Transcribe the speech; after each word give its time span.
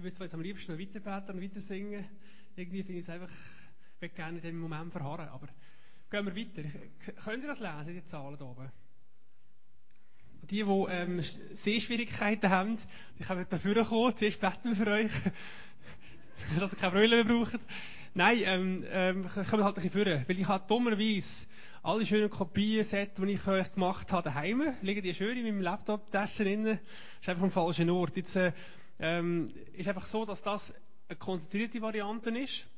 Ich 0.00 0.04
würde 0.04 0.16
zwar 0.16 0.26
jetzt 0.28 0.34
am 0.34 0.40
liebsten 0.40 0.72
noch 0.72 0.80
weiterbeten 0.80 1.34
und 1.34 1.42
weiter 1.42 1.60
singen. 1.60 2.06
Irgendwie 2.56 2.82
finde 2.82 3.00
ich 3.00 3.04
es 3.06 3.10
einfach, 3.10 3.28
ich 3.28 4.00
würde 4.00 4.14
gerne 4.14 4.38
in 4.38 4.42
dem 4.42 4.58
Moment 4.58 4.90
verharren. 4.92 5.28
Aber 5.28 5.46
gehen 6.10 6.24
wir 6.24 6.34
weiter. 6.34 6.66
Könnt 7.22 7.44
ihr 7.44 7.48
das 7.48 7.60
lesen, 7.60 8.00
die 8.00 8.04
Zahlen 8.06 8.38
hier 8.38 8.46
oben? 8.46 8.72
Die, 10.44 10.46
die 10.46 10.60
ähm, 10.60 11.20
Sehschwierigkeiten 11.52 12.48
haben, 12.48 12.78
die 13.18 13.24
können 13.24 13.44
dafür 13.46 13.84
kommen. 13.84 14.16
Zuerst 14.16 14.40
beten 14.40 14.70
wir 14.70 14.76
für 14.76 14.90
euch, 14.90 15.12
dass 16.58 16.72
ihr 16.72 16.78
keine 16.78 16.92
Brille 16.92 17.22
mehr 17.22 17.34
braucht. 17.34 17.60
Nein, 18.14 18.38
ähm, 18.44 18.84
ähm, 18.88 19.28
kommen 19.28 19.64
halt 19.64 19.76
ein 19.76 19.82
bisschen 19.82 19.90
vor. 19.90 20.06
Weil 20.06 20.38
ich 20.38 20.48
habe 20.48 20.64
dummerweise 20.66 21.46
alle 21.82 22.06
schönen 22.06 22.30
Kopien, 22.30 22.84
Set, 22.84 23.18
die 23.18 23.32
ich 23.32 23.40
für 23.40 23.52
euch 23.52 23.70
gemacht 23.70 24.10
habe, 24.12 24.22
daheim, 24.22 24.62
liegen 24.80 25.02
die 25.02 25.12
schön 25.12 25.36
in 25.36 25.44
meinem 25.44 25.60
Laptop-Tasche 25.60 26.44
drin. 26.44 26.64
Das 26.64 26.78
ist 27.20 27.28
einfach 27.28 27.42
am 27.42 27.50
falschen 27.50 27.90
Ort. 27.90 28.16
Jetzt, 28.16 28.34
äh, 28.36 28.52
ähm, 29.00 29.50
ist 29.72 29.88
einfach 29.88 30.06
so, 30.06 30.24
dass 30.24 30.42
das 30.42 30.74
eine 31.08 31.18
konzentrierte 31.18 31.80
Variante 31.80 32.30
ist. 32.30 32.68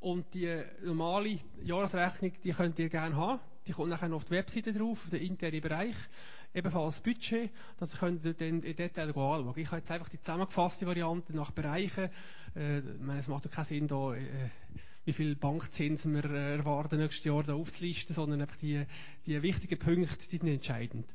Und 0.00 0.32
die 0.32 0.62
normale 0.82 1.40
Jahresrechnung, 1.62 2.32
die 2.42 2.52
könnt 2.52 2.78
ihr 2.78 2.88
gerne 2.88 3.16
haben. 3.16 3.40
Die 3.66 3.72
kommt 3.72 3.90
nachher 3.90 4.08
noch 4.08 4.18
auf 4.18 4.24
die 4.24 4.30
Webseite 4.30 4.72
drauf, 4.72 5.04
auf 5.04 5.10
den 5.10 5.20
internen 5.20 5.60
Bereich. 5.60 5.96
Ebenfalls 6.54 7.00
Budget. 7.00 7.50
Das 7.78 7.98
könnt 7.98 8.24
ihr 8.24 8.32
dann 8.32 8.62
in 8.62 8.76
Detail 8.76 9.08
anschauen. 9.08 9.52
Ich 9.56 9.66
habe 9.66 9.78
jetzt 9.78 9.90
einfach 9.90 10.08
die 10.08 10.20
zusammengefasste 10.20 10.86
Variante 10.86 11.36
nach 11.36 11.50
Bereichen. 11.50 12.10
Äh, 12.56 12.78
ich 12.78 13.00
meine, 13.00 13.20
es 13.20 13.28
macht 13.28 13.44
ja 13.44 13.50
keinen 13.50 13.64
Sinn, 13.64 13.88
da, 13.88 14.14
äh, 14.14 14.24
wie 15.04 15.12
viel 15.12 15.36
Bankzinsen 15.36 16.14
wir 16.14 16.24
äh, 16.24 16.56
erwarten 16.56 16.98
nächstes 16.98 17.24
Jahr 17.24 17.42
da 17.42 17.54
aufzulisten, 17.54 18.14
sondern 18.14 18.40
einfach 18.40 18.56
die, 18.56 18.86
die 19.26 19.42
wichtigen 19.42 19.78
Punkte, 19.78 20.28
die 20.30 20.36
sind 20.36 20.48
entscheidend. 20.48 21.12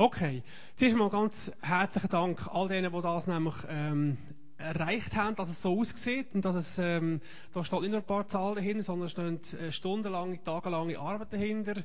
Okay, 0.00 0.44
zuerst 0.76 0.96
mal 0.96 1.10
ganz 1.10 1.50
herzlichen 1.60 2.10
Dank 2.10 2.46
all 2.54 2.68
denen, 2.68 2.92
die 2.92 3.02
das 3.02 3.26
nämlich 3.26 3.56
ähm, 3.68 4.16
erreicht 4.56 5.16
haben, 5.16 5.34
dass 5.34 5.48
es 5.48 5.60
so 5.60 5.76
aussieht 5.76 6.28
und 6.34 6.44
dass 6.44 6.54
es, 6.54 6.78
ähm, 6.78 7.20
da 7.52 7.64
steht 7.64 7.80
nicht 7.80 7.90
nur 7.90 7.98
ein 7.98 8.06
paar 8.06 8.28
Zahlen 8.28 8.54
dahinter, 8.54 8.84
sondern 8.84 9.08
stehen 9.08 9.40
äh, 9.58 9.72
stundenlange, 9.72 10.40
tagelange 10.44 10.96
Arbeit 11.00 11.32
dahinter, 11.32 11.82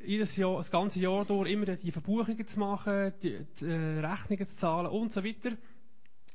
jedes 0.00 0.36
Jahr, 0.36 0.58
das 0.58 0.70
ganze 0.70 1.00
Jahr 1.00 1.24
durch 1.24 1.50
immer 1.50 1.66
die 1.66 1.90
Verbuchungen 1.90 2.46
zu 2.46 2.60
machen, 2.60 3.12
die, 3.20 3.44
die 3.58 3.64
äh, 3.64 3.98
Rechnungen 3.98 4.46
zu 4.46 4.56
zahlen 4.56 4.86
und 4.86 5.12
so 5.12 5.24
weiter. 5.24 5.56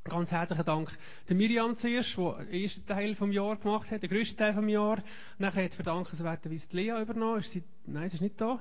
Ganz 0.03 0.34
herzlichen 0.34 0.66
Dank 0.66 0.89
der 1.30 1.36
Miriam 1.38 1.78
zuerst, 1.78 2.17
die 2.17 2.45
den 2.52 2.61
ersten 2.61 2.86
Teil 2.86 3.16
vom 3.16 3.31
Jahr 3.31 3.56
gemacht 3.56 3.89
hat, 3.89 4.03
den 4.03 4.09
grössten 4.09 4.36
Teil 4.36 4.53
vom 4.53 4.67
Jahr. 4.67 5.02
Nachher 5.38 5.63
hat 5.63 5.75
verdankenswerterweise 5.75 6.67
die 6.67 6.75
Lea 6.75 7.02
übernommen. 7.02 7.39
Ist 7.39 7.52
sie, 7.53 7.63
nein, 7.86 8.09
sie 8.09 8.16
ist 8.16 8.22
nicht 8.22 8.41
da. 8.41 8.59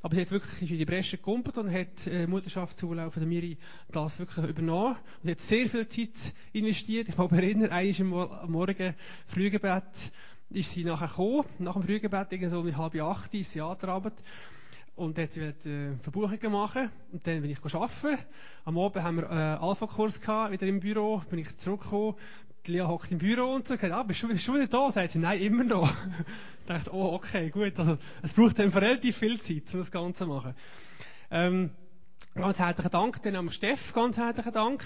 Aber 0.00 0.14
sie 0.14 0.20
hat 0.20 0.30
wirklich 0.30 0.70
in 0.70 0.78
die 0.78 0.84
Bresche 0.84 1.16
gekumpelt 1.16 1.58
und 1.58 1.72
hat 1.72 2.06
äh, 2.06 2.26
Mutterschaftszulauf 2.26 3.14
der 3.14 3.26
Miri 3.26 3.58
das 3.90 4.18
wirklich 4.18 4.46
übernommen. 4.48 4.94
Und 4.94 5.24
sie 5.24 5.30
hat 5.32 5.40
sehr 5.40 5.68
viel 5.68 5.88
Zeit 5.88 6.34
investiert. 6.52 7.08
Ich 7.08 7.16
kann 7.16 7.28
mich 7.30 7.40
erinnern, 7.40 7.70
einmal 7.70 8.30
am 8.42 8.52
Morgen 8.52 8.94
Frühgebet 9.26 10.12
ist 10.50 10.70
sie 10.70 10.84
nachher 10.84 11.08
gekommen. 11.08 11.44
Nach 11.58 11.74
dem 11.74 11.82
Frühgebet, 11.82 12.28
irgendwie 12.30 12.48
so 12.48 12.60
um 12.60 12.76
halb 12.76 12.94
acht, 12.94 13.34
ist 13.34 13.50
sie 13.52 13.60
angetrabt. 13.60 14.22
Und 14.94 15.16
dann 15.16 15.24
hat 15.24 15.32
sie 15.32 15.40
äh, 15.40 15.96
Verbuchungen 16.02 16.52
machen. 16.52 16.90
Und 17.12 17.26
dann 17.26 17.42
bin 17.42 17.50
ich 17.50 17.74
arbeiten. 17.74 18.18
Am 18.64 18.78
Abend 18.78 19.02
haben 19.02 19.16
wir 19.16 19.30
äh, 19.30 19.34
Alpha-Kurs 19.34 20.20
gehabt, 20.20 20.52
wieder 20.52 20.66
im 20.66 20.80
Büro. 20.80 21.22
Bin 21.28 21.40
ich 21.40 21.56
zurückgekommen. 21.56 22.14
Die 22.66 22.72
Lea 22.72 22.82
hockt 22.82 23.10
im 23.10 23.18
Büro 23.18 23.54
und 23.54 23.66
so, 23.66 23.74
gesagt, 23.74 23.92
ah, 23.92 24.02
bist 24.02 24.22
du 24.22 24.38
schon 24.38 24.56
wieder 24.56 24.66
da? 24.66 24.90
Sagt 24.90 25.10
sie, 25.10 25.18
nein, 25.18 25.40
immer 25.40 25.64
noch. 25.64 25.90
ich 26.60 26.66
dachte, 26.66 26.94
oh, 26.94 27.14
okay, 27.14 27.50
gut. 27.50 27.78
Also, 27.78 27.98
es 28.22 28.32
braucht 28.32 28.58
dann 28.58 28.70
relativ 28.70 29.16
viel 29.16 29.40
Zeit, 29.40 29.72
um 29.72 29.80
das 29.80 29.90
Ganze 29.90 30.18
zu 30.18 30.26
machen. 30.26 30.54
Ähm, 31.30 31.70
ganz 32.34 32.58
herzlichen 32.58 32.90
Dank. 32.90 33.22
Dann 33.22 33.36
am 33.36 33.50
Steff, 33.50 33.92
ganz 33.92 34.18
herzlichen 34.18 34.52
Dank. 34.52 34.84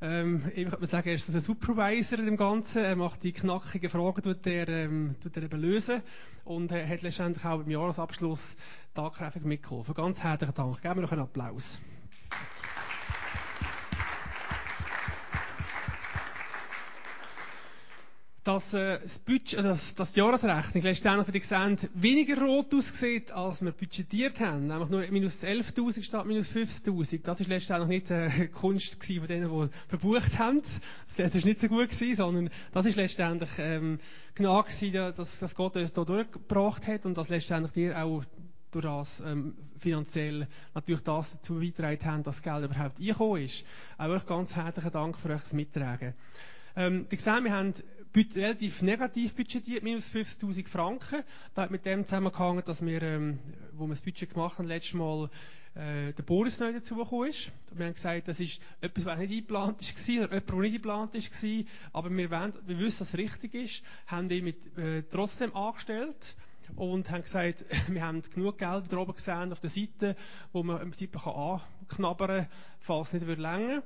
Ähm, 0.00 0.50
ich 0.54 0.70
würde 0.70 0.86
sagen, 0.86 1.08
er 1.08 1.14
ist 1.14 1.28
ein 1.28 1.40
Supervisor 1.40 2.18
in 2.20 2.26
dem 2.26 2.36
Ganzen. 2.36 2.84
Er 2.84 2.96
macht 2.96 3.22
die 3.24 3.32
knackigen 3.32 3.90
Fragen, 3.90 4.22
tut 4.22 4.46
er, 4.46 4.68
ähm, 4.68 5.16
tut 5.20 5.36
er 5.36 5.42
eben 5.42 5.60
lösen. 5.60 6.02
Und 6.44 6.70
er 6.70 6.88
hat 6.88 7.02
letztendlich 7.02 7.44
auch 7.44 7.58
beim 7.58 7.70
Jahresabschluss 7.70 8.56
tatkräftig 8.94 9.44
mitgeholfen. 9.44 9.94
Ganz 9.94 10.20
herzlichen 10.20 10.54
Dank. 10.54 10.80
Geben 10.80 10.94
wir 10.96 11.02
noch 11.02 11.12
einen 11.12 11.22
Applaus. 11.22 11.80
Dass 18.48 18.72
äh, 18.72 18.98
das, 19.00 19.18
Budget, 19.18 19.58
äh, 19.58 19.62
das, 19.62 19.94
das 19.94 20.12
die 20.12 20.20
Jahresrechnung 20.20 20.82
letztendlich, 20.82 21.34
wie 21.34 21.38
ihr 21.38 21.76
seht, 21.76 21.90
weniger 21.92 22.40
rot 22.40 22.72
aussieht, 22.72 23.30
als 23.30 23.60
wir 23.60 23.72
budgetiert 23.72 24.40
haben. 24.40 24.68
Nämlich 24.68 24.88
nur 24.88 25.06
minus 25.10 25.42
11.000 25.44 26.02
statt 26.02 26.24
minus 26.24 26.48
50.000. 26.48 27.22
Das 27.24 27.40
ist 27.40 27.48
letztendlich 27.48 27.88
nicht 27.88 28.10
äh, 28.10 28.48
Kunst 28.48 29.04
von 29.04 29.26
denen, 29.26 29.50
die 29.50 29.68
verbucht 29.88 30.38
haben. 30.38 30.62
Das 30.62 31.18
wäre 31.18 31.46
nicht 31.46 31.60
so 31.60 31.68
gut 31.68 31.90
gewesen, 31.90 32.14
sondern 32.14 32.50
das 32.72 32.86
ist 32.86 32.96
letztendlich 32.96 33.50
ähm, 33.58 34.00
Gnade 34.34 34.70
gewesen, 34.70 35.14
dass, 35.14 35.38
dass 35.40 35.54
Gott 35.54 35.76
uns 35.76 35.92
da 35.92 36.04
durchgebracht 36.04 36.86
hat 36.86 37.04
und 37.04 37.18
dass 37.18 37.28
letztendlich 37.28 37.72
dir 37.72 38.02
auch 38.02 38.24
durch 38.70 38.84
das 38.84 39.20
ähm, 39.26 39.56
finanziell 39.76 40.48
natürlich 40.74 41.02
das 41.02 41.32
dazu 41.32 41.56
beigetragen 41.56 42.04
haben, 42.06 42.22
dass 42.22 42.40
das 42.40 42.42
Geld 42.42 42.64
überhaupt 42.64 42.98
eingekommen 42.98 43.42
ist. 43.42 43.62
Auch 43.98 44.08
euch 44.08 44.24
ganz 44.24 44.56
herzlichen 44.56 44.90
Dank 44.90 45.18
für 45.18 45.28
euch 45.28 45.42
das 45.42 45.52
Mittragen. 45.52 46.14
Ähm, 46.78 47.06
ihr 47.10 47.18
seht, 47.18 47.44
wir 47.44 47.52
haben 47.52 47.74
relativ 48.14 48.82
negativ 48.82 49.34
budgetiert, 49.34 49.82
minus 49.82 50.08
50.000 50.08 50.68
Franken. 50.68 51.22
Da 51.54 51.62
hat 51.62 51.70
mit 51.70 51.84
dem 51.84 52.04
zusammengehangen, 52.04 52.64
dass 52.64 52.84
wir, 52.84 53.02
ähm, 53.02 53.38
wo 53.72 53.86
wir 53.86 53.90
das 53.90 54.02
Budget 54.02 54.32
gemacht 54.32 54.58
haben, 54.58 54.66
letztes 54.66 54.94
Mal 54.94 55.30
äh, 55.74 56.12
der 56.12 56.22
Boris 56.24 56.58
neu 56.58 56.72
dazugekommen 56.72 57.28
ist. 57.28 57.52
Wir 57.72 57.86
haben 57.86 57.94
gesagt, 57.94 58.28
das 58.28 58.40
ist 58.40 58.60
etwas, 58.80 59.04
was 59.04 59.18
nicht 59.18 59.30
eingeplant 59.30 59.80
war, 59.80 60.24
oder 60.24 60.66
jemand, 60.66 61.14
der 61.14 61.20
nicht 61.20 61.32
eingeplant 61.32 61.72
war, 61.92 61.92
aber 61.92 62.10
wir, 62.10 62.30
wollen, 62.30 62.52
wir 62.66 62.78
wissen, 62.78 62.98
dass 62.98 63.08
es 63.08 63.18
richtig 63.18 63.54
ist, 63.54 63.82
haben 64.06 64.28
ihn 64.30 64.44
mit, 64.44 64.78
äh, 64.78 65.02
trotzdem 65.10 65.54
angestellt 65.54 66.36
und 66.76 67.10
haben 67.10 67.22
gesagt, 67.22 67.64
wir 67.88 68.02
haben 68.02 68.22
genug 68.22 68.58
Geld 68.58 68.84
da 68.90 68.96
oben 68.96 69.14
gesehen 69.14 69.52
auf 69.52 69.60
der 69.60 69.70
Seite, 69.70 70.16
wo 70.52 70.62
man 70.62 70.80
im 70.82 70.90
Prinzip 70.90 71.16
anknabbern 71.26 72.40
kann, 72.40 72.48
falls 72.80 73.12
es 73.12 73.22
nicht 73.22 73.38
länger 73.38 73.68
würde. 73.68 73.82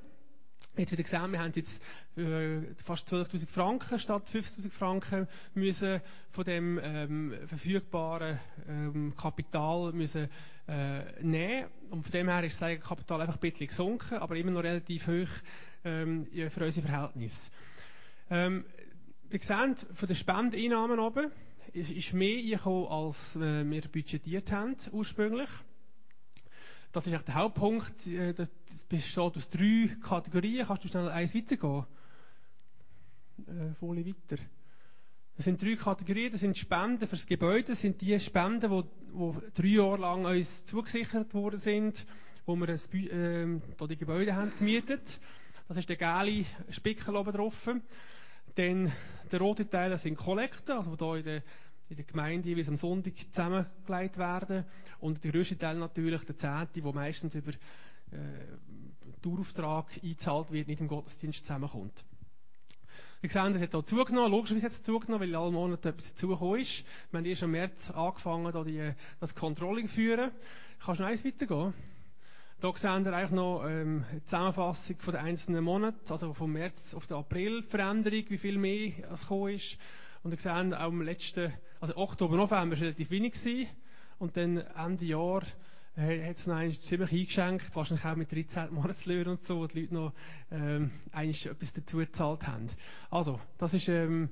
Jetzt 0.75 0.91
wieder 0.91 1.03
gesehen, 1.03 1.31
wir 1.31 1.39
haben 1.39 1.51
jetzt 1.55 1.83
äh, 2.17 2.61
fast 2.83 3.07
12.000 3.07 3.45
Franken 3.45 3.99
statt 3.99 4.27
50.000 4.27 4.71
Franken 4.71 5.27
müssen 5.53 6.01
von 6.31 6.43
dem 6.45 6.79
ähm, 6.81 7.35
verfügbaren 7.45 8.39
ähm, 8.67 9.13
Kapital 9.15 9.91
müssen, 9.93 10.29
äh, 10.67 11.21
nehmen. 11.21 11.67
Und 11.91 12.01
von 12.01 12.11
dem 12.11 12.27
her 12.27 12.43
ist 12.43 12.55
das 12.55 12.69
Eigenkapital 12.69 13.21
einfach 13.21 13.35
ein 13.35 13.51
bisschen 13.51 13.67
gesunken, 13.67 14.17
aber 14.17 14.35
immer 14.35 14.49
noch 14.49 14.63
relativ 14.63 15.05
hoch 15.05 15.29
ähm, 15.83 16.25
für 16.49 16.65
unsere 16.65 16.87
Verhältnisse. 16.87 17.51
Ähm, 18.31 18.65
wir 19.29 19.39
sehen, 19.41 19.75
von 19.93 20.07
den 20.07 20.15
Spendeneinnahmen 20.15 20.97
oben 20.97 21.31
ist, 21.73 21.91
ist 21.91 22.13
mehr 22.13 22.39
eingekommen, 22.39 22.87
als 22.87 23.35
äh, 23.35 23.63
wir 23.69 23.81
budgetiert 23.81 24.51
haben 24.51 24.75
ursprünglich. 24.91 25.49
Das 26.93 27.07
ist 27.07 27.13
echt 27.13 27.27
der 27.27 27.33
Hauptpunkt. 27.33 28.05
Äh, 28.05 28.33
besteht 28.97 29.37
aus 29.37 29.49
drei 29.49 29.89
Kategorien. 30.01 30.67
Kannst 30.67 30.83
du 30.83 30.87
schnell 30.87 31.09
eins 31.09 31.33
weitergehen? 31.33 31.85
Äh, 33.47 33.73
Folie 33.79 34.05
weiter. 34.05 34.41
Das 35.35 35.45
sind 35.45 35.59
drei 35.59 35.75
Kategorien. 35.75 36.31
Das 36.31 36.41
sind 36.41 36.55
Spenden 36.55 37.07
für 37.07 37.15
das 37.15 37.25
Gebäude. 37.25 37.69
Das 37.69 37.81
sind 37.81 37.99
die 38.01 38.19
Spenden, 38.19 38.69
die, 38.69 38.83
die 38.83 39.61
drei 39.61 39.67
Jahre 39.67 39.97
lang 39.97 40.25
uns 40.25 40.63
zugesichert 40.65 41.33
worden 41.33 41.59
sind, 41.59 42.05
wo 42.45 42.55
wir 42.55 42.67
das, 42.67 42.85
äh, 42.93 43.59
da 43.77 43.87
die 43.87 43.97
Gebäude 43.97 44.35
haben 44.35 44.51
gemietet. 44.59 45.19
Das 45.67 45.77
ist 45.77 45.89
der 45.89 45.95
gelbe 45.95 46.45
Spickel 46.69 47.15
oben 47.15 47.31
drauf. 47.31 47.67
Dann 48.53 48.91
der 49.31 49.39
rote 49.39 49.67
Teil, 49.67 49.89
das 49.89 50.03
sind 50.03 50.17
Kollekten, 50.17 50.77
also 50.77 50.95
hier 50.95 51.15
in 51.17 51.23
der 51.23 51.43
in 51.89 51.97
der 51.97 52.05
Gemeinde 52.05 52.49
jeweils 52.49 52.69
am 52.69 52.77
Sonntag 52.77 53.13
zusammengelegt 53.31 54.17
werden. 54.17 54.65
Und 54.99 55.23
der 55.23 55.31
grösste 55.31 55.57
Teil 55.57 55.77
natürlich 55.77 56.23
der 56.23 56.37
Zehnte, 56.37 56.81
der 56.81 56.93
meistens 56.93 57.35
über 57.35 57.51
Dauerauftrag 59.21 59.85
eingezahlt 60.03 60.51
wird, 60.51 60.67
nicht 60.67 60.81
im 60.81 60.87
Gottesdienst 60.87 61.45
zusammenkommt. 61.45 62.03
Wir 63.21 63.29
sehen, 63.29 63.53
das 63.53 63.61
hat 63.61 63.71
hier 63.71 63.85
zugenommen. 63.85 64.31
Logischerweise 64.31 64.65
hat 64.65 64.73
es 64.73 64.83
zugenommen, 64.83 65.21
weil 65.21 65.29
in 65.29 65.35
allen 65.35 65.53
Monaten 65.53 65.87
etwas 65.87 66.09
dazugekommen 66.09 66.59
ist. 66.59 66.83
Wir 67.09 67.19
haben 67.19 67.25
erst 67.25 67.43
im 67.43 67.51
März 67.51 67.89
angefangen, 67.91 68.51
da 68.51 68.63
die, 68.65 68.91
das 69.21 69.33
Controlling 69.33 69.87
zu 69.87 69.93
führen. 69.93 70.31
Kannst 70.83 70.99
du 70.99 71.03
noch 71.03 71.09
eins 71.09 71.23
weitergehen? 71.23 71.73
Hier 72.59 72.73
sehen 72.75 73.05
wir 73.05 73.13
eigentlich 73.13 73.31
noch 73.31 73.65
ähm, 73.65 74.03
eine 74.09 74.23
Zusammenfassung 74.25 74.99
von 74.99 75.13
den 75.13 75.23
einzelnen 75.23 75.63
Monaten, 75.63 76.11
also 76.11 76.33
vom 76.33 76.51
März 76.51 76.93
auf 76.93 77.07
den 77.07 77.17
April 77.17 77.61
Veränderung, 77.61 78.25
wie 78.27 78.37
viel 78.37 78.57
mehr 78.57 78.91
es 79.11 79.21
gekommen 79.21 79.53
ist. 79.53 79.77
Und 80.23 80.33
ihr 80.33 80.39
seht 80.39 80.73
auch 80.73 80.89
im 80.89 81.01
letzten, 81.01 81.53
also 81.79 81.95
Oktober, 81.95 82.35
November 82.35 82.75
war 82.75 82.81
relativ 82.81 83.09
wenig 83.09 83.33
gewesen. 83.33 83.69
Und 84.19 84.35
dann 84.35 84.57
Ende 84.57 85.05
Jahr 85.05 85.43
äh, 85.95 86.27
hat 86.27 86.37
es 86.37 86.47
noch 86.47 86.79
ziemlich 86.79 87.11
eingeschenkt, 87.11 87.75
wahrscheinlich 87.75 88.05
auch 88.05 88.15
mit 88.15 88.31
13 88.31 88.73
Monatslöhnen 88.73 89.27
und 89.27 89.43
so, 89.43 89.59
wo 89.59 89.67
die 89.67 89.81
Leute 89.81 89.93
noch 89.93 90.13
ähm, 90.51 90.91
etwas 91.11 91.73
dazu 91.73 91.97
gezahlt 91.97 92.47
haben. 92.47 92.67
Also, 93.09 93.39
das 93.57 93.73
ist 93.73 93.87
ähm, 93.89 94.29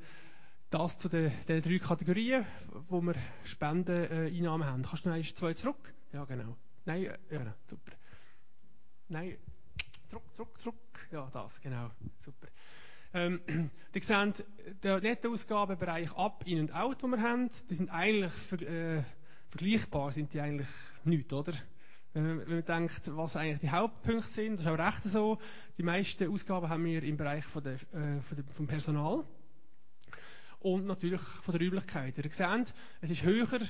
das 0.69 0.97
zu 0.97 1.09
den, 1.09 1.31
den 1.47 1.61
drei 1.61 1.77
Kategorien, 1.79 2.45
wo 2.89 3.01
wir 3.01 3.15
Spendeneinnahmen 3.43 4.65
haben. 4.65 4.83
Kannst 4.83 5.05
du 5.05 5.09
noch 5.09 5.15
eins, 5.15 5.35
zwei 5.35 5.53
zurück? 5.53 5.93
Ja, 6.13 6.25
genau. 6.25 6.55
Nein, 6.85 7.03
äh, 7.03 7.17
ja, 7.29 7.39
genau, 7.39 7.53
super. 7.67 7.91
Nein, 9.09 9.37
zurück, 10.09 10.23
zurück, 10.33 10.59
zurück. 10.59 11.07
Ja, 11.11 11.29
das, 11.31 11.59
genau, 11.61 11.91
super. 12.19 12.47
Ähm, 13.13 13.41
ihr 13.93 14.01
seht 14.01 14.45
den 14.83 15.01
Nettoausgabenbereich 15.01 16.11
ab, 16.13 16.43
in 16.45 16.61
und 16.61 16.73
out, 16.73 17.03
den 17.03 17.09
wir 17.11 17.21
haben, 17.21 17.49
die 17.69 17.75
sind 17.75 17.89
eigentlich 17.89 18.31
ver, 18.31 18.61
äh, 18.61 19.03
vergleichbar, 19.51 20.11
sind 20.11 20.33
die 20.33 20.39
eigentlich 20.39 20.67
nicht, 21.03 21.31
oder? 21.33 21.53
Wenn 22.13 22.37
man 22.37 22.65
denkt, 22.65 23.01
was 23.15 23.35
eigentlich 23.35 23.59
die 23.59 23.69
Hauptpunkte 23.69 24.29
sind, 24.29 24.53
das 24.53 24.65
ist 24.65 24.67
auch 24.67 24.77
recht 24.77 25.03
so. 25.03 25.37
Die 25.77 25.83
meisten 25.83 26.29
Ausgaben 26.29 26.67
haben 26.67 26.83
wir 26.83 27.03
im 27.03 27.15
Bereich 27.15 27.45
von 27.45 27.63
der, 27.63 27.75
äh, 27.75 28.19
von 28.21 28.35
der, 28.35 28.45
vom 28.53 28.67
Personal 28.67 29.23
und 30.59 30.85
natürlich 30.85 31.21
von 31.21 31.57
der 31.57 31.61
Räumlichkeit. 31.61 32.17
Ihr 32.17 32.31
seht, 32.31 32.73
es 32.99 33.09
ist 33.09 33.23
höher 33.23 33.61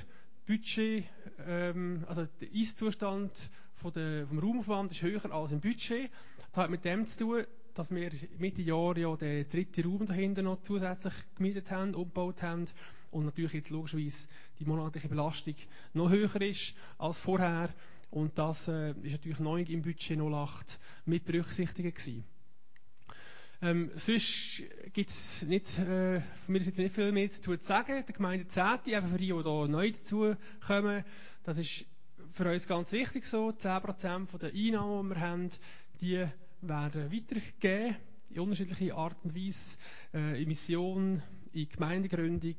Budget, 0.46 1.04
ähm, 1.46 2.04
also 2.08 2.26
der 2.40 2.48
Eiszustand 2.52 3.50
der, 3.94 4.26
vom 4.26 4.38
Raumaufwand 4.38 4.90
ist 4.92 5.02
höher 5.02 5.32
als 5.32 5.52
im 5.52 5.60
Budget. 5.60 6.10
Das 6.52 6.64
hat 6.64 6.70
mit 6.70 6.84
dem 6.84 7.06
zu 7.06 7.18
tun, 7.18 7.44
dass 7.74 7.90
wir 7.92 8.10
Mitte 8.38 8.62
Jahr 8.62 8.96
ja 8.96 9.16
den 9.16 9.48
dritten 9.48 9.84
Raum 9.84 10.06
dahinter 10.06 10.42
noch 10.42 10.60
zusätzlich 10.62 11.14
gemietet 11.36 11.70
haben, 11.70 11.94
umgebaut 11.94 12.42
haben 12.42 12.66
und 13.12 13.24
natürlich 13.24 13.52
jetzt 13.52 13.70
logischerweise 13.70 14.28
die 14.58 14.64
monatliche 14.64 15.08
Belastung 15.08 15.54
noch 15.94 16.10
höher 16.10 16.40
ist 16.40 16.74
als 16.98 17.18
vorher 17.20 17.70
und 18.10 18.36
das 18.36 18.68
äh, 18.68 18.90
ist 18.90 19.12
natürlich 19.12 19.38
neu 19.38 19.62
im 19.62 19.82
Budget 19.82 20.18
08 20.18 20.78
mit 21.06 21.24
berücksichtigt 21.24 21.96
gewesen. 21.96 22.24
Ähm, 23.62 23.90
sonst 23.94 24.62
gibt 24.92 25.10
es 25.10 25.42
nicht, 25.42 25.78
äh, 25.78 26.20
von 26.20 26.52
mir 26.52 26.60
Seite 26.62 26.82
nicht 26.82 26.94
viel 26.94 27.12
mehr 27.12 27.28
dazu 27.28 27.56
zu 27.56 27.64
sagen. 27.64 28.04
Der 28.04 28.14
Gemeinde 28.14 28.48
Zeti, 28.48 28.94
einfach 28.94 29.10
für 29.10 29.18
die, 29.18 29.28
die 29.28 29.32
hier 29.32 29.68
neu 29.68 29.92
dazukommen, 29.92 31.04
das 31.44 31.58
ist 31.58 31.86
für 32.32 32.50
uns 32.50 32.66
ganz 32.66 32.90
wichtig 32.90 33.24
so. 33.24 33.50
10% 33.50 34.38
der 34.38 34.52
Einnahmen, 34.52 35.08
die 35.10 35.14
wir 35.14 35.20
haben, 35.20 35.50
die 36.00 36.26
werden 36.60 37.12
weitergegeben 37.12 37.96
in 38.30 38.40
unterschiedliche 38.40 38.94
Art 38.94 39.16
und 39.24 39.34
Weise, 39.36 39.76
äh, 40.12 40.42
in 40.42 40.48
Mission, 40.48 41.22
in 41.52 41.68
Gemeindegründung 41.68 42.56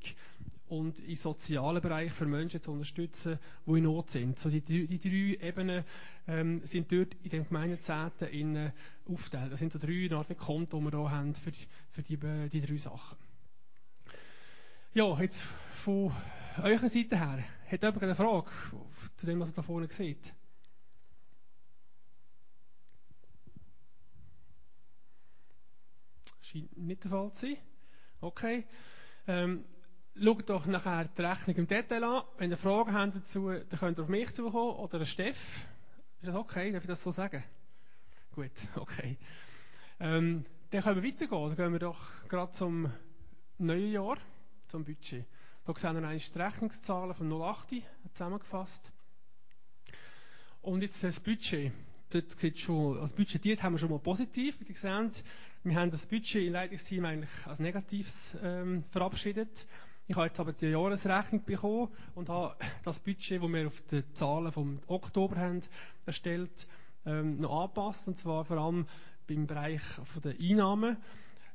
und 0.73 0.99
im 0.99 1.15
sozialen 1.15 1.81
Bereich 1.81 2.11
für 2.11 2.25
Menschen 2.25 2.61
zu 2.61 2.71
unterstützen, 2.71 3.37
die 3.67 3.77
in 3.77 3.83
Not 3.83 4.09
sind. 4.09 4.39
So 4.39 4.49
die, 4.49 4.61
die 4.61 4.99
drei 4.99 5.47
Ebenen 5.47 5.83
ähm, 6.27 6.65
sind 6.65 6.91
dort 6.91 7.13
in 7.23 7.29
dem 7.29 7.47
Gemeindezehnten 7.47 8.27
in 8.29 8.71
aufgeteilt. 9.07 9.51
Das 9.51 9.59
sind 9.59 9.71
so 9.71 9.77
drei 9.77 10.09
Art 10.11 10.35
Konten, 10.37 10.79
die 10.79 10.83
wir 10.91 10.99
hier 10.99 11.11
haben 11.11 11.35
für, 11.35 11.51
die, 11.51 11.67
für 11.91 12.01
die, 12.01 12.17
die 12.49 12.61
drei 12.61 12.77
Sachen. 12.77 13.17
Ja, 14.95 15.19
jetzt 15.21 15.41
von 15.41 16.11
eurer 16.61 16.89
Seite 16.89 17.17
her, 17.17 17.43
hat 17.67 17.83
jemand 17.83 18.03
eine 18.03 18.15
Frage 18.15 18.49
zu 19.15 19.25
dem, 19.25 19.39
was 19.39 19.49
ihr 19.49 19.55
da 19.55 19.61
vorne 19.61 19.87
seht? 19.91 20.33
Scheint 26.41 26.75
nicht 26.77 27.03
der 27.03 27.11
Fall 27.11 27.31
zu 27.33 27.45
sein. 27.45 27.57
Okay. 28.21 28.65
Ähm, 29.27 29.65
schaut 30.21 30.49
doch 30.49 30.65
nachher 30.65 31.05
die 31.05 31.21
Rechnung 31.21 31.55
im 31.57 31.67
Detail 31.67 32.03
an. 32.03 32.23
Wenn 32.37 32.51
ihr 32.51 32.57
Fragen 32.57 32.93
habt 32.93 33.15
dazu, 33.15 33.49
dann 33.49 33.79
könnt 33.79 33.99
ihr 33.99 34.03
auf 34.03 34.09
mich 34.09 34.33
zukommen 34.33 34.75
oder 34.77 34.99
den 34.99 35.05
Steff. 35.05 35.37
Ist 36.21 36.27
das 36.27 36.35
okay? 36.35 36.71
Darf 36.71 36.83
ich 36.83 36.87
das 36.87 37.03
so 37.03 37.11
sagen? 37.11 37.43
Gut, 38.33 38.51
okay. 38.75 39.17
Ähm, 39.99 40.45
dann 40.71 40.81
können 40.81 41.03
wir 41.03 41.11
weitergehen. 41.11 41.47
Dann 41.47 41.55
gehen 41.55 41.71
wir 41.71 41.79
doch 41.79 42.27
gerade 42.27 42.51
zum 42.51 42.91
neuen 43.57 43.91
Jahr, 43.91 44.17
zum 44.67 44.83
Budget. 44.83 45.25
Da 45.65 45.73
sehen 45.75 45.95
wir 45.95 46.07
eigentlich 46.07 46.31
die 46.31 46.39
Rechnungszahlen 46.39 47.13
von 47.13 47.31
08 47.31 47.75
zusammengefasst. 48.13 48.91
Und 50.61 50.81
jetzt 50.81 51.03
das 51.03 51.19
Budget. 51.19 51.71
Dort 52.09 52.39
sieht 52.39 52.59
schon, 52.59 52.99
als 52.99 53.13
budgetiert 53.13 53.63
haben 53.63 53.73
wir 53.73 53.79
schon 53.79 53.89
mal 53.89 53.99
positiv, 53.99 54.59
wie 54.59 54.65
ihr 54.65 54.75
seht. 54.75 55.23
Wir 55.63 55.75
haben 55.75 55.89
das 55.89 56.05
Budget 56.05 56.45
im 56.45 56.53
Leitungsteam 56.53 57.05
eigentlich 57.05 57.47
als 57.47 57.59
Negatives 57.59 58.35
ähm, 58.43 58.83
verabschiedet. 58.91 59.65
Ich 60.05 60.17
habe 60.17 60.27
jetzt 60.27 60.39
aber 60.41 60.51
die 60.51 60.67
Jahresrechnung 60.67 61.45
bekommen 61.45 61.87
und 62.13 62.27
habe 62.27 62.55
das 62.83 62.99
Budget, 62.99 63.41
das 63.41 63.49
wir 63.49 63.67
auf 63.67 63.81
die 63.89 64.03
Zahlen 64.11 64.51
vom 64.51 64.79
Oktober 64.87 65.37
haben 65.37 65.61
erstellt, 66.05 66.67
ähm, 67.05 67.39
noch 67.39 67.61
angepasst. 67.61 68.09
Und 68.09 68.17
zwar 68.17 68.43
vor 68.43 68.57
allem 68.57 68.85
beim 69.27 69.47
Bereich 69.47 69.81
der 70.21 70.35
Einnahmen. 70.37 70.97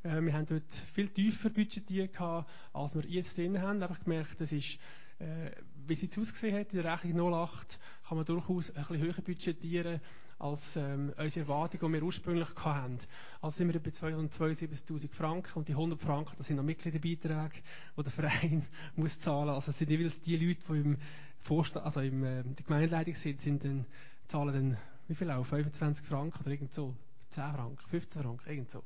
Äh, 0.03 0.23
wir 0.23 0.33
haben 0.33 0.47
dort 0.47 0.75
viel 0.95 1.09
tiefer 1.09 1.51
budgetiert 1.51 2.15
gehabt, 2.15 2.51
als 2.73 2.95
wir 2.95 3.05
jetzt 3.05 3.37
drin 3.37 3.61
haben. 3.61 3.83
Einfach 3.83 4.03
gemerkt, 4.03 4.41
das 4.41 4.51
ist, 4.51 4.79
äh, 5.19 5.51
wie 5.89 5.95
es 5.95 6.03
jetzt 6.03 6.19
ausgesehen 6.19 6.59
hat, 6.59 6.73
in 6.73 6.83
der 6.83 6.93
Rechnung 6.93 7.33
08, 7.33 7.79
kann 8.07 8.17
man 8.19 8.27
durchaus 8.27 8.71
ein 8.71 8.77
bisschen 8.77 8.99
höher 8.99 9.15
budgetieren 9.15 10.01
als 10.39 10.77
ähm, 10.77 11.13
unsere 11.19 11.47
Erwartung, 11.47 11.81
die 11.81 11.95
wir 11.95 12.03
ursprünglich 12.03 12.49
hatten. 12.57 12.99
Also 13.41 13.57
sind 13.57 13.73
wir 13.73 13.81
bei 13.81 13.91
272'000 13.91 15.13
Franken 15.13 15.59
und 15.59 15.69
die 15.69 15.73
100 15.73 16.01
Franken, 16.01 16.35
das 16.39 16.47
sind 16.47 16.57
noch 16.57 16.65
Mitgliederbeiträge, 16.65 17.63
die 17.97 18.03
der 18.03 18.13
Verein 18.13 18.67
muss 18.97 19.19
zahlen. 19.19 19.51
Also 19.51 19.73
sind 19.73 19.91
jeweils 19.91 20.21
die 20.21 20.37
Leute, 20.37 20.61
die 20.69 20.79
im 20.79 20.97
Vorstand, 21.41 21.85
also 21.85 22.01
im, 22.01 22.23
äh, 22.25 22.45
der 22.45 22.65
Gemeindeleitung 22.65 23.15
sind, 23.15 23.41
sind 23.41 23.65
dann, 23.65 23.85
zahlen 24.29 24.55
dann, 24.55 24.79
wie 25.09 25.15
viel 25.15 25.31
auch? 25.31 25.45
25 25.45 26.07
Franken 26.07 26.41
oder 26.41 26.51
irgend 26.51 26.73
so? 26.73 26.95
10 27.31 27.43
Franken, 27.55 27.89
15 27.91 28.23
Franken, 28.23 28.49
irgend 28.49 28.71
so. 28.71 28.85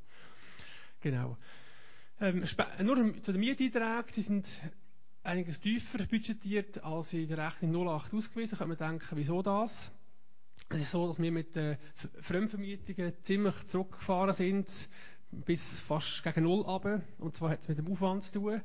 Genau. 1.00 1.36
Ähm, 2.20 2.44
nur 2.82 3.22
zu 3.22 3.32
den 3.32 3.40
Mietbeiträgen, 3.40 4.12
die 4.14 4.22
sind 4.22 4.46
einiges 5.24 5.60
tiefer 5.60 5.98
budgetiert 5.98 6.82
als 6.82 7.12
in 7.12 7.28
der 7.28 7.38
Rechnung 7.38 7.88
08 7.88 8.14
ausgewiesen. 8.14 8.58
Könnte 8.58 8.76
man 8.76 8.90
denken, 8.90 9.16
wieso 9.16 9.42
das? 9.42 9.92
Es 10.68 10.82
ist 10.82 10.90
so, 10.90 11.06
dass 11.06 11.20
wir 11.20 11.32
mit 11.32 11.54
den 11.54 11.76
Fremdvermietungen 12.20 13.12
ziemlich 13.22 13.54
zurückgefahren 13.68 14.32
sind, 14.32 14.68
bis 15.30 15.80
fast 15.80 16.22
gegen 16.22 16.44
Null 16.44 16.62
runter. 16.62 17.02
Und 17.18 17.36
zwar 17.36 17.50
hat 17.50 17.60
es 17.60 17.68
mit 17.68 17.78
dem 17.78 17.90
Aufwand 17.92 18.24
zu 18.24 18.32
tun. 18.40 18.62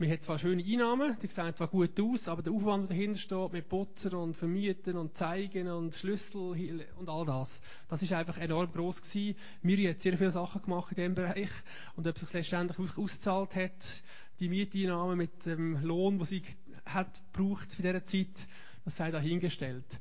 Wir 0.00 0.10
haben 0.10 0.22
zwar 0.22 0.38
schöne 0.38 0.62
Einnahmen, 0.62 1.16
die 1.20 1.26
sehen 1.26 1.56
zwar 1.56 1.66
gut 1.66 1.98
aus, 1.98 2.28
aber 2.28 2.40
der 2.40 2.52
Aufwand, 2.52 2.88
der 2.88 2.96
dahinter 2.96 3.18
steht, 3.18 3.52
mit 3.52 3.68
Putzen 3.68 4.14
und 4.14 4.36
Vermieten 4.36 4.96
und 4.96 5.16
Zeigen 5.16 5.68
und 5.68 5.92
Schlüssel 5.92 6.86
und 6.96 7.08
all 7.08 7.26
das, 7.26 7.60
das 7.88 8.02
ist 8.02 8.12
einfach 8.12 8.38
enorm 8.38 8.70
groß 8.70 9.02
gewesen. 9.02 9.36
Miri 9.62 9.86
hat 9.86 10.00
sehr 10.00 10.16
viele 10.16 10.30
Sachen 10.30 10.62
gemacht 10.62 10.92
in 10.92 10.96
diesem 10.98 11.14
Bereich. 11.16 11.50
Und 11.96 12.06
ob 12.06 12.14
es 12.14 12.20
sich 12.20 12.32
letztendlich 12.32 12.78
wirklich 12.78 12.96
ausgezahlt 12.96 13.56
hat, 13.56 14.02
die 14.40 14.48
Mieteinnahmen 14.48 15.16
mit 15.16 15.46
dem 15.46 15.82
Lohn, 15.82 16.18
den 16.18 16.26
sie 16.26 16.42
hat 16.84 17.20
gebraucht 17.32 17.72
für 17.74 17.82
diese 17.82 18.04
Zeit, 18.04 18.48
das 18.84 18.96
sei 18.96 19.10
dahingestellt. 19.10 19.98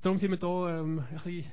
Darum 0.00 0.18
sind 0.18 0.30
wir 0.30 0.38
da 0.38 0.80
ähm, 0.80 1.00
ein 1.00 1.14
bisschen 1.14 1.44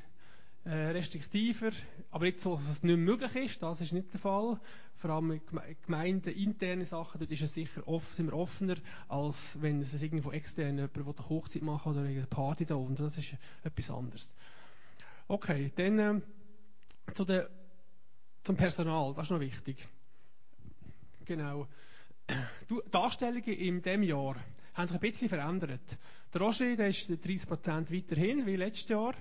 äh, 0.66 0.92
restriktiver. 0.92 1.72
Aber 2.12 2.26
jetzt, 2.26 2.42
so, 2.44 2.56
dass 2.56 2.70
es 2.70 2.84
nicht 2.84 2.98
möglich 2.98 3.36
ist, 3.36 3.62
das 3.62 3.82
ist 3.82 3.94
nicht 3.94 4.14
der 4.14 4.20
Fall. 4.20 4.60
Vor 4.98 5.10
allem 5.12 5.40
Gemeinden, 5.86 6.30
interne 6.34 6.86
Sachen, 6.86 7.20
dort 7.20 7.32
ist 7.32 7.42
es 7.42 7.54
sicher 7.54 7.88
oft, 7.88 8.14
sind 8.16 8.28
wir 8.28 8.34
offener, 8.34 8.76
als 9.08 9.58
wenn 9.62 9.82
es 9.82 10.02
irgendwo 10.02 10.32
extern 10.32 10.76
jemand 10.76 10.96
will, 10.98 11.06
eine 11.06 11.30
Hochzeit 11.30 11.62
machen 11.62 11.94
oder 11.94 12.02
eine 12.02 12.26
Party 12.26 12.66
da 12.66 12.76
unten. 12.76 13.04
Das 13.04 13.18
ist 13.18 13.34
etwas 13.64 13.90
anderes. 13.90 14.34
Okay, 15.28 15.72
dann 15.76 16.00
ähm, 16.00 16.24
zu 17.14 17.24
der, 17.24 17.50
zum 18.44 18.58
Personal, 18.58 19.14
das 19.14 19.28
ist 19.28 19.32
noch 19.32 19.40
wichtig. 19.40 19.88
Genau. 21.26 21.68
Die 22.70 22.80
Darstellungen 22.92 23.44
in 23.44 23.82
diesem 23.82 24.04
Jahr 24.04 24.36
haben 24.74 24.88
sich 24.88 24.96
ein 24.96 25.00
bisschen 25.02 25.30
verändert. 25.30 25.98
Der 26.34 26.42
Roger, 26.42 26.76
der 26.76 26.90
ist 26.90 27.10
30% 27.10 27.92
weiterhin 27.92 28.46
wie 28.46 28.56
letztes 28.56 28.90
Jahr. 28.90 29.14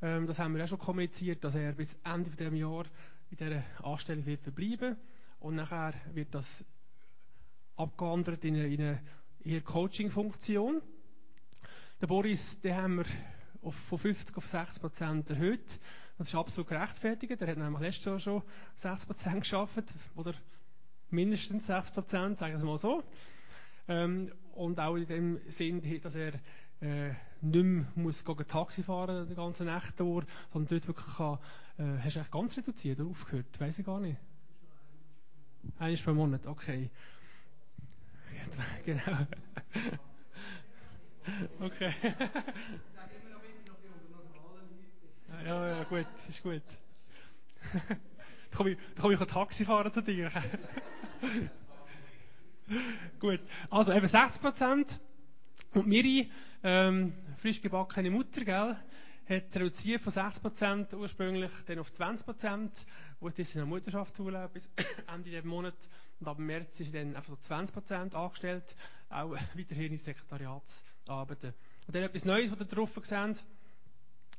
Ähm, 0.00 0.26
das 0.26 0.38
haben 0.38 0.54
wir 0.56 0.64
auch 0.64 0.68
schon 0.68 0.78
kommuniziert, 0.78 1.44
dass 1.44 1.54
er 1.54 1.72
bis 1.72 1.96
Ende 2.04 2.30
dieses 2.30 2.58
Jahr 2.58 2.84
in 3.30 3.36
dieser 3.36 3.62
Anstellung 3.84 4.24
wird 4.26 4.42
verbleiben. 4.42 4.96
Und 5.40 5.56
nachher 5.56 5.94
wird 6.14 6.34
das 6.34 6.64
abgeändert 7.76 8.44
in 8.44 8.56
eine, 8.56 8.66
in 8.68 8.80
eine 8.80 9.02
eher 9.44 9.60
Coaching-Funktion. 9.60 10.82
Der 12.00 12.06
Boris, 12.06 12.60
den 12.60 12.74
haben 12.74 12.96
wir 12.98 13.06
auf, 13.62 13.74
von 13.74 13.98
50 13.98 14.36
auf 14.36 14.46
60 14.46 14.80
Prozent 14.80 15.30
erhöht. 15.30 15.80
Das 16.16 16.28
ist 16.28 16.34
absolut 16.34 16.68
gerechtfertigt. 16.68 17.40
Er 17.40 17.48
hat 17.48 17.58
nämlich 17.58 17.80
letztes 17.80 18.04
Jahr 18.06 18.20
schon 18.20 18.42
60 18.76 19.06
Prozent 19.06 19.40
geschafft. 19.40 19.94
Oder 20.16 20.34
mindestens 21.10 21.66
60 21.66 21.94
Prozent, 21.94 22.38
sagen 22.38 22.52
wir 22.52 22.58
es 22.58 22.64
mal 22.64 22.78
so. 22.78 23.02
Ähm, 23.88 24.32
und 24.52 24.78
auch 24.80 24.96
in 24.96 25.06
dem 25.06 25.40
Sinn, 25.48 25.82
dass 26.02 26.14
er 26.14 26.34
äh, 26.80 27.10
nicht 27.40 27.64
mehr 27.64 27.86
muss 27.94 28.24
Taxi 28.24 28.82
fahren 28.82 29.28
die 29.28 29.34
ganze 29.34 29.64
Nacht 29.64 29.98
durch, 29.98 30.26
sondern 30.52 30.68
dort 30.68 30.88
wirklich 30.88 31.16
kann, 31.16 31.38
äh, 31.78 31.98
hast 31.98 32.16
du 32.16 32.20
eigentlich 32.20 32.30
ganz 32.30 32.56
reduziert 32.56 33.00
oder 33.00 33.10
aufgehört? 33.10 33.46
Weiß 33.58 33.78
ich 33.78 33.86
gar 33.86 34.00
nicht. 34.00 34.18
Eines 35.78 36.02
pro 36.02 36.12
Monat, 36.12 36.46
okay. 36.46 36.90
genau. 38.84 39.00
okay. 41.60 41.92
ja, 45.44 45.68
ja, 45.68 45.84
gut, 45.84 46.06
ist 46.28 46.42
gut. 46.42 46.62
Da 48.50 48.56
komme 48.56 48.70
ich, 48.70 48.78
da 49.18 49.24
Taxi 49.26 49.64
fahren 49.64 49.92
zu 49.92 50.02
dir. 50.02 50.30
Gut, 53.18 53.40
also 53.70 53.92
eben 53.92 54.06
60 54.06 54.42
Und 55.74 55.86
Miri, 55.86 56.30
ähm, 56.62 57.12
frisch 57.36 57.60
gebackene 57.60 58.10
Mutter, 58.10 58.44
gell, 58.44 58.76
hat 59.28 59.54
reduziert 59.54 60.00
von 60.00 60.12
6% 60.12 60.94
ursprünglich 60.94 61.50
dann 61.66 61.78
auf 61.78 61.90
20%, 61.90 62.70
wo 63.20 63.28
ist 63.28 63.54
in 63.54 63.60
der 63.60 63.66
Mutterschaftsurlaub 63.66 64.52
bis 64.52 64.68
Ende 65.14 65.30
des 65.30 65.44
Monats. 65.44 65.88
Und 66.20 66.28
ab 66.28 66.38
März 66.38 66.80
ist 66.80 66.94
dann 66.94 67.14
einfach 67.14 67.36
so 67.36 67.54
20% 67.54 68.14
angestellt, 68.14 68.74
auch 69.10 69.30
weiterhin 69.54 69.92
in 69.92 69.98
Sekretariatsarbeiten. 69.98 71.54
Und 71.86 71.94
dann 71.94 72.02
etwas 72.02 72.24
Neues, 72.24 72.50
was 72.50 72.60
ihr 72.60 72.66
drauf 72.66 72.98
seht, 73.02 73.44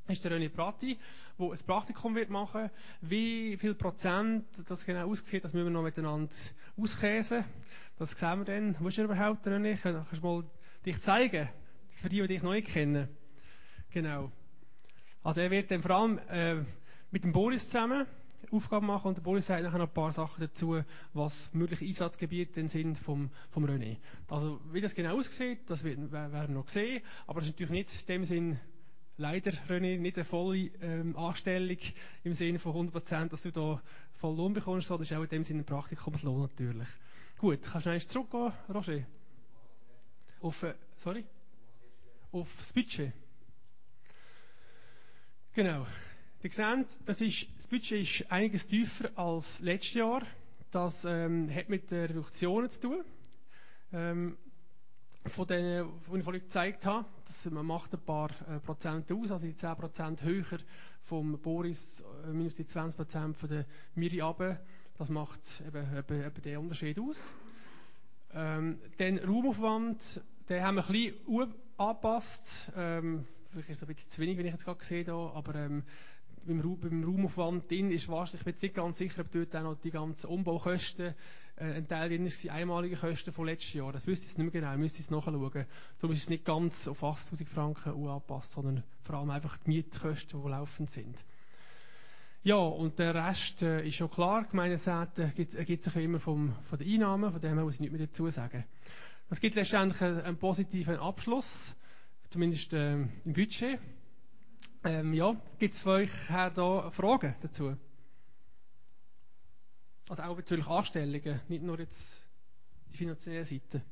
ist 0.09 0.23
der 0.23 0.31
René 0.31 0.49
Prati, 0.49 0.97
der 1.37 1.51
ein 1.51 1.59
Praktikum 1.65 2.15
wird 2.15 2.29
machen. 2.29 2.69
Wie 3.01 3.57
viel 3.57 3.75
Prozent 3.75 4.45
das 4.67 4.85
genau 4.85 5.09
aussieht, 5.09 5.43
das 5.43 5.53
müssen 5.53 5.67
wir 5.67 5.71
noch 5.71 5.83
miteinander 5.83 6.33
auskäsen. 6.77 7.43
Das 7.97 8.11
sehen 8.11 8.39
wir 8.39 8.45
dann. 8.45 8.75
Wo 8.79 8.87
ist 8.87 8.97
er 8.97 9.05
überhaupt, 9.05 9.45
René? 9.45 9.79
Kannst 9.81 10.11
du 10.13 10.25
mal 10.25 10.43
dich 10.85 10.99
zeigen? 11.01 11.49
Für 12.01 12.09
die, 12.09 12.21
die 12.21 12.27
dich 12.27 12.43
neu 12.43 12.61
kennen. 12.61 13.09
Genau. 13.91 14.31
Also 15.23 15.41
er 15.41 15.51
wird 15.51 15.69
dann 15.71 15.81
vor 15.81 15.91
allem 15.91 16.19
äh, 16.29 16.63
mit 17.11 17.23
dem 17.23 17.33
Boris 17.33 17.65
zusammen 17.65 18.05
Aufgaben 18.51 18.87
machen 18.87 19.09
und 19.09 19.17
der 19.17 19.21
Boris 19.21 19.45
sagt 19.45 19.63
nachher 19.63 19.77
noch 19.77 19.87
ein 19.87 19.93
paar 19.93 20.11
Sachen 20.11 20.41
dazu, 20.41 20.81
was 21.13 21.53
mögliche 21.53 21.85
Einsatzgebiete 21.85 22.67
sind 22.67 22.97
vom, 22.97 23.29
vom 23.51 23.65
René. 23.65 23.97
Also 24.27 24.59
wie 24.71 24.81
das 24.81 24.95
genau 24.95 25.17
aussieht, 25.17 25.59
das 25.67 25.83
werden 25.83 26.11
wir 26.11 26.47
noch 26.47 26.69
sehen, 26.69 27.03
aber 27.27 27.41
das 27.41 27.49
ist 27.49 27.55
natürlich 27.55 27.71
nicht 27.71 28.01
in 28.01 28.07
dem 28.07 28.23
Sinn 28.23 28.59
leider, 29.19 29.51
René, 29.67 29.97
nicht 29.99 30.17
eine 30.17 30.25
volle 30.25 30.71
ähm, 30.81 31.15
Anstellung 31.15 31.77
im 32.23 32.33
Sinne 32.33 32.57
von 32.57 32.89
100%, 32.91 33.29
dass 33.29 33.43
du 33.43 33.51
da 33.51 33.81
voll 34.13 34.35
Lohn 34.35 34.53
bekommst, 34.53 34.87
sondern 34.87 35.03
ist 35.03 35.13
auch 35.13 35.23
in 35.23 35.29
dem 35.29 35.43
Sinne 35.43 35.61
ein 35.61 35.65
Praktikumslohn 35.65 36.41
natürlich. 36.41 36.87
Gut, 37.37 37.59
kannst 37.61 37.85
du 37.85 37.93
noch 37.93 38.05
zurückgehen, 38.05 38.53
Roger? 38.73 39.05
Auf, 40.41 40.63
äh, 40.63 40.73
sorry? 40.97 41.25
Auf 42.31 42.47
das 42.57 42.73
Budget. 42.73 43.13
Genau. 45.53 45.85
Ihr 46.41 46.49
seht, 46.51 46.87
das, 47.05 47.19
ist, 47.19 47.47
das 47.57 47.67
Budget 47.67 48.01
ist 48.01 48.31
einiges 48.31 48.67
tiefer 48.67 49.09
als 49.17 49.59
letztes 49.59 49.95
Jahr. 49.95 50.23
Das 50.71 51.03
ähm, 51.03 51.53
hat 51.53 51.67
mit 51.67 51.91
den 51.91 52.05
Reduktionen 52.05 52.69
zu 52.69 52.79
tun. 52.81 53.03
Ähm, 53.91 54.37
von 55.25 55.47
denen, 55.47 55.89
die 56.11 56.17
ich 56.17 56.23
vorhin 56.23 56.41
gezeigt 56.41 56.85
habe, 56.85 57.05
dass 57.29 57.45
man 57.51 57.65
macht 57.65 57.93
ein 57.93 57.99
paar 57.99 58.31
äh, 58.49 58.59
Prozent 58.59 59.11
aus, 59.11 59.29
also 59.29 59.45
die 59.45 59.55
10 59.55 59.75
Prozent 59.75 60.23
höher 60.23 60.57
vom 61.03 61.39
Boris 61.39 62.03
äh, 62.25 62.33
minus 62.33 62.55
die 62.55 62.65
20 62.65 62.97
Prozent 62.97 63.37
von 63.37 63.49
der 63.49 63.65
Miri 63.93 64.19
runter. 64.19 64.59
Das 64.97 65.09
macht 65.09 65.39
eben, 65.65 65.95
eben, 65.95 66.25
eben 66.25 66.41
den 66.41 66.57
Unterschied 66.57 66.99
aus. 66.99 67.33
Ähm, 68.33 68.79
den 68.97 69.19
Raumaufwand, 69.19 70.21
den 70.49 70.63
haben 70.63 70.75
wir 70.77 70.87
ein 70.87 70.91
bisschen 70.91 71.53
angepasst. 71.77 72.71
Ähm, 72.75 73.25
vielleicht 73.51 73.69
ist 73.69 73.77
es 73.77 73.83
ein 73.87 73.93
bisschen 73.93 74.09
zu 74.09 74.21
wenig, 74.21 74.37
wenn 74.37 74.45
ich 74.47 74.53
jetzt 74.53 74.65
gerade 74.65 74.83
sehe, 74.83 75.07
aber 75.07 75.53
ähm, 75.53 75.83
beim, 76.47 76.61
Ra 76.61 76.75
beim 76.81 77.03
Raumaufwand 77.03 77.69
drin 77.69 77.91
ist 77.91 78.09
wahrscheinlich, 78.09 78.41
ich 78.41 78.45
bin 78.45 78.55
nicht 78.61 78.75
ganz 78.75 78.97
sicher, 78.97 79.21
ob 79.21 79.31
dort 79.31 79.55
auch 79.55 79.63
noch 79.63 79.75
die 79.79 79.91
ganzen 79.91 80.27
Umbaukosten 80.27 81.13
ein 81.59 81.87
Teil 81.87 82.09
drin 82.09 82.25
ist, 82.25 82.41
die 82.41 82.51
einmaligen 82.51 82.97
Kosten 82.97 83.31
von 83.31 83.45
letztes 83.45 83.73
Jahr. 83.73 83.91
Das 83.91 84.07
wüsste 84.07 84.25
ich 84.25 84.37
nicht 84.37 84.53
mehr 84.53 84.61
genau, 84.61 84.73
ich 84.73 84.79
müsste 84.79 85.01
es 85.01 85.11
nachschauen. 85.11 85.65
Darum 85.99 86.15
ist 86.15 86.23
es 86.23 86.29
nicht 86.29 86.45
ganz 86.45 86.87
auf 86.87 87.03
80'000 87.03 87.45
Franken 87.45 87.89
angepasst, 87.89 88.51
sondern 88.51 88.83
vor 89.03 89.15
allem 89.15 89.29
einfach 89.29 89.57
die 89.57 89.69
Mietkosten, 89.69 90.41
die 90.41 90.49
laufend 90.49 90.89
sind. 90.89 91.17
Ja, 92.41 92.55
und 92.55 92.97
der 92.99 93.13
Rest 93.13 93.61
äh, 93.61 93.85
ist 93.85 93.95
schon 93.95 94.09
klar. 94.09 94.45
Gemeindeseite 94.45 95.33
ergibt 95.57 95.83
sich 95.83 95.95
immer 95.97 96.19
vom, 96.19 96.55
von 96.69 96.79
den 96.79 96.87
Einnahmen, 96.93 97.31
von 97.31 97.41
dem 97.41 97.59
muss 97.59 97.75
ich 97.75 97.79
nicht 97.81 97.91
mehr 97.91 98.07
dazu 98.07 98.29
sagen. 98.29 98.63
Das 99.27 99.41
gibt 99.41 99.55
letztendlich 99.55 100.01
einen, 100.01 100.21
einen 100.21 100.37
positiven 100.37 100.95
Abschluss, 100.95 101.75
zumindest 102.29 102.71
äh, 102.71 102.93
im 102.93 103.09
Budget. 103.25 103.79
Ähm, 104.85 105.13
ja, 105.13 105.35
gibt 105.57 105.73
es 105.73 105.81
für 105.81 105.89
euch 105.89 106.29
her 106.29 106.51
da 106.51 106.89
Fragen 106.91 107.35
dazu? 107.41 107.75
Also 110.09 110.23
auch 110.23 110.35
bezüglich 110.35 110.65
Anstellungen, 110.65 111.39
nicht 111.47 111.61
nur 111.61 111.79
jetzt 111.79 112.19
die 112.91 112.97
finanzielle 112.97 113.45
Seite. 113.45 113.83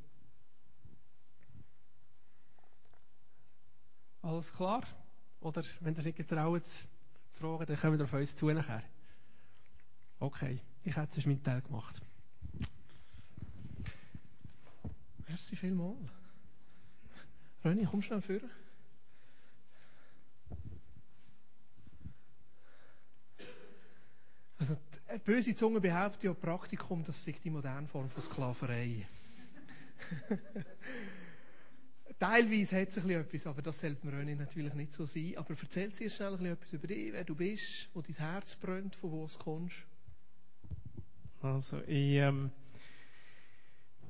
Alles 4.24 4.52
klar? 4.52 4.84
Oder 5.42 5.64
wenn 5.80 5.96
ihr 5.96 6.02
nicht 6.02 6.18
getraut 6.18 6.66
zu 6.66 6.88
fragen, 7.34 7.68
dann 7.68 7.78
kommen 7.78 8.00
wir 8.00 8.06
auf 8.06 8.14
uns 8.14 8.36
zu 8.36 8.48
nachher. 8.48 8.82
Okay, 10.20 10.60
ich 10.84 10.98
hätte 10.98 11.20
es 11.20 11.26
meinen 11.28 11.44
Teil 11.44 11.62
gemacht. 11.62 12.02
Merci 15.28 15.56
vielmals. 15.56 16.10
René, 17.64 17.86
komm 17.86 18.02
schnell 18.02 18.22
vor. 18.22 18.40
Also, 24.58 24.76
die 25.14 25.20
böse 25.20 25.56
Zunge 25.56 25.80
behauptet 25.80 26.24
ja, 26.24 26.34
Praktikum, 26.34 27.04
das 27.04 27.24
sei 27.24 27.36
die 27.44 27.50
moderne 27.50 27.88
Form 27.88 28.10
von 28.10 28.22
Sklaverei. 28.22 29.08
Teilweise 32.20 32.82
hat 32.82 32.90
es 32.90 32.98
ein 32.98 33.10
etwas, 33.12 33.46
aber 33.46 33.62
das 33.62 33.80
sollte 33.80 34.06
mir 34.06 34.36
natürlich 34.36 34.74
nicht 34.74 34.94
so 34.94 35.06
sein. 35.06 35.34
Aber 35.38 35.54
erzähl 35.60 35.90
dir 35.90 36.10
schnell 36.10 36.34
ein 36.34 36.46
etwas 36.48 36.74
über 36.74 36.88
dich, 36.88 37.14
wer 37.14 37.24
du 37.24 37.36
bist, 37.36 37.90
wo 37.94 38.02
dein 38.02 38.16
Herz 38.16 38.56
brennt, 38.56 38.96
von 38.96 39.12
wo 39.12 39.26
es 39.26 39.38
kommst. 39.38 39.76
Also, 41.42 41.80
ich 41.82 42.16
ähm, 42.16 42.50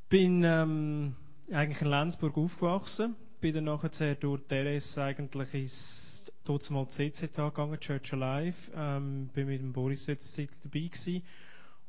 bin 0.08 0.44
ähm, 0.46 1.16
eigentlich 1.52 1.82
in 1.82 1.90
Lenzburg 1.90 2.38
aufgewachsen, 2.38 3.16
bin 3.42 3.54
dann 3.54 3.66
nachher 3.66 4.16
durch 4.16 4.42
DRS 4.48 4.98
eigentlich 4.98 5.54
ins 5.54 6.17
dort 6.48 6.70
mal 6.72 6.88
CCT 6.88 7.36
gegangen, 7.36 7.80
Church 7.80 8.14
Alive, 8.14 8.72
ähm, 8.76 9.30
bin 9.34 9.48
mit 9.48 9.60
dem 9.60 9.74
Boris 9.74 10.08
jetzt 10.08 10.38
dabei 10.38 10.88
gewesen. 10.88 11.24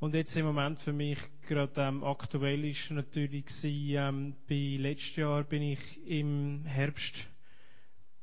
Und 0.01 0.15
jetzt 0.15 0.37
im 0.37 0.47
Moment 0.47 0.79
für 0.81 0.93
mich 0.93 1.19
gerade 1.47 1.81
ähm, 1.81 2.05
aktuell 2.05 2.65
ist 2.65 2.91
natürlich 2.91 3.47
gewesen, 3.47 3.91
ähm, 3.97 4.35
bei 4.49 4.77
letztes 4.81 5.17
Jahr 5.17 5.45
bin 5.45 5.63
ich 5.63 5.81
im 6.07 6.65
Herbst 6.65 7.29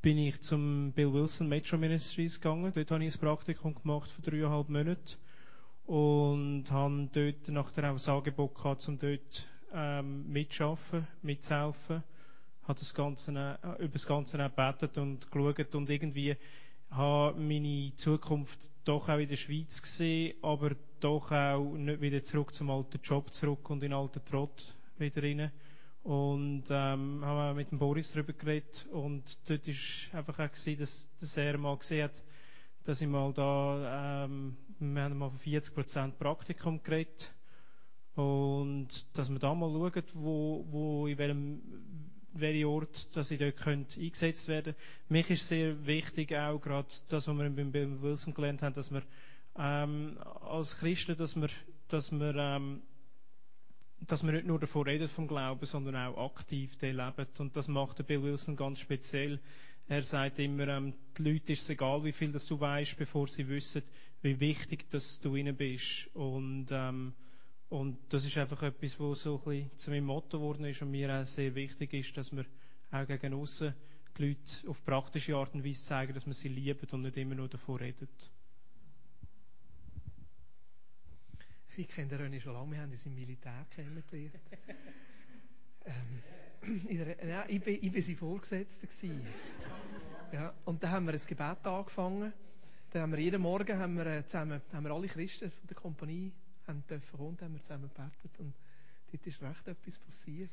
bin 0.02 0.18
ich 0.18 0.40
zum 0.40 0.92
Bill 0.92 1.12
Wilson 1.12 1.48
Metro 1.48 1.76
Ministries 1.76 2.40
gegangen. 2.40 2.72
Dort 2.72 2.90
habe 2.92 3.04
ich 3.04 3.14
ein 3.14 3.20
Praktikum 3.20 3.74
gemacht 3.74 4.08
für 4.10 4.22
dreieinhalb 4.22 4.68
Monate 4.68 5.16
und 5.86 6.64
habe 6.70 7.08
dort 7.12 7.48
nachher 7.48 7.90
auch 7.90 7.94
das 7.94 8.08
Angebot 8.08 8.54
gehabt, 8.54 8.86
um 8.88 8.98
dort 8.98 9.48
ähm, 9.74 10.30
mitzuarbeiten, 10.30 11.08
mitzuhelfen 11.22 12.04
habe 12.68 12.78
das 12.78 12.94
Ganze, 12.94 13.32
äh, 13.32 13.82
über 13.82 13.92
das 13.92 14.06
Ganze 14.06 14.44
auch 14.44 14.50
gebetet 14.50 14.98
und 14.98 15.30
geschaut 15.30 15.74
und 15.74 15.90
irgendwie 15.90 16.36
habe 16.90 17.38
meine 17.38 17.92
Zukunft 17.96 18.70
doch 18.84 19.08
auch 19.08 19.18
in 19.18 19.28
der 19.28 19.36
Schweiz 19.36 19.82
gesehen, 19.82 20.34
aber 20.42 20.76
doch 21.00 21.30
auch 21.30 21.74
nicht 21.74 22.00
wieder 22.00 22.22
zurück 22.22 22.54
zum 22.54 22.70
alten 22.70 23.00
Job 23.02 23.32
zurück 23.32 23.68
und 23.70 23.82
in 23.82 23.90
den 23.90 23.98
alten 23.98 24.24
Trott 24.24 24.76
wieder 24.98 25.22
rein. 25.22 25.50
Und 26.02 26.64
ähm, 26.70 27.24
haben 27.24 27.36
wir 27.36 27.54
mit 27.54 27.72
dem 27.72 27.78
Boris 27.78 28.12
darüber 28.12 28.32
geredet 28.32 28.86
und 28.92 29.38
dort 29.48 29.66
ist 29.66 30.08
einfach 30.12 30.38
auch 30.38 30.50
gesehen, 30.50 30.78
dass, 30.78 31.10
dass 31.18 31.36
er 31.36 31.58
mal 31.58 31.76
gesehen 31.76 32.04
hat, 32.04 32.22
dass 32.84 33.00
ich 33.00 33.08
mal 33.08 33.32
da, 33.32 34.24
ähm, 34.24 34.56
wir 34.78 35.02
haben 35.02 35.18
mal 35.18 35.30
von 35.30 35.40
40% 35.40 36.12
Praktikum 36.12 36.80
geredet 36.84 37.34
und 38.14 38.88
dass 39.14 39.30
wir 39.30 39.38
da 39.40 39.52
mal 39.54 39.68
schauen, 39.68 40.04
wo, 40.14 40.64
wo 40.70 41.06
in 41.08 41.18
welchem 41.18 41.60
welche 42.40 42.68
Ort, 42.68 43.16
dass 43.16 43.30
ich 43.30 43.38
dort 43.38 43.56
könnte 43.56 44.00
eingesetzt 44.00 44.48
werden. 44.48 44.74
Mich 45.08 45.30
ist 45.30 45.48
sehr 45.48 45.86
wichtig 45.86 46.34
auch 46.34 46.58
gerade 46.58 46.88
das, 47.08 47.28
was 47.28 47.36
wir 47.36 47.50
beim 47.50 47.72
Bill 47.72 48.00
Wilson 48.00 48.34
gelernt 48.34 48.62
haben, 48.62 48.74
dass 48.74 48.92
wir 48.92 49.02
ähm, 49.58 50.18
als 50.42 50.78
Christen, 50.78 51.16
dass 51.16 51.36
wir, 51.36 51.48
dass 51.88 52.12
wir, 52.12 52.34
ähm, 52.34 52.82
dass 54.00 54.24
wir 54.24 54.32
nicht 54.32 54.46
nur 54.46 54.58
davon 54.58 54.86
reden 54.86 55.08
vom 55.08 55.26
Glauben, 55.26 55.64
sondern 55.66 55.96
auch 55.96 56.32
aktiv 56.32 56.76
den 56.76 56.96
leben. 56.96 57.26
Und 57.38 57.56
das 57.56 57.68
macht 57.68 57.98
der 57.98 58.04
Bill 58.04 58.22
Wilson 58.22 58.56
ganz 58.56 58.80
speziell. 58.80 59.40
Er 59.88 60.02
sagt 60.02 60.38
immer, 60.38 60.68
ähm, 60.68 60.94
die 61.16 61.22
Leute 61.22 61.52
ist 61.52 61.62
es 61.62 61.70
egal, 61.70 62.04
wie 62.04 62.12
viel 62.12 62.32
das 62.32 62.46
du 62.46 62.58
weißt, 62.58 62.98
bevor 62.98 63.28
sie 63.28 63.48
wissen, 63.48 63.82
wie 64.22 64.40
wichtig 64.40 64.90
dass 64.90 65.20
du 65.20 65.36
ihnen 65.36 65.56
bist. 65.56 66.08
Und 66.14 66.66
ähm, 66.70 67.14
und 67.68 67.98
das 68.10 68.24
ist 68.24 68.36
einfach 68.38 68.62
etwas, 68.62 68.98
was 69.00 69.22
so 69.22 69.38
ein 69.38 69.44
bisschen 69.44 69.78
zu 69.78 69.90
meinem 69.90 70.04
Motto 70.04 70.38
geworden 70.38 70.64
ist 70.64 70.82
und 70.82 70.90
mir 70.90 71.20
auch 71.20 71.26
sehr 71.26 71.54
wichtig 71.54 71.92
ist, 71.94 72.16
dass 72.16 72.34
wir 72.34 72.44
auch 72.92 73.06
gegen 73.06 73.34
außen 73.34 73.74
die 74.16 74.28
Leute 74.28 74.68
auf 74.68 74.84
praktische 74.84 75.34
Art 75.34 75.54
und 75.54 75.64
Weise 75.64 75.82
zeigen, 75.82 76.14
dass 76.14 76.26
wir 76.26 76.34
sie 76.34 76.48
lieben 76.48 76.88
und 76.92 77.02
nicht 77.02 77.16
immer 77.16 77.34
nur 77.34 77.48
davon 77.48 77.76
reden. 77.76 78.08
Ich 81.76 81.88
kenne 81.88 82.08
den 82.08 82.20
René 82.20 82.40
schon 82.40 82.54
lange, 82.54 82.72
wir 82.72 82.80
haben 82.80 82.90
uns 82.90 83.04
im 83.04 83.14
Militär 83.14 83.66
kennengelernt. 83.70 84.32
ähm, 85.84 86.22
der, 86.88 87.26
ja, 87.26 87.44
ich, 87.48 87.62
bin, 87.62 87.78
ich 87.82 87.92
bin 87.92 88.00
sein 88.00 88.16
Vorgesetzter. 88.16 88.88
Ja, 90.32 90.54
und 90.64 90.82
dann 90.82 90.90
haben 90.90 91.06
wir 91.06 91.12
ein 91.12 91.20
Gebet 91.26 91.66
angefangen. 91.66 92.32
Dann 92.90 93.02
haben 93.02 93.12
wir 93.12 93.18
jeden 93.18 93.42
Morgen 93.42 93.78
haben 93.78 93.96
wir 93.96 94.06
äh, 94.06 94.24
zusammen 94.24 94.62
haben 94.72 94.84
wir 94.84 94.92
alle 94.92 95.08
Christen 95.08 95.50
von 95.50 95.66
der 95.66 95.76
Kompanie 95.76 96.32
haben 96.66 96.84
dürfen 96.86 97.16
kommen, 97.16 97.40
haben 97.40 97.54
wir 97.54 97.62
zusammen 97.62 97.88
gebetet 97.88 98.38
und 98.38 98.54
dort 99.12 99.26
ist 99.26 99.42
recht 99.42 99.68
etwas 99.68 99.98
passiert. 99.98 100.50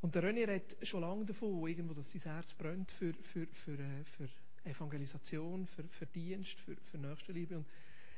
Und 0.00 0.14
der 0.14 0.22
René 0.22 0.46
redet 0.46 0.86
schon 0.86 1.00
lange 1.00 1.24
davon, 1.24 1.66
irgendwo, 1.66 1.92
dass 1.92 2.12
sein 2.12 2.22
Herz 2.22 2.54
brennt 2.54 2.90
für, 2.92 3.14
für, 3.14 3.46
für, 3.48 3.78
äh, 3.78 4.04
für 4.04 4.28
Evangelisation, 4.64 5.66
für, 5.66 5.84
für 5.88 6.06
Dienst, 6.06 6.58
für, 6.60 6.76
für 6.76 6.98
Nächstenliebe. 6.98 7.56
Und 7.56 7.66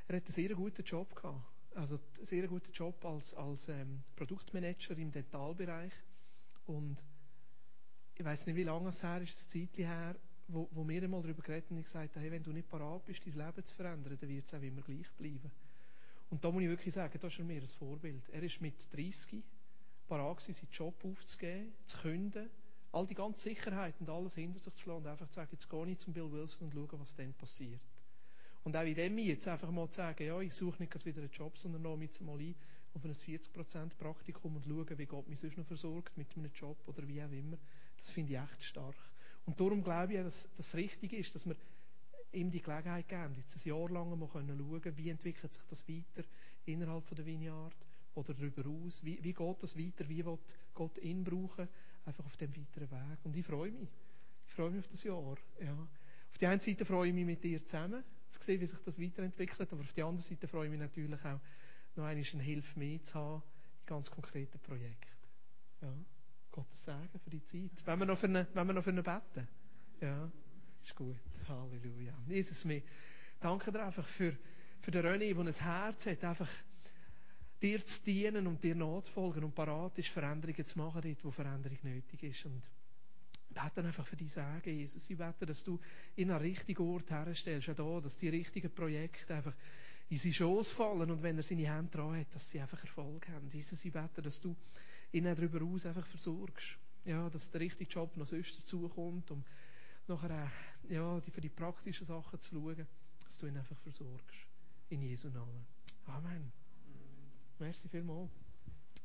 er 0.08 0.16
hat 0.16 0.24
einen 0.24 0.32
sehr 0.32 0.54
guten 0.54 0.84
Job 0.84 1.14
gehabt. 1.14 1.42
Also 1.74 1.96
einen 1.96 2.26
sehr 2.26 2.46
guten 2.48 2.72
Job 2.72 3.02
als, 3.04 3.32
als 3.34 3.68
ähm, 3.68 4.02
Produktmanager 4.16 4.96
im 4.98 5.10
Dentalbereich. 5.10 5.92
Und 6.66 7.02
ich 8.16 8.24
weiß 8.24 8.46
nicht, 8.46 8.56
wie 8.56 8.64
lange 8.64 8.90
es 8.90 9.02
her 9.02 9.22
ist, 9.22 9.32
ein 9.32 9.48
Zeitchen 9.48 9.86
her, 9.86 10.16
wo, 10.48 10.68
wo 10.72 10.86
wir 10.86 11.02
einmal 11.02 11.22
darüber 11.22 11.42
geredet 11.42 11.70
haben 11.70 11.78
und 11.78 11.84
gesagt 11.84 12.16
haben, 12.16 12.22
hey, 12.22 12.30
wenn 12.30 12.42
du 12.42 12.52
nicht 12.52 12.68
parat 12.68 13.04
bist, 13.06 13.24
dein 13.24 13.34
Leben 13.34 13.64
zu 13.64 13.74
verändern, 13.74 14.18
dann 14.20 14.28
wird 14.28 14.46
es 14.46 14.52
auch 14.52 14.60
immer 14.60 14.82
gleich 14.82 15.10
bleiben. 15.16 15.50
Und 16.30 16.44
da 16.44 16.50
muss 16.50 16.62
ich 16.62 16.68
wirklich 16.68 16.94
sagen, 16.94 17.18
da 17.20 17.28
ist 17.28 17.38
er 17.38 17.44
mir 17.44 17.60
ein 17.60 17.68
Vorbild. 17.68 18.28
Er 18.30 18.42
ist 18.42 18.60
mit 18.60 18.74
30 18.94 19.42
parat 20.06 20.38
gewesen, 20.38 20.54
seinen 20.54 20.72
Job 20.72 21.04
aufzugeben, 21.04 21.72
zu 21.86 21.98
künden, 21.98 22.50
all 22.92 23.06
die 23.06 23.14
ganze 23.14 23.48
Sicherheit 23.48 23.94
und 24.00 24.08
alles 24.08 24.34
hinter 24.34 24.58
sich 24.58 24.74
zu 24.74 24.88
lassen 24.88 25.04
und 25.04 25.10
einfach 25.10 25.28
zu 25.28 25.34
sagen, 25.34 25.50
jetzt 25.52 25.68
gehe 25.68 25.86
ich 25.88 25.98
zum 25.98 26.12
Bill 26.12 26.30
Wilson 26.30 26.68
und 26.68 26.72
schaue, 26.72 27.00
was 27.00 27.14
dann 27.16 27.32
passiert. 27.34 27.80
Und 28.62 28.76
auch 28.76 28.82
in 28.82 28.94
dem 28.94 29.18
jetzt 29.18 29.48
einfach 29.48 29.70
mal 29.70 29.88
zu 29.88 29.96
sagen, 29.96 30.24
ja, 30.24 30.40
ich 30.40 30.54
suche 30.54 30.80
nicht 30.80 30.92
gerade 30.92 31.04
wieder 31.04 31.20
einen 31.20 31.30
Job, 31.30 31.56
sondern 31.56 31.82
nehme 31.82 32.04
jetzt 32.04 32.20
mal 32.20 32.38
ein 32.38 32.54
auf 32.94 33.04
ein 33.04 33.14
40% 33.14 33.96
Praktikum 33.98 34.56
und 34.56 34.64
schaue, 34.64 34.98
wie 34.98 35.06
Gott 35.06 35.28
mich 35.28 35.38
sonst 35.38 35.56
noch 35.56 35.66
versorgt 35.66 36.16
mit 36.16 36.26
einem 36.36 36.50
Job 36.52 36.76
oder 36.86 37.06
wie 37.06 37.22
auch 37.22 37.30
immer. 37.30 37.56
Das 37.98 38.10
finde 38.10 38.32
ich 38.32 38.38
echt 38.38 38.64
stark. 38.64 38.96
Und 39.46 39.60
darum 39.60 39.82
glaube 39.82 40.14
ich, 40.14 40.20
dass 40.20 40.48
das 40.56 40.74
richtig 40.74 41.12
ist, 41.12 41.34
dass 41.34 41.46
wir 41.46 41.56
ihm 42.32 42.50
die 42.50 42.60
Gelegenheit 42.60 43.08
geben, 43.08 43.34
jetzt 43.36 43.56
ein 43.56 43.68
Jahr 43.68 43.90
lang 43.90 44.18
mal 44.18 44.28
schauen 44.32 44.96
wie 44.96 45.10
entwickelt 45.10 45.54
sich 45.54 45.64
das 45.68 45.88
weiter 45.88 46.26
innerhalb 46.64 47.04
von 47.06 47.16
der 47.16 47.26
Vineyard 47.26 47.74
oder 48.14 48.34
darüber 48.34 48.68
aus, 48.68 49.04
wie, 49.04 49.22
wie 49.22 49.32
geht 49.32 49.62
das 49.62 49.76
weiter, 49.76 50.08
wie 50.08 50.24
wird 50.24 50.56
Gott 50.74 50.98
ihn 50.98 51.24
brauchen, 51.24 51.68
einfach 52.04 52.24
auf 52.24 52.36
dem 52.36 52.54
weiteren 52.56 52.90
Weg. 52.90 53.18
Und 53.24 53.36
ich 53.36 53.46
freue 53.46 53.72
mich. 53.72 53.88
Ich 54.46 54.52
freue 54.54 54.70
mich 54.70 54.80
auf 54.80 54.88
das 54.88 55.02
Jahr. 55.02 55.36
Ja. 55.60 55.72
Auf 55.72 56.38
die 56.38 56.46
einen 56.46 56.60
Seite 56.60 56.84
freue 56.84 57.08
ich 57.08 57.14
mich 57.14 57.24
mit 57.24 57.42
dir 57.42 57.64
zusammen, 57.64 58.02
zu 58.30 58.42
sehen, 58.42 58.60
wie 58.60 58.66
sich 58.66 58.78
das 58.80 59.00
weiterentwickelt, 59.00 59.72
aber 59.72 59.82
auf 59.82 59.92
die 59.92 60.02
andere 60.02 60.24
Seite 60.26 60.48
freue 60.48 60.66
ich 60.66 60.70
mich 60.70 60.80
natürlich 60.80 61.24
auch, 61.24 61.40
noch 61.96 62.04
eine 62.04 62.22
Hilfe 62.22 62.78
mehr 62.78 63.02
zu 63.02 63.14
haben 63.14 63.42
in 63.80 63.86
ganz 63.86 64.10
konkreten 64.10 64.58
Projekten. 64.60 65.10
Ja. 65.82 65.92
Gottes 66.52 66.84
Segen 66.84 67.20
für 67.22 67.30
die 67.30 67.44
Zeit. 67.44 67.86
Wenn 67.86 67.98
wir 67.98 68.06
noch 68.06 68.18
für 68.18 68.26
eine, 68.26 68.46
wenn 68.54 68.66
wir 68.66 68.72
noch 68.72 68.82
für 68.82 68.90
eine 68.90 69.02
beten. 69.02 69.48
Ja. 70.00 70.30
Ist 70.90 70.96
gut. 70.96 71.16
Halleluja. 71.46 72.12
Jesus, 72.26 72.68
wir 72.68 72.82
danken 73.38 73.72
dir 73.72 73.86
einfach 73.86 74.08
für, 74.08 74.36
für 74.80 74.90
den 74.90 75.06
René, 75.06 75.32
der 75.32 75.38
ein 75.38 75.52
Herz 75.52 76.04
hat, 76.06 76.24
einfach 76.24 76.50
dir 77.62 77.84
zu 77.86 78.02
dienen 78.02 78.48
und 78.48 78.64
dir 78.64 78.74
nachzufolgen 78.74 79.44
und 79.44 79.54
parat 79.54 79.96
ist, 79.98 80.08
Veränderungen 80.08 80.66
zu 80.66 80.78
machen, 80.78 81.00
dort, 81.00 81.24
wo 81.24 81.30
Veränderung 81.30 81.78
nötig 81.84 82.24
ist. 82.24 82.44
Und 82.44 82.62
beten 83.50 83.86
einfach 83.86 84.04
für 84.04 84.16
die 84.16 84.26
Sagen, 84.26 84.68
Jesus. 84.68 85.08
Ich 85.08 85.16
bete, 85.16 85.46
dass 85.46 85.62
du 85.62 85.78
in 86.16 86.32
einen 86.32 86.40
richtigen 86.40 86.82
Ort 86.82 87.08
herstellst, 87.08 87.68
auch 87.68 87.76
da, 87.76 88.00
dass 88.00 88.16
die 88.16 88.28
richtigen 88.28 88.74
Projekte 88.74 89.32
einfach 89.32 89.54
in 90.08 90.18
seine 90.18 90.34
Schoß 90.34 90.72
fallen 90.72 91.08
und 91.08 91.22
wenn 91.22 91.36
er 91.36 91.44
seine 91.44 91.72
Hände 91.72 91.92
dran 91.92 92.18
hat, 92.18 92.34
dass 92.34 92.50
sie 92.50 92.58
einfach 92.58 92.82
Erfolg 92.82 93.28
haben. 93.28 93.48
Jesus, 93.48 93.84
ich 93.84 93.92
bete, 93.92 94.22
dass 94.22 94.40
du 94.40 94.56
ihnen 95.12 95.36
darüber 95.36 95.64
aus 95.64 95.86
einfach 95.86 96.06
versorgst. 96.08 96.76
Ja, 97.04 97.30
dass 97.30 97.52
der 97.52 97.60
richtige 97.60 97.88
Job 97.88 98.16
noch 98.16 98.26
sonst 98.26 98.58
dazukommt, 98.58 99.30
um 99.30 99.44
nachher 100.10 100.50
ja, 100.88 101.20
für 101.20 101.40
die 101.40 101.48
praktischen 101.48 102.04
Sachen 102.04 102.38
zu 102.40 102.54
schauen, 102.54 102.86
dass 103.24 103.38
du 103.38 103.46
ihn 103.46 103.56
einfach 103.56 103.78
versorgst. 103.78 104.46
In 104.90 105.02
Jesu 105.02 105.28
Namen. 105.28 105.64
Amen. 106.06 106.52
Merci 107.58 107.88
vielmals. 107.88 108.30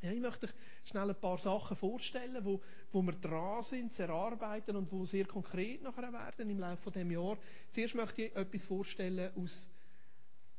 Ja, 0.01 0.11
ich 0.11 0.19
möchte 0.19 0.47
euch 0.47 0.53
schnell 0.83 1.09
ein 1.09 1.19
paar 1.19 1.37
Sachen 1.37 1.77
vorstellen, 1.77 2.43
wo, 2.43 2.61
wo 2.91 3.01
wir 3.01 3.13
dran 3.13 3.63
sind, 3.63 3.93
zu 3.93 4.03
erarbeiten 4.03 4.75
und 4.75 4.91
wo 4.91 5.05
sehr 5.05 5.25
konkret 5.25 5.81
nachher 5.83 6.11
werden 6.11 6.49
im 6.49 6.59
Laufe 6.59 6.91
dieses 6.91 7.11
Jahr. 7.11 7.37
Zuerst 7.71 7.95
möchte 7.95 8.23
ich 8.23 8.35
etwas 8.35 8.65
vorstellen 8.65 9.31
aus, 9.35 9.69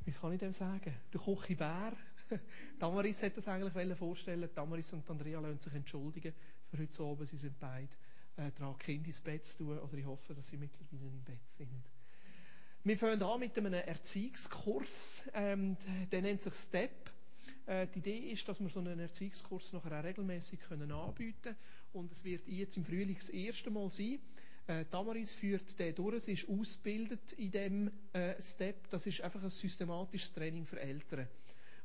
wie 0.04 0.12
kann 0.12 0.32
ich 0.32 0.40
dem 0.40 0.52
sagen, 0.52 0.94
der 1.12 1.20
Kochi 1.20 1.54
Bär. 1.54 1.92
Damaris 2.78 3.22
hätte 3.22 3.36
das 3.36 3.48
eigentlich 3.48 3.98
vorstellen 3.98 4.48
Damaris 4.54 4.92
und 4.92 5.08
Andrea 5.10 5.40
lassen 5.40 5.60
sich 5.60 5.74
entschuldigen 5.74 6.34
für 6.70 6.78
heute 6.78 7.02
Abend. 7.02 7.28
Sie 7.28 7.36
sind 7.36 7.58
beide 7.58 7.88
äh, 8.36 8.50
dran, 8.52 8.76
Kinder 8.78 9.06
ins 9.06 9.20
Bett 9.20 9.44
zu 9.44 9.58
tun. 9.58 9.78
Oder 9.78 9.94
ich 9.94 10.06
hoffe, 10.06 10.34
dass 10.34 10.48
sie 10.48 10.56
mittlerweile 10.56 11.10
im 11.10 11.24
Bett 11.24 11.40
sind. 11.56 11.70
Wir 12.84 12.96
fangen 12.98 13.22
an 13.22 13.40
mit 13.40 13.56
einem 13.56 13.74
Erziehungskurs. 13.74 15.28
Ähm, 15.34 15.76
der 16.12 16.22
nennt 16.22 16.42
sich 16.42 16.54
STEP. 16.54 17.10
Äh, 17.66 17.88
die 17.88 17.98
Idee 17.98 18.18
ist, 18.30 18.48
dass 18.48 18.60
wir 18.60 18.68
so 18.68 18.80
einen 18.80 19.00
Erziehungskurs 19.00 19.72
nachher 19.72 19.98
auch 19.98 20.04
regelmäßig 20.04 20.60
können 20.60 20.92
anbieten 20.92 21.42
können. 21.42 21.56
Und 21.92 22.12
es 22.12 22.22
wird 22.24 22.46
jetzt 22.46 22.76
im 22.76 22.84
Frühling 22.84 23.16
das 23.16 23.30
erste 23.30 23.70
Mal 23.70 23.90
sein. 23.90 24.20
Äh, 24.68 24.84
Damaris 24.90 25.32
führt 25.32 25.78
den 25.78 25.94
durch. 25.94 26.24
Sie 26.24 26.32
ist 26.32 26.48
ausgebildet 26.48 27.32
in 27.32 27.50
dem 27.50 27.90
äh, 28.12 28.40
Step. 28.40 28.88
Das 28.90 29.06
ist 29.06 29.20
einfach 29.20 29.42
ein 29.42 29.50
systematisches 29.50 30.32
Training 30.32 30.64
für 30.64 30.80
Eltern, 30.80 31.28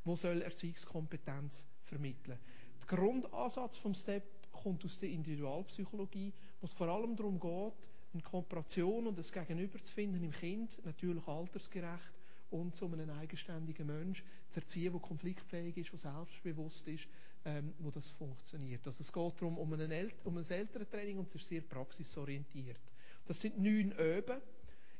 wo 0.03 0.15
soll 0.15 0.41
Erziehungskompetenz 0.41 1.67
vermitteln. 1.83 2.37
Der 2.81 2.97
Grundansatz 2.97 3.77
vom 3.77 3.93
Step 3.93 4.23
kommt 4.63 4.85
aus 4.85 4.99
der 4.99 5.09
Individualpsychologie, 5.09 6.33
wo 6.59 6.65
es 6.65 6.73
vor 6.73 6.87
allem 6.87 7.15
darum 7.15 7.39
geht, 7.39 7.89
eine 8.13 8.23
Kooperation 8.23 9.07
und 9.07 9.17
das 9.17 9.31
Gegenüber 9.31 9.81
zu 9.81 9.93
finden 9.93 10.23
im 10.23 10.31
Kind, 10.31 10.83
natürlich 10.85 11.25
altersgerecht 11.27 12.11
und 12.49 12.75
zu 12.75 12.85
einem 12.85 13.09
eigenständigen 13.09 13.87
Mensch 13.87 14.23
zu 14.49 14.59
erziehen, 14.59 14.91
der 14.91 15.01
konfliktfähig 15.01 15.77
ist, 15.77 15.91
der 15.93 15.99
selbstbewusst 15.99 16.87
ist, 16.87 17.07
ähm, 17.45 17.73
wo 17.79 17.89
das 17.89 18.09
funktioniert. 18.11 18.85
Also 18.85 19.01
es 19.01 19.11
geht 19.11 19.41
darum, 19.41 19.57
um, 19.57 19.73
einen 19.73 19.91
El 19.91 20.11
um 20.25 20.37
ein 20.37 20.47
Elterntraining 20.47 21.17
und 21.17 21.29
es 21.29 21.35
ist 21.35 21.47
sehr 21.47 21.61
praxisorientiert. 21.61 22.79
Das 23.25 23.39
sind 23.39 23.59
neun 23.59 23.93
Öben, 23.93 24.41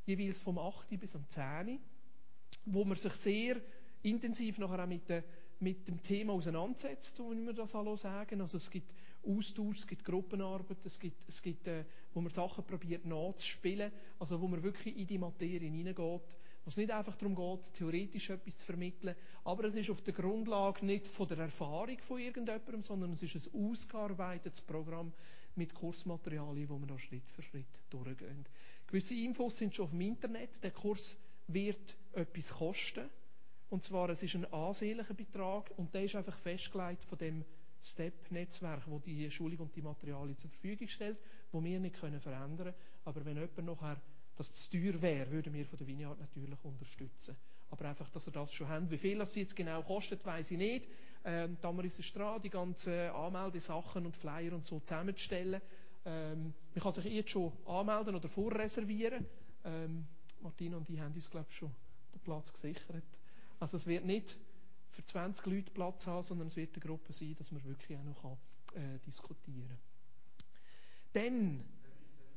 jeweils 0.06 0.39
vom 0.39 0.58
8. 0.58 1.00
bis 1.00 1.12
zum 1.12 1.28
10. 1.30 1.80
wo 2.65 2.86
man 2.86 2.97
sich 2.97 3.13
sehr 3.13 3.62
intensiv 4.04 4.58
nachher 4.58 4.84
auch 4.84 4.88
mit, 4.88 5.08
de, 5.10 5.24
mit 5.62 5.88
dem 5.88 6.02
Thema 6.02 6.34
auseinandersetzt, 6.34 7.15
so 7.15 7.32
wie 7.32 7.45
wir 7.45 7.54
das 7.54 7.76
alle 7.76 7.95
sagen. 7.97 8.41
Also 8.41 8.58
es 8.58 8.69
gibt 8.69 8.93
Austausch, 9.24 9.80
es 9.80 9.88
gibt 9.88 10.04
Gruppenarbeit, 10.04 10.84
es 10.84 11.00
gibt, 11.00 11.28
es 11.28 11.41
gibt 11.41 11.67
äh, 11.67 11.86
wo 12.13 12.21
man 12.21 12.32
Sachen 12.32 12.63
probiert 12.65 13.06
nachzuspielen, 13.06 13.91
also 14.19 14.41
wo 14.41 14.47
man 14.47 14.63
wirklich 14.63 14.97
in 14.97 15.08
die 15.08 15.17
Materie 15.17 15.69
hineingeht 15.69 16.36
wo 16.63 16.69
es 16.69 16.78
nicht 16.78 16.91
einfach 16.91 17.15
darum 17.15 17.36
geht, 17.36 17.74
theoretisch 17.74 18.30
etwas 18.30 18.58
zu 18.58 18.65
vermitteln, 18.65 19.15
aber 19.43 19.65
es 19.65 19.76
ist 19.76 19.89
auf 19.89 20.02
der 20.02 20.13
Grundlage 20.13 20.86
nicht 20.86 21.08
von 21.08 21.28
der 21.28 21.39
Erfahrung 21.39 21.97
von 22.00 22.19
irgendjemandem, 22.19 22.82
sondern 22.82 23.13
es 23.13 23.24
ist 23.24 23.36
ein 23.36 23.65
ausgearbeitetes 23.69 24.62
Programm 24.62 25.12
mit 25.56 25.74
Kursmaterialien, 25.74 26.69
wo 26.69 26.78
wir 26.78 26.88
da 26.88 27.00
Schritt 27.00 27.30
für 27.32 27.41
Schritt 27.41 27.82
durchgehen. 27.89 28.45
Gewisse 28.88 29.15
Infos 29.15 29.58
sind 29.58 29.76
schon 29.76 29.86
auf 29.86 29.91
dem 29.91 30.02
Internet. 30.02 30.63
Der 30.63 30.71
Kurs 30.71 31.17
wird 31.47 31.97
etwas 32.13 32.50
kosten. 32.52 33.10
Und 33.71 33.86
zwar, 33.86 34.10
es 34.10 34.21
ist 34.21 34.36
ein 34.36 34.45
ansehnlicher 34.53 35.13
Betrag 35.13 35.71
und 35.77 35.93
der 35.93 36.03
ist 36.03 36.15
einfach 36.15 36.38
festgelegt 36.39 37.05
von 37.05 37.17
dem 37.17 37.45
STEP-Netzwerk, 37.81 38.84
wo 38.86 38.99
die 38.99 39.31
Schulung 39.31 39.60
und 39.60 39.75
die 39.75 39.81
Materialien 39.81 40.38
zur 40.38 40.49
Verfügung 40.49 40.89
stellt, 40.89 41.17
wo 41.53 41.63
wir 41.63 41.79
nicht 41.79 41.95
können 41.95 42.19
verändern 42.19 42.57
können. 42.57 42.75
Aber 43.05 43.25
wenn 43.25 43.38
jemand 43.38 43.65
nachher 43.65 44.01
dass 44.36 44.49
es 44.49 44.69
teuer 44.69 45.01
wäre, 45.01 45.29
würden 45.31 45.53
wir 45.53 45.65
von 45.65 45.77
der 45.77 45.88
Vineyard 45.88 46.19
natürlich 46.19 46.57
unterstützen. 46.63 47.36
Aber 47.69 47.86
einfach, 47.86 48.10
dass 48.10 48.27
ihr 48.27 48.31
das 48.31 48.51
schon 48.51 48.67
habt. 48.67 48.89
Wie 48.89 48.97
viel 48.97 49.19
das 49.19 49.36
jetzt 49.36 49.55
genau 49.55 49.84
kostet, 49.84 50.25
weiß 50.25 50.51
ich 50.51 50.57
nicht. 50.57 50.89
Ähm, 51.23 51.57
Damaris 51.62 51.99
ist 51.99 52.15
dran, 52.15 52.41
die 52.41 52.49
ganzen 52.49 52.91
Anmeldesachen 52.91 54.05
und 54.05 54.17
Flyer 54.17 54.53
und 54.53 54.65
so 54.65 54.79
zusammenzustellen. 54.79 55.62
Ähm, 56.05 56.53
man 56.73 56.84
kann 56.84 56.91
sich 56.91 57.05
jetzt 57.05 57.29
schon 57.29 57.51
anmelden 57.65 58.15
oder 58.15 58.27
vorreservieren. 58.27 59.25
Ähm, 59.63 60.07
Martina 60.41 60.77
und 60.77 60.89
ich 60.89 60.99
haben 60.99 61.13
uns, 61.13 61.29
glaube 61.29 61.47
ich, 61.49 61.55
schon 61.55 61.71
den 62.13 62.19
Platz 62.21 62.51
gesichert. 62.51 63.03
Also 63.62 63.78
es 63.78 63.86
wird 63.86 64.06
nicht 64.06 64.39
für 64.89 65.06
20 65.06 65.45
Leute 65.45 65.71
Platz 65.71 66.08
haben, 66.08 66.24
sondern 66.24 66.47
es 66.47 66.56
wird 66.56 66.74
eine 66.74 66.84
Gruppe 66.84 67.13
sein, 67.13 67.36
dass 67.36 67.52
man 67.52 67.63
wirklich 67.63 67.95
auch 67.95 68.04
noch 68.04 68.38
äh, 68.74 68.97
diskutieren 69.06 69.67
kann. 69.67 69.78
Dann, 71.13 71.63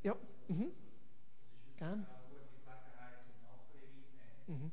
ja, 0.02 0.14
mhm. 0.48 0.70
Gern. 1.78 2.06
Mhm. 4.46 4.70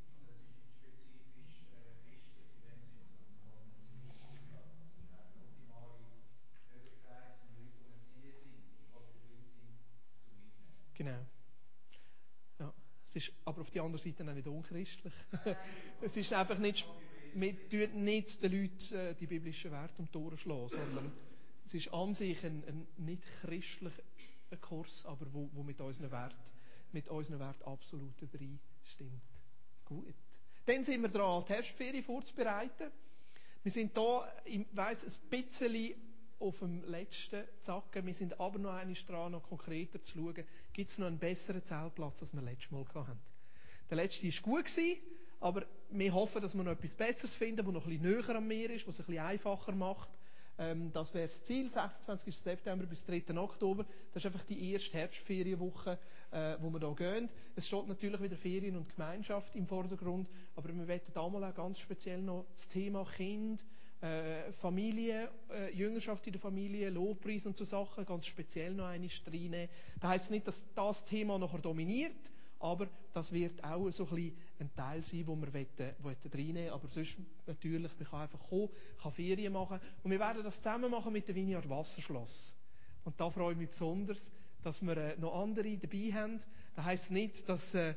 Genau. 10.95 11.40
Es 13.13 13.17
ist 13.17 13.33
aber 13.43 13.61
auf 13.61 13.69
die 13.69 13.81
andere 13.81 14.01
Seite 14.01 14.23
auch 14.23 14.33
nicht 14.33 14.47
unchristlich. 14.47 15.13
es 16.01 16.15
ist 16.15 16.31
einfach 16.31 16.57
nicht, 16.59 16.87
wir 17.33 17.69
tun 17.69 18.05
nicht 18.05 18.41
den 18.41 18.51
Leuten 18.53 18.95
äh, 18.95 19.15
die 19.15 19.27
biblischen 19.27 19.71
Werte 19.71 20.01
um 20.01 20.07
die 20.09 20.37
schlagen, 20.37 20.69
sondern 20.69 21.11
es 21.65 21.73
ist 21.73 21.93
an 21.93 22.13
sich 22.13 22.41
ein, 22.45 22.63
ein 22.65 22.87
nicht 22.97 23.23
christlicher 23.41 24.01
Kurs, 24.61 25.05
aber 25.05 25.25
wo, 25.33 25.49
wo 25.51 25.63
mit 25.63 25.81
unseren 25.81 26.09
Werten 26.09 26.51
mit 26.93 27.09
unseren 27.09 27.39
Werten 27.39 27.63
absolut 27.63 28.21
übereinstimmt. 28.21 29.21
Gut. 29.85 30.15
Dann 30.65 30.83
sind 30.83 31.01
wir 31.01 31.09
dran, 31.09 31.43
die 31.45 31.53
Herbstferien 31.53 32.03
vorzubereiten. 32.03 32.91
Wir 33.63 33.71
sind 33.71 33.95
da, 33.95 34.31
ich 34.45 34.65
weiss, 34.73 35.03
ein 35.03 35.29
bisschen 35.29 35.95
auf 36.41 36.59
dem 36.59 36.83
letzten 36.85 37.43
Zacken. 37.61 38.05
Wir 38.05 38.13
sind 38.13 38.39
aber 38.39 38.59
noch 38.59 38.73
eine 38.73 38.93
dran, 38.93 39.31
noch 39.31 39.43
konkreter 39.43 40.01
zu 40.01 40.17
schauen, 40.17 40.43
gibt 40.73 40.89
es 40.89 40.97
noch 40.97 41.07
einen 41.07 41.19
besseren 41.19 41.63
Zeltplatz, 41.63 42.21
als 42.21 42.33
wir 42.33 42.41
letztes 42.41 42.71
Mal 42.71 42.85
hatten. 42.93 43.19
Der 43.89 43.97
letzte 43.97 44.23
war 44.23 44.41
gut, 44.41 44.65
gewesen, 44.65 44.97
aber 45.39 45.65
wir 45.89 46.13
hoffen, 46.13 46.41
dass 46.41 46.55
wir 46.55 46.63
noch 46.63 46.71
etwas 46.71 46.95
Besseres 46.95 47.35
finden, 47.35 47.65
das 47.65 47.73
noch 47.73 47.85
ein 47.85 47.99
bisschen 47.99 48.25
näher 48.27 48.35
am 48.35 48.47
Meer 48.47 48.69
ist, 48.71 48.87
was 48.87 48.95
es 48.95 49.01
ein 49.01 49.05
bisschen 49.07 49.25
einfacher 49.25 49.71
macht. 49.73 50.09
Ähm, 50.57 50.91
das 50.93 51.13
wäre 51.13 51.27
das 51.27 51.43
Ziel, 51.43 51.69
26. 51.69 52.37
September 52.37 52.85
bis 52.85 53.05
3. 53.05 53.23
Oktober. 53.37 53.85
Das 54.13 54.23
ist 54.23 54.25
einfach 54.27 54.45
die 54.45 54.71
erste 54.71 54.97
Herbstferienwoche, 54.97 55.97
äh, 56.31 56.57
wo 56.59 56.69
wir 56.69 56.79
hier 56.79 56.95
gehen. 56.95 57.29
Es 57.55 57.67
steht 57.67 57.87
natürlich 57.87 58.21
wieder 58.21 58.37
Ferien 58.37 58.77
und 58.77 58.89
Gemeinschaft 58.89 59.55
im 59.55 59.65
Vordergrund, 59.65 60.29
aber 60.55 60.69
wir 60.69 60.87
wollen 60.87 61.01
damals 61.13 61.51
auch 61.51 61.55
ganz 61.55 61.79
speziell 61.79 62.21
noch 62.21 62.45
das 62.53 62.67
Thema 62.69 63.05
Kind, 63.05 63.65
äh, 64.01 64.51
Familie, 64.53 65.29
äh, 65.51 65.73
Jüngerschaft 65.75 66.25
in 66.27 66.33
der 66.33 66.41
Familie, 66.41 66.89
Lobpreis 66.89 67.45
und 67.45 67.55
so 67.55 67.65
Sachen 67.65 68.05
ganz 68.05 68.25
speziell 68.25 68.73
noch 68.73 68.85
eine 68.85 69.07
reinnehmen. 69.27 69.69
Das 69.99 70.09
heisst 70.09 70.31
nicht, 70.31 70.47
dass 70.47 70.63
das 70.73 71.05
Thema 71.05 71.37
nachher 71.37 71.59
dominiert, 71.59 72.31
aber 72.59 72.87
das 73.13 73.31
wird 73.31 73.63
auch 73.63 73.89
so 73.91 74.07
ein, 74.11 74.35
ein 74.59 74.73
Teil 74.75 75.03
sein, 75.03 75.25
wo 75.27 75.35
wir 75.35 75.53
wollen, 75.53 75.95
wollen 75.99 76.15
reinnehmen 76.33 76.71
Aber 76.71 76.87
sonst 76.87 77.17
natürlich, 77.47 77.91
man 77.99 78.07
kann 78.07 78.21
einfach 78.21 78.49
kommen, 78.49 78.69
kann 79.01 79.11
Ferien 79.11 79.53
machen. 79.53 79.79
Und 80.03 80.11
wir 80.11 80.19
werden 80.19 80.43
das 80.43 80.57
zusammen 80.57 80.91
machen 80.91 81.13
mit 81.13 81.27
dem 81.27 81.35
Vineyard 81.35 81.69
Wasserschloss. 81.69 82.55
Und 83.03 83.19
da 83.19 83.29
freue 83.29 83.53
ich 83.53 83.57
mich 83.57 83.69
besonders, 83.69 84.31
dass 84.63 84.81
wir 84.81 84.95
äh, 84.95 85.17
noch 85.17 85.41
andere 85.41 85.77
dabei 85.77 86.11
haben. 86.13 86.39
Das 86.75 86.85
heisst 86.85 87.11
nicht, 87.11 87.49
dass, 87.49 87.73
äh, 87.73 87.95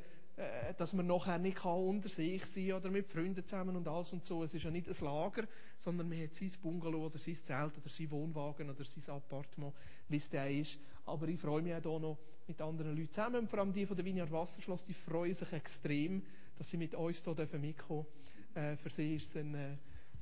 dass 0.79 0.93
man 0.93 1.07
nachher 1.07 1.39
nicht 1.39 1.59
kann 1.59 1.79
unter 1.79 2.09
sich 2.09 2.45
sein 2.47 2.73
oder 2.73 2.91
mit 2.91 3.07
Freunden 3.07 3.45
zusammen 3.45 3.77
und 3.77 3.87
alles 3.87 4.13
und 4.13 4.25
so. 4.25 4.43
Es 4.43 4.53
ist 4.53 4.65
ja 4.65 4.71
nicht 4.71 4.89
ein 4.89 5.05
Lager, 5.05 5.45
sondern 5.79 6.09
man 6.09 6.21
hat 6.21 6.35
sein 6.35 6.51
Bungalow 6.61 7.07
oder 7.07 7.19
sein 7.19 7.37
Zelt 7.37 7.79
oder 7.79 7.89
sein 7.89 8.11
Wohnwagen 8.11 8.69
oder 8.69 8.85
sein 8.85 9.15
Appartement, 9.15 9.73
wie 10.09 10.17
es 10.17 10.29
da 10.29 10.45
ist. 10.47 10.79
Aber 11.07 11.29
ich 11.29 11.41
freue 11.41 11.63
mich 11.63 11.75
auch 11.75 11.83
hier 11.83 12.01
noch 12.01 12.19
mit 12.49 12.61
anderen 12.61 12.97
Leuten 12.97 13.13
zusammen. 13.13 13.49
Vor 13.49 13.61
allem 13.61 13.73
die 13.73 13.87
von 13.87 13.97
der 13.97 14.05
Vineyard 14.05 14.33
Wasserschloss, 14.33 14.85
die 14.85 14.95
freuen 14.95 15.35
sich 15.35 15.53
extrem, 15.53 16.23
dass 16.59 16.71
sie 16.71 16.77
mit 16.77 16.95
uns 16.95 17.23
hier 17.23 17.35
mitkommen 17.59 18.07
dürfen. 18.07 18.07
Äh, 18.55 18.77
für 18.77 18.91
sie 18.91 19.17
ist 19.17 19.29
es 19.29 19.37
ein, 19.37 19.55
äh, 19.55 19.73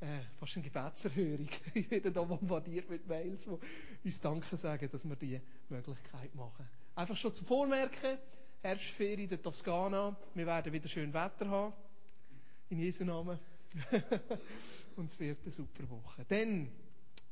äh, 0.01 0.20
fast 0.38 0.57
eine 0.57 0.64
Gebetserhörung. 0.64 1.48
ich 1.75 1.90
werde 1.90 2.11
hier 2.12 2.22
bombardiert 2.22 2.88
mit 2.88 3.07
Mails, 3.07 3.44
die 3.44 4.09
uns 4.09 4.20
Danke 4.20 4.57
sagen, 4.57 4.88
dass 4.90 5.05
wir 5.05 5.16
diese 5.16 5.40
Möglichkeit 5.68 6.35
machen. 6.35 6.68
Einfach 6.94 7.16
schon 7.16 7.35
zum 7.35 7.46
Vormerken, 7.46 8.18
Herbstferien 8.62 9.25
in 9.25 9.29
der 9.29 9.42
Toskana. 9.42 10.16
Wir 10.35 10.46
werden 10.46 10.72
wieder 10.72 10.88
schön 10.88 11.12
Wetter 11.12 11.51
haben. 11.51 11.72
In 12.70 12.79
Jesu 12.79 13.05
Namen. 13.05 13.37
Und 14.96 15.11
es 15.11 15.18
wird 15.18 15.38
eine 15.42 15.51
super 15.51 15.90
Woche. 15.90 16.25
Dann, 16.29 16.70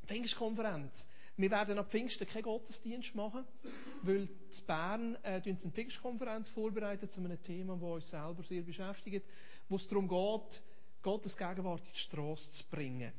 Pfingstkonferenz. 0.06 1.08
Wir 1.36 1.50
werden 1.52 1.78
ab 1.78 1.88
Pfingsten 1.88 2.26
keinen 2.26 2.42
Gottesdienst 2.42 3.14
machen, 3.14 3.44
weil 4.02 4.22
in 4.22 4.66
Bern 4.66 5.14
äh, 5.22 5.40
eine 5.40 5.56
Pfingstkonferenz 5.56 6.48
vorbereiten 6.48 7.08
zu 7.08 7.20
einem 7.20 7.40
Thema, 7.40 7.76
das 7.76 7.82
uns 7.82 8.10
selber 8.10 8.42
sehr 8.42 8.62
beschäftigt, 8.62 9.24
wo 9.68 9.76
es 9.76 9.86
darum 9.86 10.08
geht, 10.08 10.62
Gottes 11.00 11.36
Gegenwart 11.36 11.86
in 11.86 11.92
die 11.92 11.98
Straße 11.98 12.50
zu 12.50 12.64
bringen. 12.68 13.12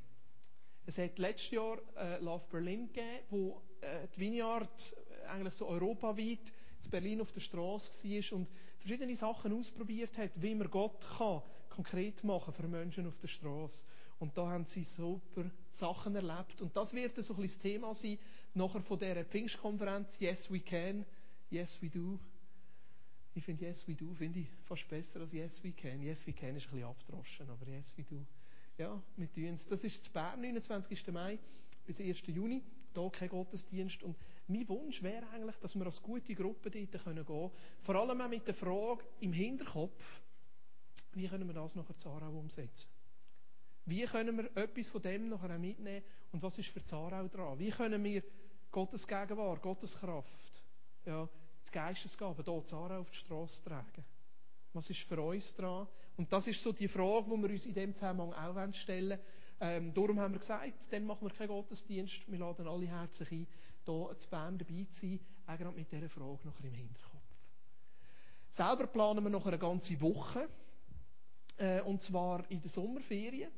Es 0.85 0.97
hat 0.97 1.17
letztes 1.17 1.51
Jahr 1.51 1.77
äh, 1.95 2.19
Love 2.19 2.43
Berlin 2.51 2.87
gegeben, 2.87 3.23
wo 3.29 3.61
äh, 3.79 4.07
die 4.13 4.19
Vineyard 4.19 4.95
äh, 5.23 5.27
eigentlich 5.27 5.53
so 5.53 5.67
europaweit 5.67 6.51
in 6.85 6.91
Berlin 6.91 7.21
auf 7.21 7.31
der 7.31 7.41
Straße 7.41 7.91
war 8.03 8.37
und 8.37 8.49
verschiedene 8.79 9.15
Sachen 9.15 9.53
ausprobiert 9.53 10.17
hat, 10.17 10.41
wie 10.41 10.55
man 10.55 10.69
Gott 10.69 11.05
kann 11.17 11.41
konkret 11.69 12.23
machen 12.23 12.53
für 12.53 12.67
Menschen 12.67 13.07
auf 13.07 13.17
der 13.19 13.27
Straße. 13.27 13.83
Und 14.19 14.37
da 14.37 14.49
haben 14.49 14.65
sie 14.65 14.83
super 14.83 15.49
Sachen 15.71 16.15
erlebt. 16.15 16.61
Und 16.61 16.75
das 16.75 16.93
wird 16.93 17.15
so 17.23 17.33
ein 17.33 17.41
bisschen 17.41 17.55
das 17.55 17.59
Thema 17.59 17.95
sein, 17.95 18.19
nachher 18.53 18.81
von 18.81 18.99
dieser 18.99 19.25
Pfingstkonferenz, 19.25 20.19
Yes 20.19 20.51
We 20.51 20.59
Can, 20.59 21.05
Yes 21.49 21.81
We 21.81 21.89
Do. 21.89 22.19
Ich 23.33 23.43
finde 23.43 23.65
Yes 23.65 23.87
We 23.87 23.95
Do 23.95 24.13
finde 24.13 24.41
ich 24.41 24.47
fast 24.65 24.87
besser 24.89 25.21
als 25.21 25.31
Yes 25.31 25.63
We 25.63 25.71
Can. 25.71 26.01
Yes 26.03 26.27
We 26.27 26.33
Can 26.33 26.55
ist 26.55 26.67
ein 26.67 26.71
bisschen 26.71 26.83
abgedroschen, 26.83 27.49
aber 27.49 27.67
Yes 27.67 27.97
We 27.97 28.03
Do. 28.03 28.25
Ja, 28.77 29.01
wir 29.15 29.31
tun 29.31 29.55
es. 29.55 29.65
Das 29.65 29.83
ist 29.83 30.03
zu 30.03 30.11
Bern, 30.11 30.41
29. 30.41 31.07
Mai 31.07 31.39
bis 31.85 31.99
1. 31.99 32.21
Juni. 32.27 32.61
Hier 32.93 33.09
kein 33.09 33.29
Gottesdienst. 33.29 34.03
Und 34.03 34.17
mein 34.51 34.67
Wunsch 34.69 35.01
wäre 35.01 35.27
eigentlich, 35.29 35.57
dass 35.57 35.75
wir 35.75 35.85
als 35.85 36.01
gute 36.01 36.35
Gruppe 36.35 36.69
dort 36.69 36.91
gehen 36.91 37.01
können. 37.03 37.25
Vor 37.25 37.95
allem 37.95 38.21
auch 38.21 38.29
mit 38.29 38.47
der 38.47 38.53
Frage 38.53 39.03
im 39.19 39.33
Hinterkopf, 39.33 40.03
wie 41.13 41.27
können 41.27 41.47
wir 41.47 41.53
das 41.53 41.75
nachher 41.75 41.97
zu 41.97 42.09
Aarau 42.09 42.37
umsetzen? 42.37 42.87
Wie 43.85 44.05
können 44.05 44.37
wir 44.37 44.55
etwas 44.55 44.87
von 44.89 45.01
dem 45.01 45.29
nachher 45.29 45.57
mitnehmen 45.57 46.03
und 46.31 46.41
was 46.41 46.57
ist 46.57 46.69
für 46.69 46.85
Zarau 46.85 47.27
dran? 47.27 47.59
Wie 47.59 47.69
können 47.69 48.03
wir 48.03 48.23
Gottes 48.71 49.07
Gegenwart, 49.07 49.61
Gottes 49.61 49.97
Kraft, 49.99 50.63
ja, 51.05 51.27
die 51.67 51.71
Geistesgaben 51.71 52.43
hier 52.43 52.65
Zarau 52.65 52.99
auf 52.99 53.09
die 53.09 53.17
Straße 53.17 53.63
tragen? 53.63 54.05
Was 54.73 54.89
ist 54.89 55.01
für 55.01 55.19
uns 55.19 55.53
dran? 55.55 55.87
Und 56.15 56.31
das 56.31 56.47
ist 56.47 56.61
so 56.61 56.71
die 56.71 56.87
Frage, 56.87 57.25
die 57.25 57.41
wir 57.41 57.49
uns 57.49 57.65
in 57.65 57.73
dem 57.73 57.93
Zusammenhang 57.93 58.33
auch 58.33 58.73
stellen 58.73 59.19
ähm, 59.63 59.93
Darum 59.93 60.19
haben 60.19 60.33
wir 60.33 60.39
gesagt, 60.39 60.91
dann 60.91 61.05
machen 61.05 61.27
wir 61.27 61.29
keinen 61.35 61.49
Gottesdienst. 61.49 62.21
Wir 62.25 62.39
laden 62.39 62.67
alle 62.67 62.87
herzlich 62.87 63.31
ein, 63.31 63.47
hier 63.85 64.17
zu 64.17 64.29
Bern 64.29 64.57
dabei 64.57 64.87
zu 64.91 65.01
sein, 65.01 65.19
auch 65.47 65.57
gerade 65.57 65.75
mit 65.75 65.91
dieser 65.91 66.09
Frage 66.09 66.47
nachher 66.47 66.65
im 66.65 66.73
Hinterkopf. 66.73 67.21
Selber 68.51 68.87
planen 68.87 69.23
wir 69.23 69.29
noch 69.29 69.45
eine 69.45 69.57
ganze 69.57 69.99
Woche, 70.01 70.49
äh, 71.57 71.81
und 71.81 72.01
zwar 72.01 72.49
in 72.51 72.61
der 72.61 72.69
Sommerferien 72.69 73.51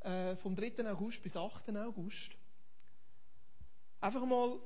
äh, 0.00 0.36
vom 0.36 0.56
3. 0.56 0.90
August 0.90 1.22
bis 1.22 1.36
8. 1.36 1.68
August. 1.76 2.36
Einfach 4.00 4.24
mal 4.24 4.58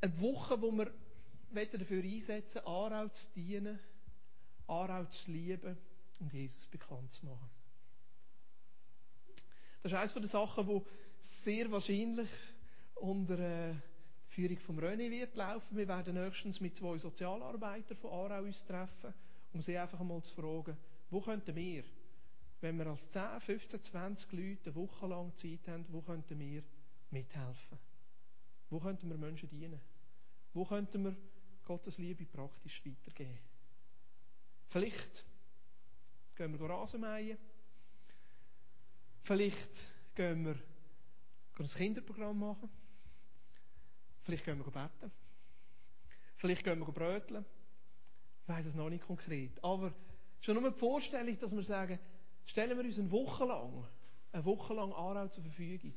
eine 0.00 0.20
Woche, 0.20 0.60
wo 0.60 0.72
wir 0.72 0.90
dafür 1.50 2.02
einsetzen 2.02 2.62
Aarau 2.64 3.08
zu 3.08 3.28
dienen, 3.34 3.78
Aarau 4.66 5.04
zu 5.04 5.30
lieben 5.30 5.76
und 6.20 6.32
Jesus 6.32 6.66
bekannt 6.66 7.12
zu 7.12 7.26
machen. 7.26 7.50
Das 9.82 9.92
ist 9.92 9.98
eines 9.98 10.14
der 10.14 10.26
Sachen, 10.26 10.66
die 10.66 10.82
sehr 11.20 11.70
wahrscheinlich 11.70 12.28
unter 12.96 13.38
äh, 13.38 13.74
Führung 14.28 14.58
von 14.58 14.78
René 14.78 15.10
wird 15.10 15.36
laufen. 15.36 15.76
Wir 15.76 15.88
werden 15.88 16.14
nächstens 16.14 16.60
mit 16.60 16.76
zwei 16.76 16.98
Sozialarbeitern 16.98 17.96
von 17.96 18.10
Aarau 18.10 18.42
uns 18.42 18.64
treffen, 18.66 19.14
um 19.52 19.62
sie 19.62 19.78
einfach 19.78 20.00
mal 20.00 20.22
zu 20.22 20.34
fragen, 20.34 20.76
wo 21.10 21.20
könnten 21.20 21.54
wir 21.54 21.84
wenn 22.60 22.78
wir 22.78 22.86
als 22.86 23.10
10, 23.10 23.40
15, 23.40 23.82
20 23.82 24.32
Leute 24.32 24.70
eine 24.70 24.74
Woche 24.74 25.06
lang 25.06 25.34
Zeit 25.36 25.68
haben, 25.68 25.84
wo 25.90 26.00
könnten 26.00 26.38
wir 26.38 26.62
mithelfen? 27.10 27.78
Wo 28.70 28.80
könnten 28.80 29.08
wir 29.08 29.16
Menschen 29.16 29.48
dienen? 29.48 29.80
Wo 30.52 30.64
könnten 30.64 31.04
wir 31.04 31.16
Gottes 31.64 31.98
Liebe 31.98 32.24
praktisch 32.24 32.82
weitergeben? 32.84 33.38
Vielleicht 34.68 35.24
gehen 36.34 36.58
wir 36.58 36.68
Rasenmähen. 36.68 37.38
Vielleicht 39.22 39.84
gehen 40.14 40.44
wir 40.44 40.56
ein 41.58 41.66
Kinderprogramm 41.66 42.38
machen. 42.38 42.70
Vielleicht 44.26 44.44
gehen 44.44 44.58
wir 44.58 44.64
beten. 44.64 45.12
Vielleicht 46.34 46.64
gehen 46.64 46.80
wir 46.80 46.92
bröteln. 46.92 47.44
Ich 48.42 48.48
weiß 48.48 48.66
es 48.66 48.74
noch 48.74 48.90
nicht 48.90 49.06
konkret. 49.06 49.62
Aber 49.62 49.94
schon 50.40 50.60
nur 50.60 50.68
die 50.72 50.76
Vorstellung, 50.76 51.38
dass 51.38 51.54
wir 51.54 51.62
sagen, 51.62 52.00
stellen 52.44 52.76
wir 52.76 52.84
uns 52.84 52.98
eine 52.98 53.12
Woche 53.12 53.44
lang, 53.44 53.86
eine 54.32 54.44
Woche 54.44 54.74
lang 54.74 54.92
Aarau 54.92 55.28
zur 55.28 55.44
Verfügung. 55.44 55.94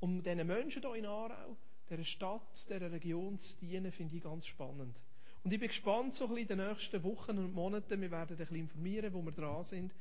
Um 0.00 0.20
diesen 0.24 0.44
Menschen 0.44 0.82
hier 0.82 0.94
in 0.96 1.06
Aarau, 1.06 1.56
dieser 1.88 2.04
Stadt, 2.04 2.66
dieser 2.68 2.90
Region 2.90 3.38
zu 3.38 3.56
dienen, 3.60 3.92
finde 3.92 4.16
ich 4.16 4.24
ganz 4.24 4.44
spannend. 4.46 5.00
Und 5.44 5.52
ich 5.52 5.60
bin 5.60 5.68
gespannt, 5.68 6.16
so 6.16 6.24
ein 6.24 6.30
bisschen 6.34 6.50
in 6.50 6.58
den 6.58 6.68
nächsten 6.68 7.00
Wochen 7.04 7.38
und 7.38 7.54
Monaten, 7.54 8.00
wir 8.00 8.10
werden 8.10 8.32
ein 8.32 8.38
bisschen 8.38 8.56
informieren, 8.56 9.14
wo 9.14 9.22
wir 9.22 9.30
dran 9.30 9.62
sind, 9.62 9.94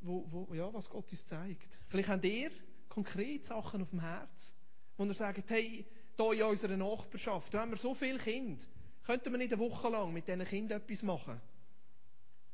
wo, 0.00 0.26
wo, 0.32 0.52
ja, 0.52 0.74
was 0.74 0.90
Gott 0.90 1.08
uns 1.12 1.24
zeigt. 1.24 1.78
Vielleicht 1.90 2.08
habt 2.08 2.24
ihr 2.24 2.50
konkret 2.88 3.44
Sachen 3.44 3.82
auf 3.82 3.90
dem 3.90 4.00
Herz, 4.00 4.56
wo 4.96 5.04
ihr 5.04 5.14
sagt, 5.14 5.48
hey, 5.50 5.86
hier 6.18 6.32
in 6.32 6.42
unserer 6.42 6.76
Nachbarschaft, 6.76 7.54
da 7.54 7.60
haben 7.60 7.70
wir 7.70 7.78
so 7.78 7.94
viele 7.94 8.18
Kinder, 8.18 8.62
könnten 9.04 9.30
wir 9.30 9.38
nicht 9.38 9.52
eine 9.52 9.62
Woche 9.62 9.88
lang 9.88 10.12
mit 10.12 10.26
diesen 10.26 10.44
Kindern 10.44 10.80
etwas 10.82 11.02
machen? 11.02 11.40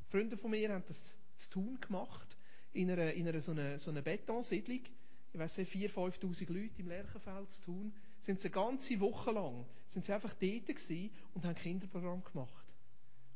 Freunde 0.09 0.37
von 0.37 0.51
mir 0.51 0.73
haben 0.73 0.85
das 0.87 1.17
zu 1.37 1.51
tun 1.51 1.79
gemacht 1.81 2.37
in 2.73 2.91
einer, 2.91 3.13
in 3.13 3.27
einer 3.27 3.41
so 3.41 3.53
einer, 3.53 3.79
so 3.79 3.91
einer 3.91 4.03
Betonsiedlung, 4.03 4.81
ich 5.33 5.39
weiß 5.41 5.59
nicht, 5.59 5.73
4.000, 5.73 6.21
5.000 6.21 6.53
Leute 6.53 6.75
im 6.79 6.89
Lerchenfeld 6.89 7.53
zu 7.53 7.63
tun, 7.63 7.95
sind 8.21 8.41
sie 8.41 8.49
eine 8.49 8.55
ganze 8.55 9.01
Woche 9.01 9.33
lang, 9.33 9.65
sind 9.89 10.05
sie 10.05 10.13
einfach 10.13 10.35
dort 10.35 10.67
gewesen 10.67 11.11
und 11.35 11.45
haben 11.45 11.57
Kinderprogramm 11.57 12.23
gemacht. 12.23 12.65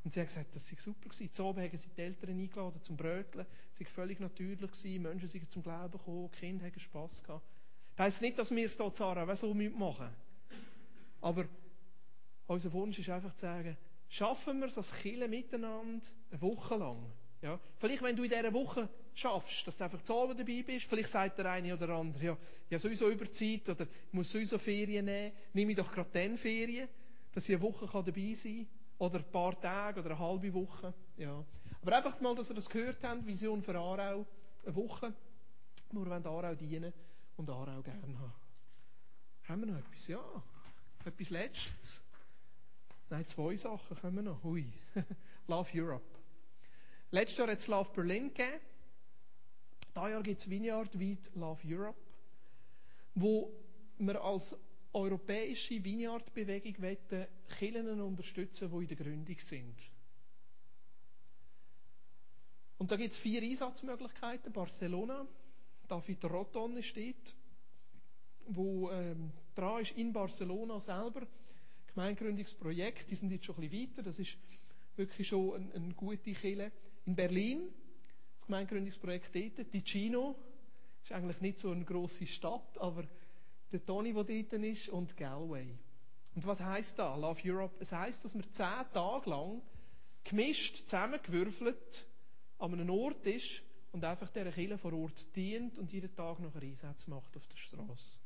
Und 0.05 0.12
sie 0.12 0.21
haben 0.21 0.29
gesagt, 0.29 0.55
das 0.55 0.69
sei 0.69 0.77
super 0.79 1.09
gewesen. 1.09 1.33
Zu 1.35 1.45
oben 1.45 1.61
haben 1.61 1.77
sie 1.77 1.88
die 1.88 2.01
Eltern 2.01 2.31
eingeladen 2.31 2.81
zum 2.83 2.97
Bröteln. 2.97 3.45
Es 3.73 3.81
war 3.81 3.87
völlig 3.88 4.21
natürlich 4.21 4.71
gewesen. 4.71 5.03
Menschen 5.03 5.29
sind 5.29 5.51
zum 5.51 5.62
Glauben 5.62 5.91
gekommen. 5.91 6.31
Die 6.33 6.38
Kinder 6.38 6.67
haben 6.67 6.81
Spass 6.81 7.23
gehabt. 7.23 7.45
Das 7.99 8.05
heisst 8.05 8.23
nicht, 8.23 8.39
dass 8.39 8.53
wir 8.53 8.65
es 8.65 8.77
hier 8.77 8.95
Zara 8.95 9.35
so 9.35 9.53
machen 9.53 10.09
Aber 11.21 11.47
unser 12.47 12.73
Wunsch 12.73 12.97
ist 13.01 13.11
einfach 13.11 13.35
zu 13.35 13.41
sagen, 13.41 13.77
schaffen 14.09 14.61
wir 14.61 14.69
es 14.69 14.79
als 14.79 14.93
Kirche 15.03 15.27
miteinander 15.27 16.07
eine 16.31 16.41
Woche 16.41 16.77
lang. 16.77 17.11
Ja? 17.43 17.59
Vielleicht, 17.79 18.01
wenn 18.03 18.15
du 18.15 18.23
in 18.23 18.31
dieser 18.31 18.53
Woche 18.53 18.89
schaffst, 19.15 19.67
dass 19.67 19.77
du 19.77 19.83
einfach 19.83 20.01
zu 20.03 20.15
Abend 20.15 20.39
dabei 20.39 20.63
bist. 20.65 20.87
Vielleicht 20.87 21.09
sagt 21.09 21.39
der 21.39 21.51
eine 21.51 21.75
oder 21.75 21.89
andere, 21.89 22.25
ja, 22.25 22.37
ja 22.71 22.79
sowieso 22.79 23.11
Überzeit 23.11 23.69
oder 23.69 23.83
ich 23.83 24.13
muss 24.13 24.31
sowieso 24.31 24.59
Ferien 24.59 25.07
nehmen. 25.07 25.33
Nehme 25.53 25.73
ich 25.73 25.77
doch 25.77 25.91
gerade 25.91 26.11
dann 26.13 26.39
Ferien, 26.39 26.89
dass 27.33 27.49
ich 27.49 27.57
eine 27.57 27.65
Woche 27.65 27.89
dabei 27.93 28.35
sein 28.35 28.59
kann. 28.59 29.09
Oder 29.09 29.19
ein 29.19 29.33
paar 29.33 29.61
Tage 29.61 29.99
oder 29.99 30.11
eine 30.11 30.19
halbe 30.21 30.55
Woche. 30.55 30.95
Ja. 31.17 31.45
Aber 31.83 31.97
einfach 31.97 32.21
mal, 32.21 32.37
dass 32.37 32.49
ihr 32.49 32.55
das 32.55 32.71
gehört 32.71 33.03
habt, 33.03 33.27
Vision 33.27 33.61
für 33.61 33.75
Aarau. 33.77 34.25
Eine 34.65 34.77
Woche, 34.77 35.13
wo 35.91 36.05
wir 36.05 36.13
Aarau 36.13 36.55
dienen 36.55 36.93
und 37.38 37.48
Aarau 37.51 37.83
gerne 37.83 38.18
haben. 38.18 38.33
Haben 39.44 39.61
wir 39.62 39.66
noch 39.72 39.79
etwas? 39.79 40.09
Ja. 40.09 40.20
Etwas 41.05 41.31
Letztes. 41.31 42.03
Nein, 43.11 43.27
zwei 43.27 43.57
Sachen 43.57 43.96
kommen 43.96 44.16
wir 44.16 44.22
noch. 44.22 44.42
Hui. 44.42 44.70
Love 45.46 45.70
Europe. 45.74 46.05
Letztes 47.11 47.38
Jahr 47.38 47.48
hat 47.48 47.59
es 47.59 47.66
Love 47.66 47.90
Berlin 47.94 48.29
gegeben. 48.35 48.61
Dieses 49.96 50.11
Jahr 50.11 50.22
gibt 50.22 50.40
es 50.40 50.51
Vineyard 50.51 51.01
weit 51.01 51.31
Love 51.35 51.61
Europe, 51.66 51.98
wo 53.14 53.51
wir 53.98 54.22
als 54.22 54.55
europäische 54.92 55.83
Vineyard-Bewegung 55.83 56.74
Kirchen 57.59 58.01
unterstützen, 58.01 58.70
die 58.70 58.77
in 58.83 58.88
der 58.88 58.96
Gründung 58.96 59.38
sind. 59.40 59.74
Und 62.79 62.92
da 62.92 62.96
gibt 62.96 63.12
es 63.12 63.18
vier 63.18 63.42
Einsatzmöglichkeiten. 63.42 64.53
Barcelona, 64.53 65.27
David 65.88 66.24
Roton 66.27 66.83
steht, 66.83 67.35
wo 68.46 68.90
ähm, 68.90 69.33
dran 69.55 69.83
ist 69.83 69.96
in 69.96 70.12
Barcelona 70.12 70.81
selber. 70.81 71.27
Gemeingründungsprojekt, 71.94 73.11
die 73.11 73.14
sind 73.14 73.33
jetzt 73.33 73.46
schon 73.46 73.57
ein 73.57 73.68
bisschen 73.68 73.90
weiter, 73.90 74.03
das 74.03 74.18
ist 74.18 74.37
wirklich 74.96 75.27
schon 75.27 75.55
eine, 75.55 75.74
eine 75.74 75.94
gute 75.94 76.33
Kirche. 76.33 76.70
In 77.07 77.16
Berlin, 77.16 77.68
das 78.37 78.46
Gemeingründungsprojekt 78.46 79.35
dort, 79.35 79.70
Ticino, 79.72 80.37
ist 81.03 81.12
eigentlich 81.12 81.40
nicht 81.40 81.59
so 81.59 81.70
eine 81.70 81.85
grosse 81.85 82.27
Stadt, 82.27 82.79
aber 82.79 83.05
der 83.72 83.85
Toni, 83.85 84.12
der 84.12 84.24
dort 84.24 84.53
ist, 84.53 84.88
und 84.90 85.16
Galway. 85.16 85.79
Und 86.35 86.46
was 86.46 86.61
heißt 86.61 86.98
da, 86.98 87.16
Love 87.16 87.40
Europe? 87.44 87.74
Es 87.81 87.92
heißt, 87.92 88.24
dass 88.24 88.35
man 88.35 88.44
zehn 88.53 88.85
Tage 88.92 89.31
lang 89.31 89.62
gemischt, 90.24 90.85
zusammengewürfelt 90.85 92.07
an 92.59 92.74
einem 92.74 92.90
Ort 92.90 93.27
ist 93.27 93.62
und 93.92 94.05
einfach 94.05 94.29
dieser 94.31 94.53
Kirche 94.53 94.79
vor 94.79 94.92
Ort 94.92 95.35
dient 95.35 95.79
und 95.79 95.92
jeden 95.92 96.14
Tag 96.14 96.38
noch 96.40 96.55
einen 96.55 96.70
Einsatz 96.70 97.07
macht 97.07 97.37
auf 97.37 97.46
der 97.46 97.57
Straße. 97.57 98.18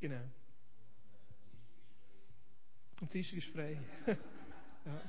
Genau. 0.00 0.22
Und 3.00 3.14
Dienstag 3.14 3.38
ist 3.38 3.48
frei. 3.48 3.80
ja. 4.06 5.00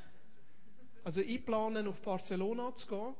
Also 1.03 1.21
ich 1.21 1.45
plane 1.45 1.87
auf 1.89 1.99
Barcelona 2.01 2.73
zu 2.75 2.87
gehen. 2.87 3.15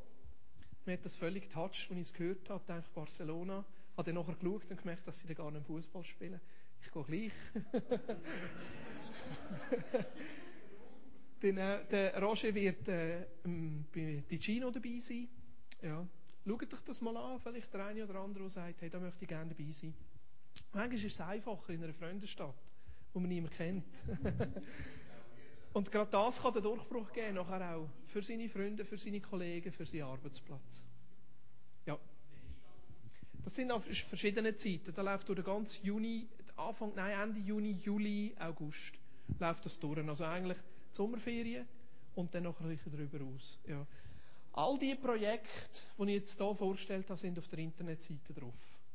Mir 0.86 0.94
hat 0.94 1.06
das 1.06 1.16
völlig 1.16 1.44
getoucht, 1.44 1.88
als 1.90 1.92
ich 1.92 1.98
es 1.98 2.14
gehört 2.14 2.50
habe. 2.50 2.62
Ich 2.62 2.68
dachte, 2.68 2.90
Barcelona. 2.94 3.66
Habe 3.98 4.12
dann 4.12 4.16
nachher 4.16 4.36
geschaut 4.36 4.72
und 4.72 4.78
gemerkt, 4.78 5.08
dass 5.08 5.20
sie 5.20 5.28
da 5.28 5.34
gar 5.34 5.52
nicht 5.52 5.66
Fußball 5.66 6.04
spielen. 6.04 6.40
Ich 6.82 6.92
gehe 6.92 7.04
gleich. 7.04 7.32
Dann, 11.44 11.58
äh, 11.58 11.86
der 11.92 12.24
Roger 12.24 12.56
wird 12.56 12.88
äh, 12.88 13.26
bei 13.94 14.24
Ticino 14.30 14.72
dabei 14.72 14.98
sein. 15.00 15.28
Ja. 15.82 16.08
Schaut 16.48 16.74
euch 16.74 16.80
das 16.86 17.02
mal 17.02 17.18
an. 17.18 17.40
Vielleicht 17.42 17.74
der 17.74 17.86
eine 17.86 18.06
oder 18.06 18.20
andere, 18.22 18.44
der 18.44 18.50
sagt, 18.50 18.82
hey, 18.82 18.90
da 18.90 18.98
möchte 19.00 19.24
ich 19.24 19.28
gerne 19.28 19.54
dabei 19.54 19.70
sein. 19.74 19.94
Manchmal 20.72 20.96
ist 20.96 21.06
es 21.06 21.20
einfacher 21.20 21.74
in 21.74 21.84
einer 21.84 21.94
Freundesstadt, 21.94 22.56
wo 23.14 23.20
man 23.20 23.28
niemanden 23.28 23.58
kennt. 23.58 23.86
Und 25.74 25.92
gerade 25.92 26.12
das 26.12 26.42
kann 26.42 26.54
den 26.54 26.64
Durchbruch 26.64 27.12
geben, 27.12 27.36
nachher 27.36 27.76
auch 27.76 27.90
für 28.08 28.22
seine 28.22 28.48
Freunde, 28.48 28.86
für 28.86 28.98
seine 28.98 29.20
Kollegen, 29.20 29.72
für 29.74 29.86
seinen 29.86 30.04
Arbeitsplatz. 30.04 30.86
Ja. 31.86 32.00
Das 33.44 33.56
sind 33.56 33.70
verschiedene 34.08 34.56
Zeiten. 34.56 34.94
Da 34.94 35.02
läuft 35.02 35.28
durch 35.28 35.38
den 35.38 35.46
ganzen 35.46 35.86
Juni, 35.86 36.30
Anfang, 36.56 36.94
nein, 36.96 37.20
Ende 37.20 37.40
Juni, 37.42 37.72
Juli, 37.84 38.34
August 38.40 38.94
läuft 39.40 39.66
das 39.66 39.80
durch. 39.80 40.08
Also 40.08 40.24
eigentlich 40.24 40.58
die 40.94 40.98
Sommerferien 40.98 41.68
und 42.16 42.34
dann 42.34 42.44
noch 42.44 42.60
ein 42.62 42.70
bisschen 42.70 42.92
darüber 42.92 43.26
aus. 43.26 43.60
Ja. 43.68 43.86
All 44.54 44.78
die 44.78 44.96
Projekte, 44.96 45.82
die 45.98 46.04
ich 46.04 46.10
jetzt 46.10 46.38
hier 46.38 46.56
vorgestellt 46.56 47.10
habe, 47.10 47.20
sind 47.20 47.40
auf 47.40 47.48
der 47.48 47.60
Internetseite 47.60 48.34
drauf. 48.34 48.54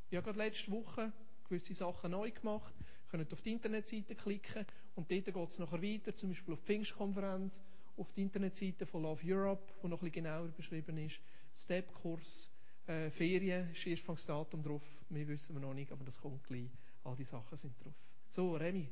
Ich 0.09 0.17
habe 0.17 0.25
gerade 0.25 0.39
letzte 0.39 0.71
Woche 0.71 1.13
gewisse 1.49 1.75
Sachen 1.75 2.13
neu 2.13 2.31
gemacht. 2.31 2.73
Ihr 2.79 3.11
könnt 3.11 3.33
auf 3.33 3.43
die 3.43 3.53
Internetseite 3.53 4.15
klicken 4.15 4.65
und 4.95 5.11
dort 5.11 5.25
geht 5.25 5.49
es 5.51 5.59
nachher 5.59 5.83
weiter, 5.83 6.15
zum 6.15 6.29
Beispiel 6.29 6.55
auf 6.55 6.61
die 6.61 6.67
Pfingstkonferenz, 6.67 7.61
auf 7.97 8.13
die 8.13 8.23
Internetseite 8.23 8.87
von 8.87 9.03
Love 9.03 9.23
Europe, 9.25 9.63
wo 9.83 9.89
noch 9.89 10.01
ein 10.03 10.11
bisschen 10.11 10.25
genauer 10.25 10.49
beschrieben 10.49 10.99
ist, 10.99 11.19
Step-Kurs, 11.57 12.51
äh, 12.87 13.11
Ferien, 13.11 13.71
ist 13.73 13.87
Erstfangsdatum 13.87 14.63
drauf, 14.63 14.83
mehr 15.09 15.27
wissen 15.27 15.55
wir 15.57 15.61
noch 15.61 15.75
nicht, 15.75 15.91
aber 15.91 16.05
das 16.05 16.21
kommt 16.21 16.45
gleich. 16.45 16.71
All 17.03 17.17
die 17.17 17.25
Sachen 17.25 17.57
sind 17.57 17.73
drauf. 17.83 17.95
So, 18.31 18.55
Remy, 18.55 18.89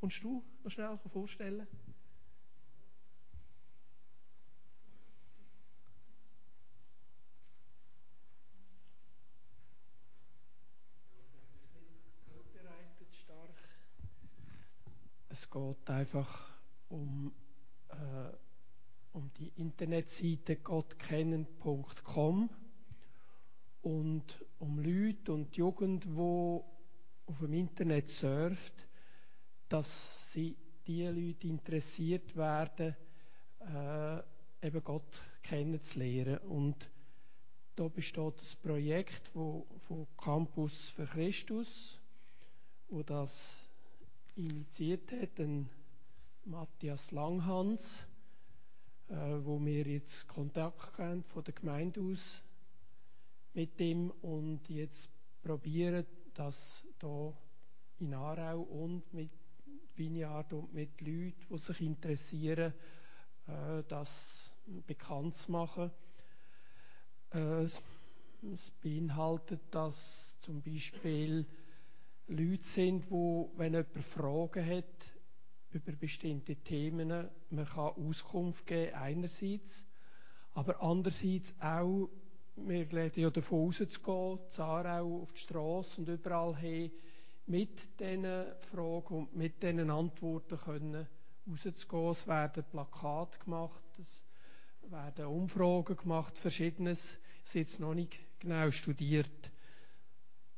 kommst 0.00 0.22
du 0.22 0.42
noch 0.62 0.70
schnell 0.70 0.98
vorstellen? 1.10 1.66
Es 15.50 15.54
geht 15.54 15.90
einfach 15.90 16.48
um, 16.90 17.32
äh, 17.88 17.94
um 19.12 19.32
die 19.36 19.48
Internetseite 19.56 20.54
gottkennen.com 20.54 22.48
und 23.82 24.44
um 24.60 24.78
Leute 24.78 25.32
und 25.32 25.56
Jugend, 25.56 26.04
die 26.04 26.10
auf 26.18 27.38
dem 27.40 27.52
Internet 27.52 28.06
surft, 28.08 28.86
dass 29.68 30.30
sie 30.30 30.56
die 30.86 31.02
Leute 31.06 31.48
interessiert 31.48 32.36
werden, 32.36 32.94
äh, 33.58 34.18
eben 34.64 34.84
Gott 34.84 35.20
kennenzulernen. 35.42 36.38
Und 36.38 36.88
da 37.74 37.88
besteht 37.88 38.40
das 38.40 38.54
Projekt 38.54 39.32
wo, 39.34 39.66
von 39.80 40.06
Campus 40.16 40.90
für 40.90 41.06
Christus, 41.06 41.98
wo 42.88 43.02
das 43.02 43.59
initiiert 44.36 45.10
hat, 45.12 45.38
den 45.38 45.68
Matthias 46.44 47.10
Langhans, 47.10 48.02
äh, 49.08 49.14
wo 49.14 49.64
wir 49.64 49.86
jetzt 49.86 50.26
Kontakt 50.28 50.98
haben 50.98 51.24
von 51.24 51.44
der 51.44 51.54
Gemeinde 51.54 52.00
aus 52.00 52.40
mit 53.54 53.78
dem 53.78 54.10
und 54.22 54.68
jetzt 54.68 55.08
probieren, 55.42 56.06
dass 56.34 56.82
da 56.98 57.32
in 57.98 58.14
Aarau 58.14 58.60
und 58.60 59.12
mit 59.12 59.30
Vineyard 59.96 60.52
und 60.52 60.72
mit 60.72 61.00
Leuten, 61.00 61.34
die 61.50 61.58
sich 61.58 61.80
interessieren, 61.80 62.72
äh, 63.46 63.82
das 63.88 64.50
bekannt 64.86 65.34
zu 65.34 65.52
machen. 65.52 65.90
Äh, 67.32 67.64
es 67.64 68.70
beinhaltet, 68.82 69.60
dass 69.70 70.36
zum 70.40 70.62
Beispiel 70.62 71.46
Leute 72.30 72.62
sind, 72.62 73.10
wo, 73.10 73.50
wenn 73.56 73.72
jemand 73.72 74.04
Fragen 74.04 74.64
hat 74.64 74.84
über 75.72 75.92
bestimmte 75.92 76.54
Themen, 76.54 77.28
man 77.50 77.66
kann 77.66 77.92
Auskunft 77.96 78.66
geben, 78.66 78.94
einerseits, 78.94 79.84
aber 80.52 80.80
andererseits 80.80 81.52
auch, 81.60 82.08
wir 82.54 82.84
leben 82.86 83.20
ja 83.20 83.30
davon 83.30 83.66
rauszugehen, 83.66 84.38
Zarau 84.48 85.22
auf 85.22 85.32
die 85.32 85.40
Straße 85.40 86.00
und 86.00 86.08
überall 86.08 86.56
hin, 86.56 86.92
mit 87.46 87.98
diesen 87.98 88.44
Fragen 88.70 89.14
und 89.14 89.34
mit 89.34 89.60
diesen 89.60 89.90
Antworten 89.90 90.56
können 90.56 91.08
rauszugehen. 91.48 92.10
Es 92.10 92.28
werden 92.28 92.64
Plakate 92.70 93.38
gemacht, 93.40 93.82
es 93.98 94.22
werden 94.88 95.26
Umfragen 95.26 95.96
gemacht, 95.96 96.38
verschiedenes. 96.38 97.18
Ich 97.44 97.50
habe 97.50 97.58
jetzt 97.58 97.80
noch 97.80 97.94
nicht 97.94 98.18
genau 98.38 98.70
studiert. 98.70 99.50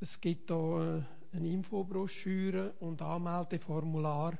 Es 0.01 0.21
gibt 0.21 0.51
da 0.51 0.99
äh, 0.99 1.03
eine 1.33 1.49
Infobroschüre 1.49 2.75
und 2.81 3.01
Anmeldeformular. 3.03 4.39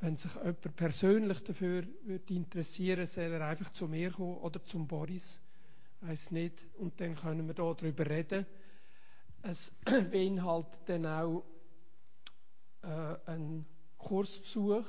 Wenn 0.00 0.16
sich 0.16 0.34
jemand 0.34 0.76
persönlich 0.76 1.42
dafür 1.42 1.84
würde 2.02 2.34
interessieren, 2.34 3.06
soll 3.06 3.24
er 3.24 3.46
einfach 3.46 3.70
zu 3.70 3.88
mir 3.88 4.10
kommen 4.10 4.38
oder 4.38 4.62
zum 4.64 4.86
Boris. 4.86 5.40
Weiß 6.00 6.30
nicht. 6.30 6.62
Und 6.78 7.00
dann 7.00 7.14
können 7.16 7.46
wir 7.46 7.54
da 7.54 7.72
darüber 7.72 8.08
reden. 8.08 8.46
Es 9.42 9.72
beinhaltet 9.84 10.80
dann 10.86 11.06
auch 11.06 11.44
äh, 12.82 13.16
einen 13.30 13.66
Kursbesuch. 13.98 14.86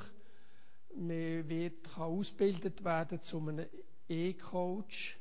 Man 0.95 1.47
wird, 1.47 1.83
kann 1.93 2.03
ausgebildet 2.03 2.83
werden 2.83 3.21
zu 3.21 3.39
einem 3.39 3.67
E-Coach, 4.09 5.17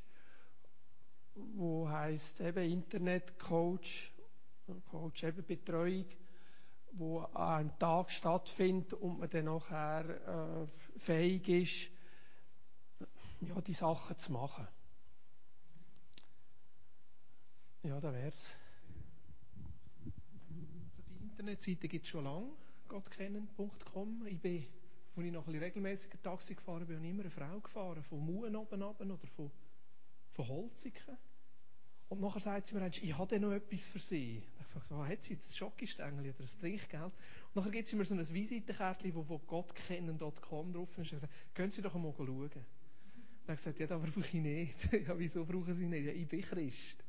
wo 1.35 1.89
heißt 1.89 2.41
eben 2.41 2.71
Internetcoach 2.71 4.11
Coach 4.91 5.25
eben 5.25 5.45
Betreuung, 5.45 6.07
wo 6.93 7.21
an 7.21 7.59
einem 7.59 7.79
Tag 7.79 8.11
stattfindet 8.11 8.95
und 8.95 9.19
man 9.19 9.31
dann 9.31 9.45
nachher 9.45 10.65
äh, 10.65 10.99
fähig 10.99 11.49
ist, 11.49 11.91
ja, 13.41 13.61
die 13.61 13.75
Sachen 13.75 14.19
zu 14.19 14.33
machen. 14.33 14.67
Ja, 17.83 18.01
da 18.01 18.13
wär's. 18.13 18.55
Also 20.05 21.03
die 21.09 21.23
Internetseite 21.23 21.87
gibt 21.87 22.07
es 22.07 22.11
schon 22.11 22.25
lange, 22.25 22.51
gottkennen.com. 22.89 24.27
Ich 24.27 24.41
bin, 24.41 24.67
als 25.15 25.27
ich 25.27 25.33
noch 25.33 25.47
ein 25.47 25.55
regelmäßiger 25.55 26.21
Taxi 26.23 26.55
gefahren 26.55 26.87
bin, 26.87 27.05
immer 27.05 27.23
eine 27.23 27.31
Frau 27.31 27.61
gefahren, 27.61 28.03
von 28.03 28.25
Muen 28.25 28.57
oben 28.57 28.83
runter 28.83 29.05
oder 29.05 29.27
von, 29.37 29.51
von 30.33 30.49
Holziken. 30.49 31.17
Und 32.09 32.21
nachher 32.21 32.41
sagt 32.41 32.69
sie 32.69 32.75
mir, 32.75 32.87
ich 32.87 33.19
habe 33.19 33.41
noch 33.41 33.53
etwas 33.53 33.87
für 33.87 33.99
Sie. 33.99 34.43
Ich 34.61 34.67
frage 34.67 34.87
so, 34.87 35.05
hat 35.05 35.23
sie 35.25 35.35
jetzt 35.35 35.51
ein 35.51 35.55
Schokostängel 35.55 36.21
oder 36.21 36.41
ein 36.41 36.61
Trinkgeld? 36.61 37.05
Und 37.05 37.57
nachher 37.57 37.71
gibt 37.71 37.89
sie 37.89 37.97
mir 37.97 38.05
so 38.05 38.15
ein 38.15 38.35
Visitenkärtchen, 38.35 39.15
wo, 39.15 39.29
wo 39.29 39.39
gottkennen.com 39.39 40.73
drauf 40.73 40.91
ist. 40.91 40.99
Und 40.99 41.05
ich 41.05 41.11
sage, 41.11 41.29
gehen 41.55 41.71
Sie 41.71 41.83
doch 41.83 41.95
einmal 41.95 42.15
schauen. 42.17 42.29
Und 42.29 42.53
er 43.47 43.53
hat 43.53 43.57
gesagt, 43.57 43.79
ja, 43.81 43.87
das 43.87 44.01
brauche 44.01 44.21
ich 44.21 44.35
nicht. 44.35 44.93
ja, 45.09 45.19
wieso 45.19 45.45
brauchen 45.45 45.75
Sie 45.75 45.87
nicht? 45.87 46.07
Ja, 46.07 46.13
ich 46.13 46.29
bin 46.29 46.43
Christ. 46.43 47.03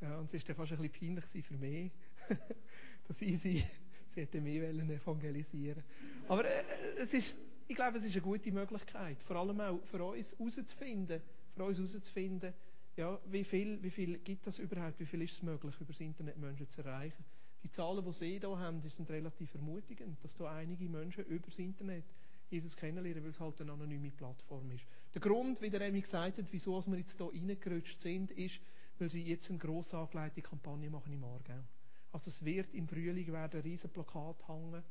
Ja, 0.00 0.18
und 0.18 0.32
es 0.32 0.34
war 0.34 0.40
dann 0.46 0.56
fast 0.56 0.72
ein 0.72 0.78
bisschen 0.78 1.16
peinlich 1.16 1.46
für 1.46 1.56
mich, 1.56 1.90
dass 3.08 3.22
ich 3.22 3.40
sie, 3.40 3.64
sie 4.08 4.20
hätte 4.20 4.40
mehr 4.40 4.70
evangelisieren 4.70 5.82
Aber 6.28 6.44
äh, 6.44 6.62
es 6.98 7.14
ist, 7.14 7.34
ich 7.66 7.74
glaube, 7.74 7.98
es 7.98 8.04
ist 8.04 8.12
eine 8.12 8.22
gute 8.22 8.52
Möglichkeit, 8.52 9.22
vor 9.22 9.36
allem 9.36 9.60
auch 9.60 9.82
für 9.86 10.04
uns 10.04 10.38
herauszufinden, 10.38 11.22
für 11.54 11.64
uns 11.64 11.78
herauszufinden, 11.78 12.52
ja, 12.96 13.18
wie 13.26 13.44
viel, 13.44 13.82
wie 13.82 13.90
viel 13.90 14.18
gibt 14.18 14.46
das 14.46 14.58
überhaupt, 14.58 14.98
wie 14.98 15.06
viel 15.06 15.22
ist 15.22 15.34
es 15.34 15.42
möglich, 15.42 15.74
über 15.80 15.92
das 15.92 16.00
Internet 16.00 16.38
Menschen 16.38 16.68
zu 16.68 16.82
erreichen. 16.82 17.24
Die 17.62 17.70
Zahlen, 17.70 18.04
die 18.04 18.12
Sie 18.12 18.38
hier 18.38 18.58
haben, 18.58 18.80
sind 18.80 19.10
relativ 19.10 19.54
ermutigend, 19.54 20.22
dass 20.22 20.36
da 20.36 20.54
einige 20.54 20.88
Menschen 20.88 21.24
über 21.24 21.46
das 21.46 21.58
Internet 21.58 22.04
Jesus 22.48 22.76
kennenlernen, 22.76 23.22
weil 23.22 23.30
es 23.30 23.40
halt 23.40 23.60
eine 23.60 23.72
anonyme 23.72 24.10
Plattform 24.10 24.70
ist. 24.70 24.84
Der 25.14 25.20
Grund, 25.20 25.60
wie 25.60 25.70
der 25.70 25.80
Emi 25.80 26.00
gesagt 26.00 26.38
hat, 26.38 26.46
wieso 26.50 26.80
wir 26.86 26.98
jetzt 26.98 27.16
hier 27.16 27.26
reingerutscht 27.26 28.00
sind, 28.00 28.30
ist, 28.30 28.60
weil 28.98 29.10
sie 29.10 29.22
jetzt 29.22 29.50
eine 29.50 29.58
gross 29.58 29.92
angelegte 29.94 30.42
Kampagne 30.42 30.88
machen 30.88 31.12
im 31.12 31.24
Aargau. 31.24 31.62
Also 32.12 32.28
es 32.28 32.44
wird 32.44 32.72
im 32.74 32.88
Frühling 32.88 33.30
werden 33.32 33.60
riesen 33.60 33.90
Plakat 33.90 34.46
hängen 34.48 34.82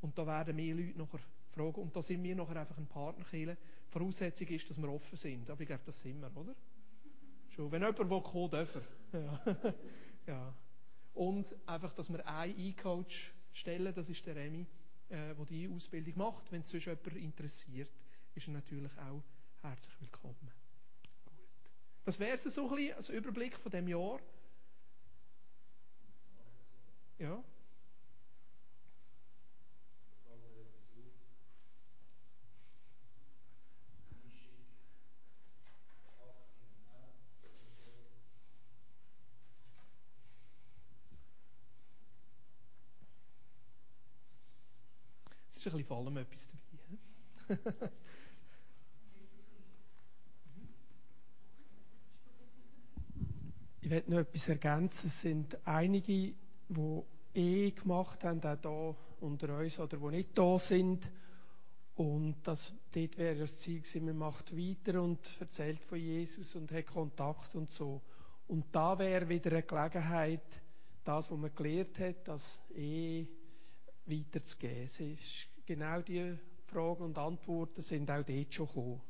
und 0.00 0.16
da 0.16 0.26
werden 0.26 0.56
mehr 0.56 0.74
Leute 0.74 0.96
nachher 0.96 1.20
fragen 1.50 1.82
und 1.82 1.94
da 1.94 2.02
sind 2.02 2.22
wir 2.22 2.34
nachher 2.34 2.60
einfach 2.60 2.78
ein 2.78 2.86
Partnerkiller. 2.86 3.56
Voraussetzung 3.90 4.46
ist, 4.48 4.70
dass 4.70 4.80
wir 4.80 4.88
offen 4.88 5.16
sind. 5.16 5.50
Aber 5.50 5.60
ich 5.60 5.66
glaube, 5.66 5.82
das 5.84 6.00
sind 6.00 6.20
wir, 6.20 6.34
oder? 6.36 6.54
Schon. 7.54 7.70
Wenn 7.70 7.82
jemand 7.82 7.98
will, 7.98 8.20
kommen 8.20 8.50
darf. 8.50 8.68
Ja. 9.12 9.56
ja. 10.26 10.54
Und 11.12 11.54
einfach, 11.66 11.92
dass 11.92 12.10
wir 12.10 12.26
einen 12.26 12.58
E-Coach 12.58 13.34
stellen, 13.52 13.94
das 13.94 14.08
ist 14.08 14.24
der 14.24 14.36
Remy, 14.36 14.66
äh, 15.10 15.34
der 15.34 15.44
die 15.44 15.68
Ausbildung 15.68 16.16
macht. 16.16 16.50
Wenn 16.50 16.62
es 16.62 16.70
sonst 16.70 16.86
jemand 16.86 17.14
interessiert, 17.16 17.90
ist 18.34 18.48
er 18.48 18.54
natürlich 18.54 18.96
auch 18.98 19.22
herzlich 19.60 20.00
willkommen. 20.00 20.50
Das 22.04 22.18
wäre 22.18 22.38
so 22.38 22.48
ein 22.62 22.74
bisschen 22.74 22.96
als 22.96 23.10
Überblick 23.10 23.58
von 23.58 23.70
dem 23.70 23.86
Jahr. 23.86 24.18
Ja. 27.18 27.44
Es 45.51 45.51
ist 45.66 45.72
ein 45.72 45.78
bisschen 45.78 45.86
vor 45.86 45.98
allem 45.98 46.16
etwas 46.16 46.48
dabei. 47.48 47.90
Ich 53.84 53.90
werde 53.90 54.12
noch 54.12 54.18
etwas 54.20 54.48
ergänzen. 54.48 55.08
Es 55.08 55.22
sind 55.22 55.58
einige, 55.66 56.34
die 56.68 57.02
eh 57.34 57.72
gemacht 57.72 58.22
haben, 58.22 58.40
auch 58.40 58.60
hier 58.62 58.96
unter 59.20 59.58
uns, 59.58 59.76
oder 59.80 59.96
die 59.96 60.16
nicht 60.18 60.38
da 60.38 60.56
sind. 60.60 61.10
Und 61.96 62.36
das, 62.44 62.72
dort 62.92 63.18
wäre 63.18 63.40
das 63.40 63.58
Ziel 63.58 63.80
gewesen, 63.80 64.04
man 64.04 64.18
macht 64.18 64.56
weiter 64.56 65.02
und 65.02 65.18
erzählt 65.40 65.82
von 65.82 65.98
Jesus 65.98 66.54
und 66.54 66.70
hat 66.70 66.86
Kontakt 66.86 67.56
und 67.56 67.72
so. 67.72 68.00
Und 68.46 68.66
da 68.70 68.96
wäre 69.00 69.28
wieder 69.28 69.50
eine 69.50 69.64
Gelegenheit, 69.64 70.62
das, 71.02 71.28
was 71.32 71.38
man 71.38 71.52
gelernt 71.52 71.98
hat, 71.98 72.28
das 72.28 72.60
eh 72.76 73.26
weiterzugeben. 74.06 74.84
Es 74.84 75.00
ist 75.00 75.48
genau 75.66 76.00
die 76.00 76.38
Fragen 76.66 77.02
und 77.02 77.18
Antworten 77.18 77.82
sind 77.82 78.10
auch 78.10 78.24
dort 78.24 78.54
schon 78.54 78.66
gekommen. 78.66 79.00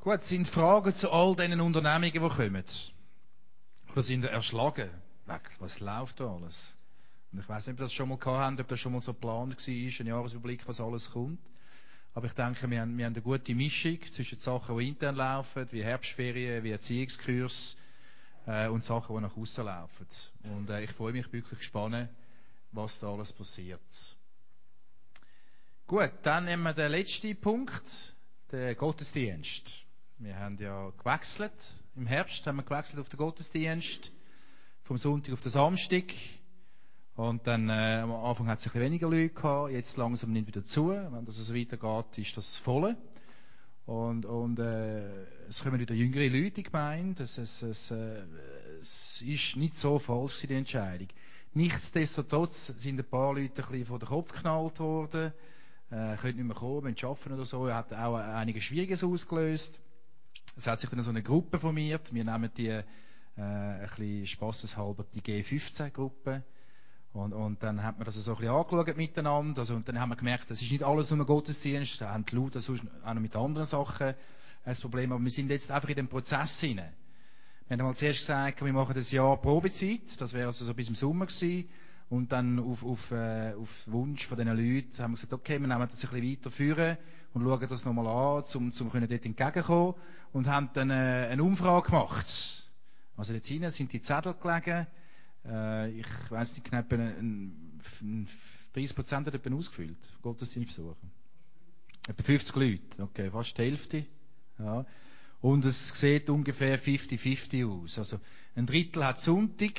Gut, 0.00 0.22
sind 0.22 0.48
Fragen 0.48 0.94
zu 0.94 1.10
all 1.10 1.36
diesen 1.36 1.60
Unternehmungen, 1.60 2.12
die 2.12 2.18
kommen? 2.18 2.64
Oder 3.92 4.02
sind 4.02 4.24
ihr 4.24 4.30
erschlagen? 4.30 4.90
Was 5.58 5.80
läuft 5.80 6.20
da 6.20 6.32
alles? 6.32 6.76
Und 7.32 7.40
ich 7.40 7.48
weiß 7.48 7.66
nicht, 7.66 7.74
ob 7.74 7.80
ihr 7.80 7.84
das 7.84 7.92
schon 7.92 8.08
mal 8.08 8.18
habt, 8.24 8.60
ob 8.60 8.68
das 8.68 8.80
schon 8.80 8.92
mal 8.92 9.00
so 9.00 9.12
geplant 9.12 9.54
war, 9.54 9.74
ein 9.74 10.06
Jahresüberblick, 10.06 10.66
was 10.66 10.80
alles 10.80 11.10
kommt. 11.10 11.38
Aber 12.14 12.26
ich 12.26 12.32
denke, 12.32 12.70
wir 12.70 12.80
haben, 12.80 12.96
wir 12.96 13.04
haben 13.04 13.12
eine 13.12 13.22
gute 13.22 13.54
Mischung 13.54 14.00
zwischen 14.10 14.38
Sachen, 14.38 14.78
die 14.78 14.88
intern 14.88 15.16
laufen, 15.16 15.68
wie 15.70 15.84
Herbstferien, 15.84 16.64
wie 16.64 16.70
Erziehungskurs, 16.70 17.76
äh, 18.46 18.68
und 18.68 18.82
Sachen, 18.82 19.14
die 19.14 19.22
nach 19.22 19.36
außen 19.36 19.64
laufen. 19.64 20.06
Und 20.44 20.70
äh, 20.70 20.84
ich 20.84 20.92
freue 20.92 21.12
mich 21.12 21.30
wirklich 21.32 21.58
gespannt, 21.58 22.08
was 22.72 22.98
da 23.00 23.12
alles 23.12 23.32
passiert. 23.32 24.16
Gut, 25.86 26.12
dann 26.22 26.44
nehmen 26.44 26.64
wir 26.64 26.74
den 26.74 26.90
letzten 26.90 27.34
Punkt, 27.40 28.14
den 28.52 28.76
Gottesdienst. 28.76 29.72
Wir 30.18 30.36
haben 30.36 30.58
ja 30.58 30.90
gewechselt. 30.90 31.52
Im 31.96 32.06
Herbst 32.06 32.46
haben 32.46 32.56
wir 32.56 32.62
gewechselt 32.62 33.00
auf 33.00 33.08
den 33.08 33.16
Gottesdienst. 33.16 34.12
Vom 34.82 34.98
Sonntag 34.98 35.32
auf 35.32 35.40
den 35.40 35.50
Samstag. 35.50 36.04
Und 37.16 37.46
dann, 37.46 37.68
äh, 37.68 38.00
am 38.02 38.12
Anfang 38.12 38.48
hat 38.48 38.58
es 38.58 38.66
ein 38.66 38.72
bisschen 38.72 38.82
weniger 38.82 39.08
Leute 39.08 39.30
gehabt. 39.30 39.72
Jetzt 39.72 39.96
langsam 39.96 40.32
nimmt 40.32 40.46
wieder 40.46 40.64
zu. 40.64 40.90
Wenn 40.90 41.24
das 41.24 41.36
so 41.36 41.54
weitergeht, 41.54 42.18
ist 42.18 42.36
das 42.36 42.58
voll. 42.58 42.96
Und, 43.86 44.26
und 44.26 44.58
äh, 44.58 45.24
es 45.48 45.64
kommen 45.64 45.80
wieder 45.80 45.94
jüngere 45.94 46.28
Leute 46.28 46.60
in 46.60 47.16
die. 47.16 47.22
Es, 47.22 47.38
es, 47.38 47.62
es, 47.62 47.90
äh, 47.90 48.22
es 48.80 49.22
ist 49.22 49.56
nicht 49.56 49.76
so 49.76 49.98
falsch, 49.98 50.42
die 50.46 50.54
Entscheidung. 50.54 51.08
Nichtsdestotrotz 51.54 52.68
sind 52.76 52.98
ein 52.98 53.08
paar 53.08 53.34
Leute 53.34 53.62
ein 53.62 53.68
bisschen 53.68 53.86
vor 53.86 53.98
den 53.98 54.08
Kopf 54.08 54.32
geknallt 54.32 54.78
worden. 54.80 55.32
Äh, 55.90 56.16
können 56.16 56.36
nicht 56.36 56.46
mehr 56.46 56.56
kommen, 56.56 56.84
wenn 56.84 56.96
arbeiten 57.02 57.32
oder 57.32 57.44
so. 57.44 57.66
Er 57.66 57.76
hat 57.76 57.94
auch 57.94 58.16
einige 58.16 58.60
Schwieriges 58.60 59.02
ausgelöst. 59.02 59.80
Es 60.56 60.66
hat 60.66 60.80
sich 60.80 60.90
dann 60.90 61.02
so 61.02 61.10
eine 61.10 61.22
Gruppe 61.22 61.58
formiert. 61.58 62.12
Wir 62.12 62.24
nennen 62.24 62.50
die 62.56 62.68
äh, 62.68 62.82
ein 63.36 63.80
bisschen 63.80 64.26
spasseshalber 64.26 65.06
die 65.14 65.22
G15-Gruppe. 65.22 66.42
Und, 67.14 67.32
und 67.32 67.62
dann 67.62 67.82
hat 67.82 67.96
man 67.96 68.04
das 68.04 68.16
so 68.16 68.32
ein 68.32 68.38
bisschen 68.38 68.54
angeschaut 68.54 68.96
miteinander. 68.96 69.60
Also, 69.60 69.74
und 69.74 69.88
dann 69.88 69.98
haben 69.98 70.10
wir 70.10 70.16
gemerkt, 70.16 70.50
das 70.50 70.60
ist 70.60 70.70
nicht 70.70 70.84
alles 70.84 71.10
nur 71.10 71.24
Gottesdienst. 71.24 72.00
Da 72.00 72.12
haben 72.12 72.26
die 72.26 72.34
Leute 72.36 72.60
sonst 72.60 72.84
auch 73.02 73.14
noch 73.14 73.20
mit 73.22 73.34
anderen 73.34 73.66
Sachen 73.66 74.14
ein 74.64 74.76
Problem. 74.76 75.12
Aber 75.12 75.24
wir 75.24 75.30
sind 75.30 75.48
jetzt 75.50 75.70
einfach 75.70 75.88
in 75.88 75.96
dem 75.96 76.08
Prozess 76.08 76.60
hinein. 76.60 76.92
Wir 77.68 77.76
haben 77.76 77.84
mal 77.84 77.94
zuerst 77.94 78.20
gesagt, 78.20 78.64
wir 78.64 78.72
machen 78.72 78.94
das 78.94 79.10
Jahr 79.10 79.36
Probezeit. 79.36 80.18
Das 80.22 80.32
wäre 80.32 80.46
also 80.46 80.64
so 80.64 80.72
bis 80.72 80.88
im 80.88 80.94
Sommer 80.94 81.26
gewesen. 81.26 81.68
Und 82.08 82.32
dann 82.32 82.58
auf, 82.58 82.82
auf, 82.82 83.10
äh, 83.10 83.52
auf 83.52 83.68
Wunsch 83.86 84.26
von 84.26 84.38
diesen 84.38 84.56
Leuten 84.56 85.02
haben 85.02 85.10
wir 85.10 85.16
gesagt, 85.16 85.34
okay, 85.34 85.60
wir 85.60 85.68
nehmen 85.68 85.80
das 85.80 86.02
ein 86.02 86.10
bisschen 86.10 86.30
weiter 86.30 86.50
führen 86.50 86.96
und 87.34 87.42
schauen 87.42 87.68
das 87.68 87.84
nochmal 87.84 88.06
an, 88.06 88.42
um, 88.54 88.72
um 88.72 88.90
dort 88.90 89.26
entgegenzukommen. 89.26 89.94
Und 90.32 90.46
haben 90.46 90.70
dann 90.72 90.88
äh, 90.88 91.28
eine 91.30 91.42
Umfrage 91.42 91.90
gemacht. 91.90 92.64
Also 93.18 93.34
dort 93.34 93.46
hinten 93.46 93.68
sind 93.68 93.92
die 93.92 94.00
Zettel 94.00 94.32
gelegen. 94.32 94.86
Äh, 95.44 95.90
ich 95.90 96.06
weiss 96.30 96.54
nicht, 96.54 96.64
knapp 96.64 96.90
ein, 96.94 97.80
ein 98.00 98.28
30 98.72 98.96
Prozent 98.96 99.26
hat 99.26 99.34
jemand 99.34 99.60
ausgefüllt, 99.60 99.98
Gottesdienstbesucher. 100.22 100.96
Etwa 102.08 102.22
50 102.22 102.56
Leute, 102.56 103.02
okay, 103.02 103.30
fast 103.30 103.58
die 103.58 103.62
Hälfte. 103.62 104.06
Ja. 104.58 104.86
Und 105.40 105.64
es 105.64 105.88
sieht 105.88 106.30
ungefähr 106.30 106.80
50-50 106.80 107.66
aus. 107.66 107.98
Also 107.98 108.18
ein 108.56 108.66
Drittel 108.66 109.04
hat 109.04 109.20
Sonntag, 109.20 109.74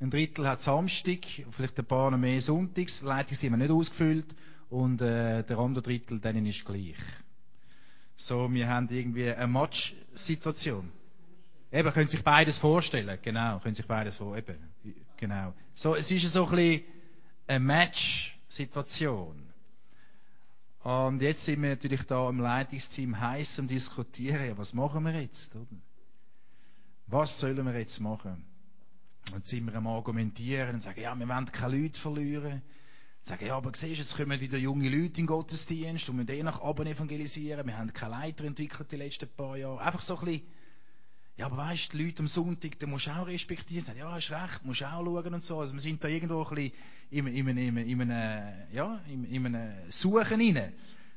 ein 0.00 0.10
Drittel 0.10 0.46
hat 0.48 0.60
Samstag, 0.60 1.20
vielleicht 1.50 1.78
ein 1.78 1.84
paar 1.84 2.10
noch 2.10 2.18
mehr 2.18 2.40
Sonntags. 2.40 3.02
Leitung 3.02 3.36
sind 3.36 3.52
wir 3.52 3.56
nicht 3.56 3.70
ausgefüllt 3.70 4.34
und 4.70 5.00
äh, 5.00 5.44
der 5.44 5.58
andere 5.58 5.82
Drittel, 5.82 6.20
denen 6.20 6.46
ist 6.46 6.64
gleich. 6.64 6.96
So, 8.16 8.52
wir 8.52 8.68
haben 8.68 8.88
irgendwie 8.90 9.30
eine 9.30 9.46
Match-Situation. 9.46 10.90
Eben, 11.72 11.92
können 11.92 12.06
sich 12.08 12.22
beides 12.22 12.58
vorstellen. 12.58 13.18
Genau, 13.22 13.58
können 13.58 13.74
sich 13.74 13.86
beides 13.86 14.16
vorstellen. 14.16 14.58
Genau. 15.16 15.54
So, 15.74 15.94
es 15.94 16.10
ist 16.10 16.32
so 16.32 16.44
ein 16.44 16.50
bisschen 16.50 16.82
eine 17.46 17.60
Match-Situation. 17.60 19.43
Und 20.84 21.22
jetzt 21.22 21.42
sind 21.46 21.62
wir 21.62 21.70
natürlich 21.70 22.02
da 22.02 22.28
im 22.28 22.40
Leitungsteam 22.40 23.18
heiß 23.18 23.58
am 23.58 23.66
diskutieren, 23.66 24.46
ja, 24.46 24.58
was 24.58 24.74
machen 24.74 25.02
wir 25.04 25.18
jetzt? 25.18 25.56
Oder? 25.56 25.66
Was 27.06 27.40
sollen 27.40 27.64
wir 27.64 27.78
jetzt 27.78 28.00
machen? 28.00 28.44
Und 29.32 29.46
sind 29.46 29.64
wir 29.64 29.74
am 29.76 29.86
Argumentieren 29.86 30.74
und 30.74 30.80
sagen, 30.80 31.00
ja, 31.00 31.14
wir 31.14 31.26
wollen 31.26 31.46
keine 31.46 31.78
Leute 31.78 31.98
verlieren. 31.98 32.60
Sagen, 33.22 33.46
ja, 33.46 33.56
aber 33.56 33.70
siehst 33.74 33.96
du, 33.96 34.02
jetzt 34.02 34.14
kommen 34.14 34.38
wieder 34.38 34.58
junge 34.58 34.90
Leute 34.90 35.04
in 35.04 35.12
den 35.12 35.26
Gottesdienst 35.26 36.10
und 36.10 36.18
wir 36.18 36.26
den 36.26 36.44
nach 36.44 36.60
oben 36.60 36.86
evangelisieren. 36.86 37.66
Wir 37.66 37.78
haben 37.78 37.90
keine 37.94 38.10
Leiter 38.16 38.44
entwickelt 38.44 38.92
die 38.92 38.96
letzten 38.96 39.30
paar 39.30 39.56
Jahre. 39.56 39.80
Einfach 39.80 40.02
so 40.02 40.18
ein 40.18 40.24
bisschen, 40.26 40.42
ja, 41.36 41.46
aber 41.46 41.56
weißt 41.56 41.92
du, 41.92 41.98
die 41.98 42.04
Leute 42.04 42.20
am 42.20 42.28
Sonntag, 42.28 42.78
die 42.78 42.86
musst 42.86 43.06
du 43.06 43.10
auch 43.10 43.26
respektieren. 43.26 43.96
Ja, 43.96 44.12
hast 44.12 44.30
recht, 44.30 44.64
musst 44.64 44.82
du 44.82 44.84
auch 44.84 45.04
schauen 45.04 45.34
und 45.34 45.42
so. 45.42 45.58
Also 45.58 45.74
wir 45.74 45.80
sind 45.80 46.02
da 46.04 46.08
irgendwo 46.08 46.44
ein 46.44 46.54
bisschen 46.54 46.72
in, 47.10 47.26
in, 47.26 47.48
in, 47.48 47.76
in, 47.76 47.76
in 47.76 48.00
einem, 48.02 48.52
ja, 48.72 49.00
in, 49.08 49.24
in 49.24 49.46
einem 49.46 49.90
Suchen 49.90 50.40
rein. 50.40 50.72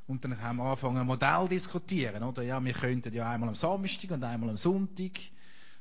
Und 0.08 0.24
dann 0.24 0.42
haben 0.42 0.58
wir 0.58 0.64
angefangen, 0.64 0.98
ein 0.98 1.06
Modell 1.06 1.48
diskutieren, 1.50 2.24
oder? 2.24 2.42
Ja, 2.42 2.64
wir 2.64 2.74
könnten 2.74 3.14
ja 3.14 3.30
einmal 3.30 3.50
am 3.50 3.56
Samstag 3.56 4.10
und 4.10 4.24
einmal 4.24 4.50
am 4.50 4.58
Sonntag. 4.58 5.12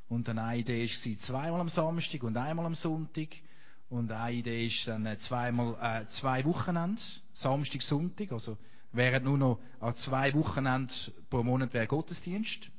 Und 0.09 0.29
dann 0.29 0.39
eine 0.39 0.61
Idee 0.61 0.85
war 0.87 1.19
zweimal 1.19 1.61
am 1.61 1.69
Samstag 1.69 2.23
und 2.23 2.37
einmal 2.37 2.67
am 2.67 2.75
Sonntag. 2.75 3.29
Und 3.89 4.11
eine 4.13 4.37
Idee 4.37 4.67
ist 4.67 4.87
dann 4.87 5.07
äh, 5.07 5.17
zweimal, 5.17 5.77
äh, 5.81 6.07
zwei 6.09 6.45
Wochenende, 6.45 7.01
Samstag, 7.33 7.83
Sonntag. 7.83 8.33
Also 8.33 8.59
wären 8.93 9.25
nur 9.25 9.39
noch 9.39 9.61
an 9.81 9.95
zwei 9.95 10.35
Wochenenden 10.35 11.15
pro 11.31 11.43
Monat 11.43 11.73
wäre 11.73 11.87
Gottesdienst. 11.87 12.71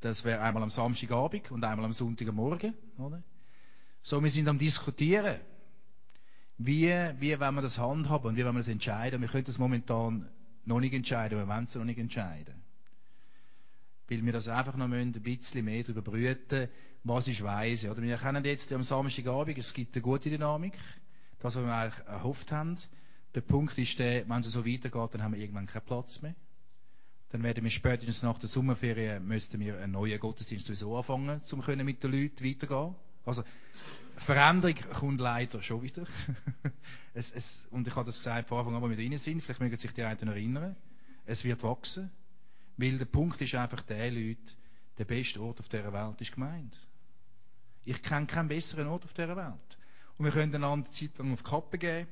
Das 0.00 0.24
wäre 0.24 0.40
einmal 0.40 0.62
am 0.62 0.70
Samstagabend 0.70 1.50
und 1.50 1.64
einmal 1.64 1.84
am 1.84 1.92
Sonntagmorgen. 1.92 2.74
Oder? 2.98 3.22
So, 4.02 4.22
wir 4.22 4.30
sind 4.30 4.48
am 4.48 4.58
diskutieren. 4.58 5.40
Wie, 6.58 6.88
wie 7.18 7.38
wollen 7.38 7.54
wir 7.54 7.62
das 7.62 7.78
handhaben 7.78 8.28
und 8.28 8.36
wie 8.36 8.44
wollen 8.44 8.54
wir 8.54 8.60
das 8.60 8.68
entscheiden? 8.68 9.20
Wir 9.20 9.28
können 9.28 9.44
das 9.44 9.58
momentan 9.58 10.28
noch 10.64 10.80
nicht 10.80 10.94
entscheiden, 10.94 11.38
wir 11.38 11.48
wollen 11.48 11.64
es 11.64 11.74
noch 11.74 11.84
nicht 11.84 11.98
entscheiden. 11.98 12.62
Weil 14.08 14.24
wir 14.24 14.32
das 14.32 14.48
einfach 14.48 14.76
noch 14.76 14.90
ein 14.90 15.12
bisschen 15.12 15.64
mehr 15.64 15.82
darüber 15.82 16.02
brüten, 16.02 16.68
was 17.04 17.28
ist 17.28 17.42
Weise. 17.42 17.90
Oder 17.90 18.02
wir 18.02 18.16
kennen 18.16 18.44
jetzt 18.44 18.72
am 18.72 18.82
Samstagabend, 18.82 19.58
es 19.58 19.74
gibt 19.74 19.94
eine 19.96 20.02
gute 20.02 20.30
Dynamik, 20.30 20.78
das, 21.40 21.56
was 21.56 21.64
wir 21.64 21.74
eigentlich 21.74 22.06
erhofft 22.06 22.52
haben. 22.52 22.76
Der 23.34 23.40
Punkt 23.42 23.76
ist 23.76 23.98
der, 23.98 24.28
wenn 24.28 24.40
es 24.40 24.50
so 24.50 24.64
weitergeht, 24.64 25.14
dann 25.14 25.22
haben 25.22 25.34
wir 25.34 25.40
irgendwann 25.40 25.66
keinen 25.66 25.84
Platz 25.84 26.22
mehr. 26.22 26.34
Dann 27.30 27.42
werden 27.42 27.64
wir 27.64 27.70
spätestens 27.70 28.22
nach 28.22 28.38
der 28.38 28.48
Sommerferien 28.48 29.26
müssten 29.26 29.58
wir 29.60 29.78
einen 29.78 29.92
neuen 29.92 30.18
Gottesdienst 30.20 30.66
sowieso 30.66 30.96
anfangen, 30.96 31.40
um 31.52 31.84
mit 31.84 32.02
den 32.02 32.12
Leuten 32.12 32.44
weiterzugehen. 32.44 32.94
Also, 33.24 33.42
Veränderung 34.16 34.76
kommt 34.94 35.20
leider 35.20 35.62
schon 35.62 35.82
wieder. 35.82 36.06
es, 37.14 37.32
es, 37.32 37.66
und 37.70 37.86
ich 37.86 37.94
habe 37.94 38.06
das 38.06 38.18
gesagt, 38.18 38.48
vor 38.48 38.58
Anfang 38.58 38.76
an, 38.76 38.82
wo 38.82 38.88
wir 38.88 38.96
drin 38.96 39.18
sind, 39.18 39.42
vielleicht 39.42 39.60
mögen 39.60 39.76
sich 39.76 39.92
die 39.92 40.02
einen 40.02 40.28
erinnern. 40.28 40.76
Es 41.26 41.44
wird 41.44 41.62
wachsen. 41.62 42.10
Weil 42.76 42.98
der 42.98 43.04
Punkt 43.06 43.40
ist 43.40 43.54
einfach 43.54 43.82
der, 43.82 44.10
Leute, 44.10 44.52
der 44.98 45.04
beste 45.04 45.40
Ort 45.40 45.60
auf 45.60 45.68
dieser 45.68 45.92
Welt 45.92 46.20
ist 46.20 46.32
gemeint. 46.32 46.78
Ich 47.84 48.02
kenne 48.02 48.26
keinen 48.26 48.48
besseren 48.48 48.86
Ort 48.88 49.04
auf 49.04 49.12
dieser 49.12 49.36
Welt. 49.36 49.78
Und 50.18 50.24
wir 50.24 50.32
können 50.32 50.54
einander 50.54 50.90
Zeit 50.90 51.18
lang 51.18 51.32
auf 51.32 51.42
die 51.42 51.50
Kappe 51.50 51.78
geben. 51.78 52.08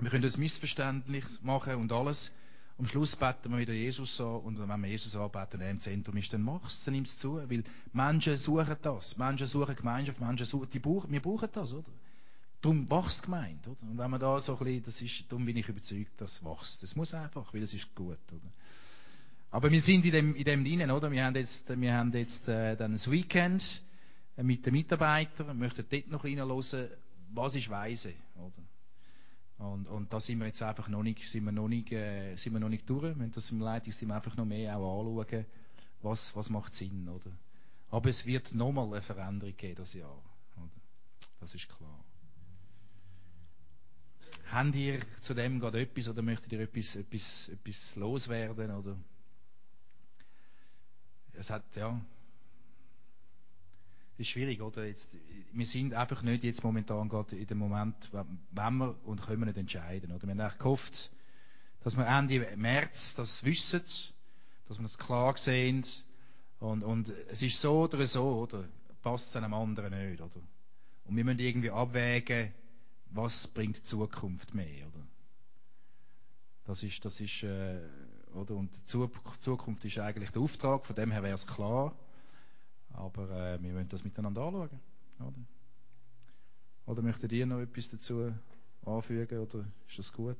Wir 0.00 0.10
können 0.10 0.22
das 0.22 0.36
missverständlich 0.36 1.24
machen 1.42 1.76
und 1.76 1.92
alles. 1.92 2.32
Am 2.76 2.86
Schluss 2.86 3.14
beten 3.14 3.52
wir 3.52 3.58
wieder 3.58 3.72
Jesus 3.72 4.20
an 4.20 4.40
und 4.40 4.58
wenn 4.58 4.80
wir 4.80 4.88
Jesus 4.88 5.14
anbeten, 5.14 5.60
der 5.60 5.70
im 5.70 5.78
Zentrum 5.78 6.16
ist, 6.16 6.32
dann 6.32 6.42
machst 6.42 6.84
dann 6.86 6.94
nimm 6.94 7.04
es 7.04 7.16
zu. 7.18 7.36
Weil 7.36 7.62
Menschen 7.92 8.36
suchen 8.36 8.76
das. 8.82 9.16
Menschen 9.16 9.46
suchen 9.46 9.76
Gemeinschaft, 9.76 10.20
Menschen 10.20 10.44
suchen, 10.44 10.68
die 10.70 10.80
brauchen, 10.80 11.12
wir 11.12 11.22
brauchen 11.22 11.48
das, 11.52 11.72
oder? 11.72 11.90
Darum 12.60 12.90
wächst 12.90 13.22
gemeint, 13.22 13.68
oder? 13.68 13.82
Und 13.82 13.98
wenn 13.98 14.10
man 14.10 14.18
da 14.18 14.40
so 14.40 14.56
ein 14.56 14.64
bisschen, 14.64 14.82
das 14.84 15.02
ist, 15.02 15.24
darum 15.30 15.44
bin 15.44 15.56
ich 15.56 15.68
überzeugt, 15.68 16.12
das 16.16 16.44
wächst. 16.44 16.82
Das 16.82 16.96
muss 16.96 17.14
einfach, 17.14 17.54
weil 17.54 17.62
es 17.62 17.74
ist 17.74 17.94
gut, 17.94 18.18
oder? 18.32 18.52
Aber 19.52 19.70
wir 19.70 19.80
sind 19.80 20.04
in 20.04 20.12
dem, 20.12 20.34
in 20.34 20.44
dem 20.44 20.64
drinnen, 20.64 20.90
oder? 20.90 21.12
Wir 21.12 21.24
haben 21.24 21.36
jetzt, 21.36 21.68
wir 21.68 21.94
haben 21.94 22.12
jetzt, 22.12 22.48
äh, 22.48 22.74
dann 22.74 22.94
ein 22.94 23.10
Weekend 23.12 23.82
äh, 24.36 24.42
mit 24.42 24.66
den 24.66 24.72
Mitarbeitern, 24.72 25.56
möchten 25.56 25.86
dort 25.88 26.08
noch 26.08 26.24
reinhören, 26.24 26.88
was 27.32 27.54
ist 27.54 27.70
Weise, 27.70 28.14
oder? 28.34 28.73
Und, 29.58 29.86
und 29.88 30.12
da 30.12 30.20
sind 30.20 30.40
wir 30.40 30.46
jetzt 30.46 30.62
einfach 30.62 30.88
noch 30.88 31.02
nicht, 31.02 31.28
sind 31.28 31.44
wir 31.44 31.52
noch 31.52 31.68
nicht, 31.68 31.92
äh, 31.92 32.34
sind 32.36 32.52
wir 32.52 32.60
noch 32.60 32.68
nicht 32.68 32.88
durch. 32.90 33.02
Wir 33.02 33.14
müssen 33.14 33.32
das 33.32 33.50
im 33.50 33.60
Leitungsteam 33.60 34.10
einfach 34.10 34.36
noch 34.36 34.44
mehr 34.44 34.76
auch 34.76 35.00
anschauen, 35.00 35.46
was, 36.02 36.34
was 36.36 36.50
macht 36.50 36.74
Sinn, 36.74 37.08
oder? 37.08 37.30
Aber 37.90 38.08
es 38.08 38.26
wird 38.26 38.52
nochmal 38.52 38.86
eine 38.86 39.02
Veränderung 39.02 39.56
geben, 39.56 39.76
das 39.76 39.94
Jahr, 39.94 40.22
oder? 40.56 40.70
Das 41.40 41.54
ist 41.54 41.68
klar. 41.68 42.04
Habt 44.50 44.74
ihr 44.74 45.00
zu 45.20 45.34
dem 45.34 45.60
gerade 45.60 45.80
etwas 45.80 46.08
oder 46.08 46.22
möchtet 46.22 46.52
ihr 46.52 46.60
etwas, 46.60 46.96
etwas, 46.96 47.48
etwas 47.48 47.96
loswerden, 47.96 48.70
oder? 48.72 48.96
Es 51.32 51.50
hat, 51.50 51.64
ja, 51.76 52.00
ist 54.18 54.28
schwierig, 54.28 54.60
oder? 54.60 54.84
Jetzt, 54.84 55.16
wir 55.52 55.66
sind 55.66 55.94
einfach 55.94 56.22
nicht 56.22 56.44
jetzt 56.44 56.62
momentan 56.62 57.08
gerade 57.08 57.36
in 57.36 57.46
dem 57.46 57.58
Moment, 57.58 58.10
wenn 58.12 58.76
wir 58.76 58.96
und 59.04 59.22
können 59.22 59.40
wir 59.40 59.46
nicht 59.46 59.58
entscheiden, 59.58 60.12
oder? 60.12 60.22
Wir 60.22 60.30
haben 60.30 60.40
eigentlich 60.40 60.58
gehofft, 60.58 61.10
dass 61.82 61.96
wir 61.96 62.06
Ende 62.06 62.56
März 62.56 63.14
das 63.14 63.44
wissen, 63.44 63.82
dass 64.68 64.78
wir 64.78 64.82
das 64.82 64.98
klar 64.98 65.36
sehen 65.36 65.84
und, 66.60 66.82
und 66.82 67.12
es 67.28 67.42
ist 67.42 67.60
so 67.60 67.82
oder 67.82 68.06
so, 68.06 68.24
oder? 68.42 68.64
Passt 69.02 69.28
es 69.28 69.36
einem 69.36 69.52
anderen 69.52 69.92
nicht, 69.92 70.20
oder? 70.20 70.40
Und 71.04 71.16
wir 71.16 71.24
müssen 71.24 71.40
irgendwie 71.40 71.70
abwägen, 71.70 72.54
was 73.10 73.48
bringt 73.48 73.76
die 73.78 73.82
Zukunft 73.82 74.54
mehr, 74.54 74.86
oder? 74.86 75.06
Das 76.64 76.82
ist, 76.82 77.04
das 77.04 77.20
ist, 77.20 77.42
äh, 77.42 77.80
oder? 78.34 78.54
Und 78.54 78.74
die 78.74 78.84
Zukunft 78.84 79.84
ist 79.84 79.98
eigentlich 79.98 80.30
der 80.30 80.40
Auftrag, 80.40 80.86
von 80.86 80.96
dem 80.96 81.10
her 81.10 81.22
wäre 81.22 81.34
es 81.34 81.46
klar. 81.46 81.94
Aber 82.94 83.28
äh, 83.30 83.62
wir 83.62 83.74
wollen 83.74 83.88
das 83.88 84.04
miteinander 84.04 84.42
anschauen. 84.42 84.80
Oder? 85.20 85.32
oder 86.86 87.02
möchtet 87.02 87.32
ihr 87.32 87.46
noch 87.46 87.60
etwas 87.60 87.90
dazu 87.90 88.32
anfügen? 88.84 89.38
Oder 89.38 89.64
ist 89.88 89.98
das 89.98 90.12
gut? 90.12 90.36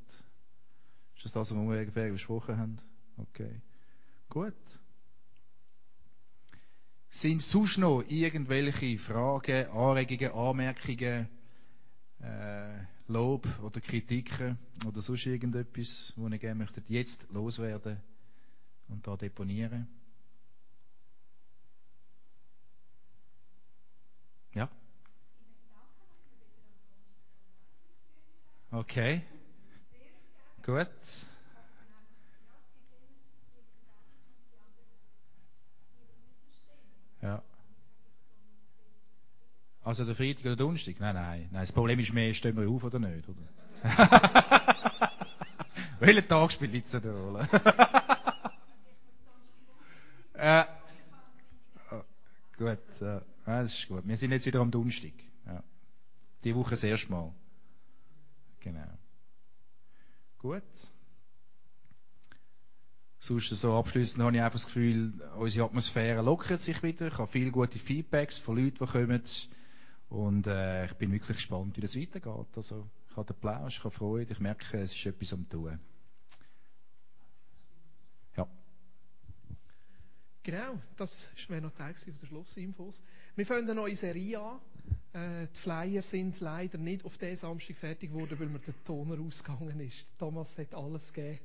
Ist 1.17 1.25
das 1.25 1.33
das, 1.33 1.51
was 1.51 1.57
wir 1.57 1.61
ungefähr 1.61 2.11
besprochen 2.11 2.57
haben? 2.57 2.79
Okay. 3.17 3.61
Gut. 4.29 4.55
Sind 7.11 7.43
sonst 7.43 7.79
noch 7.79 8.03
irgendwelche 8.09 8.99
Fragen, 8.99 9.69
Anregungen, 9.69 10.33
Anmerkungen, 10.33 11.29
äh, 12.21 12.79
Lob 13.07 13.47
oder 13.63 13.81
Kritiken 13.81 14.59
oder 14.87 15.01
sonst 15.01 15.27
irgendetwas, 15.27 16.13
wo 16.17 16.27
ihr 16.29 16.39
gerne 16.39 16.57
möchtet 16.57 16.89
jetzt 16.89 17.31
loswerden 17.31 17.99
und 18.89 19.07
da 19.07 19.17
deponieren? 19.17 19.87
Ja? 24.55 24.69
Okay. 28.71 29.23
Gut. 30.65 30.89
Ja. 37.21 37.43
Also 39.83 40.05
der 40.05 40.15
Freitag 40.15 40.47
oder 40.47 40.57
Donnerstag? 40.57 40.97
Nein, 40.99 41.15
nein, 41.15 41.49
nein. 41.51 41.63
Das 41.63 41.73
Problem 41.73 41.99
ist 41.99 42.13
mehr, 42.13 42.33
stehen 42.35 42.57
wir 42.57 42.69
auf 42.69 42.85
oder 42.85 42.99
nicht, 42.99 43.29
oder? 43.29 43.41
Welchen 46.01 46.29
Tag 46.29 46.53
spielt 46.53 46.75
jetzt 46.75 46.95
eine 46.95 47.13
Rolle? 47.13 47.49
äh, 50.35 50.65
oh, 51.91 52.03
gut. 52.57 52.79
Äh. 53.01 53.21
Ja, 53.47 53.63
das 53.63 53.79
ist 53.79 53.89
gut. 53.89 54.07
Wir 54.07 54.17
sind 54.17 54.33
jetzt 54.33 54.47
wieder 54.47 54.61
am 54.61 54.71
Donnerstag. 54.71 55.13
Ja. 55.47 55.63
Die 56.45 56.55
Woche 56.55 56.71
das 56.71 56.85
erste 56.85 57.11
Mal. 57.11 57.33
Genau. 58.61 58.99
Gut. 60.39 60.63
Sonst 63.19 63.49
so 63.49 63.75
abschließend 63.75 64.23
habe 64.23 64.37
ich 64.37 64.43
einfach 64.43 64.59
das 64.59 64.67
Gefühl, 64.67 65.15
unsere 65.37 65.67
Atmosphäre 65.67 66.23
lockert 66.23 66.61
sich 66.61 66.83
wieder. 66.83 67.07
Ich 67.09 67.19
habe 67.19 67.31
viele 67.31 67.51
gute 67.51 67.79
Feedbacks 67.79 68.39
von 68.39 68.57
Leuten, 68.57 68.85
die 68.85 68.93
kommen. 68.93 69.23
Und 70.11 70.47
äh, 70.47 70.87
ich 70.87 70.93
bin 70.95 71.13
wirklich 71.13 71.39
gespannt, 71.39 71.77
wie 71.77 71.81
das 71.81 71.99
weitergeht. 71.99 72.57
Also, 72.57 72.87
ich 73.11 73.17
habe 73.17 73.33
den 73.33 73.41
Plausch, 73.41 73.79
ich 73.79 73.85
habe 73.85 73.95
Freude, 73.95 74.33
ich 74.33 74.41
merke, 74.41 74.79
es 74.79 74.95
ist 74.95 75.07
etwas 75.07 75.33
am 75.33 75.49
Tun. 75.49 75.79
Genau, 80.45 80.79
das 80.99 81.31
wäre 81.49 81.63
noch 81.63 81.71
Teil 81.71 81.95
von 81.95 82.19
der 82.21 82.27
Schlussinfos. 82.27 83.03
Wir 83.35 83.47
fangen 83.47 83.63
eine 83.63 83.77
neue 83.77 83.97
Serie 83.97 84.39
an. 84.39 84.61
Äh, 85.15 85.49
die 85.49 85.59
Flyer 85.59 86.03
sind 86.03 86.39
leider 86.41 86.77
nicht 86.77 87.03
auf 87.07 87.17
diesen 87.17 87.37
Samstag 87.37 87.79
fertig 87.79 88.11
geworden, 88.11 88.39
weil 88.39 88.49
mir 88.49 88.59
der 88.59 88.75
Toner 88.85 89.19
ausgegangen 89.19 89.81
ist. 89.81 90.07
Thomas 90.19 90.59
hat 90.59 90.75
alles 90.75 91.11
gegeben, 91.15 91.39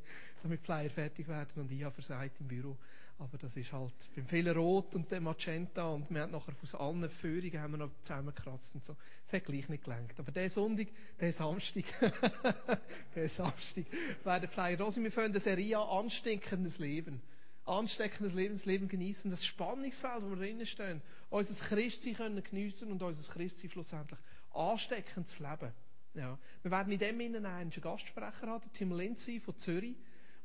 damit 0.44 0.60
die 0.60 0.66
Flyer 0.66 0.90
fertig 0.90 1.30
werden 1.30 1.62
und 1.62 1.72
ich 1.72 1.82
habe 1.82 1.94
versagt 1.94 2.42
im 2.42 2.50
Büro. 2.50 2.76
Aber 3.20 3.38
das 3.38 3.56
ist 3.56 3.72
halt 3.72 3.94
beim 4.18 4.28
vielen 4.28 4.58
Rot 4.58 4.94
und 4.94 5.10
dem 5.10 5.24
Magenta 5.24 5.88
und 5.88 6.12
wir 6.12 6.22
haben 6.22 6.34
nachher 6.34 6.54
aus 6.62 6.76
allen 6.76 7.10
Führungen 7.10 7.62
haben 7.62 7.72
wir 7.72 7.78
noch 7.78 7.92
zusammengekratzt 8.02 8.76
und 8.76 8.84
so. 8.84 8.98
Das 9.28 9.34
hat 9.34 9.46
gleich 9.46 9.70
nicht 9.70 9.86
gelangt. 9.86 10.20
Aber 10.20 10.34
der 10.34 10.50
Sonntag, 10.50 10.88
der 11.22 11.32
Samstag, 11.32 11.86
der 13.16 13.30
Samstag 13.30 13.86
werden 14.26 14.50
die 14.50 14.54
Flyer 14.54 14.76
da 14.76 14.92
sein. 14.92 15.06
Wir 15.06 15.12
fangen 15.14 15.32
eine 15.32 15.40
Serie 15.40 15.80
an, 15.80 16.04
anstinkendes 16.04 16.80
Leben 16.80 17.22
ansteckendes 17.70 18.34
Lebensleben 18.34 18.88
genießen, 18.88 19.30
das 19.32 19.46
Spannungsfeld, 19.46 20.24
wo 20.24 20.30
wir 20.32 20.38
drinnen 20.38 20.66
stehen, 20.66 21.02
unser 21.30 21.66
Christsein 21.66 22.16
können 22.16 22.44
geniessen 22.44 22.92
und 22.92 23.02
unser 23.02 23.32
Christsein 23.32 23.70
schlussendlich 23.70 24.20
ansteckend 24.54 25.28
zu 25.28 25.44
leben. 25.44 25.72
Ja. 26.16 26.38
Wir 26.64 26.72
werden 26.72 26.92
in 26.92 27.00
dem 27.00 27.20
Innen 27.20 27.46
einen 27.46 27.70
Gastsprecher 27.70 28.48
haben, 28.48 28.74
Tim 28.74 28.92
Lindsay 28.92 29.40
von 29.40 29.56
Zürich, 29.56 29.96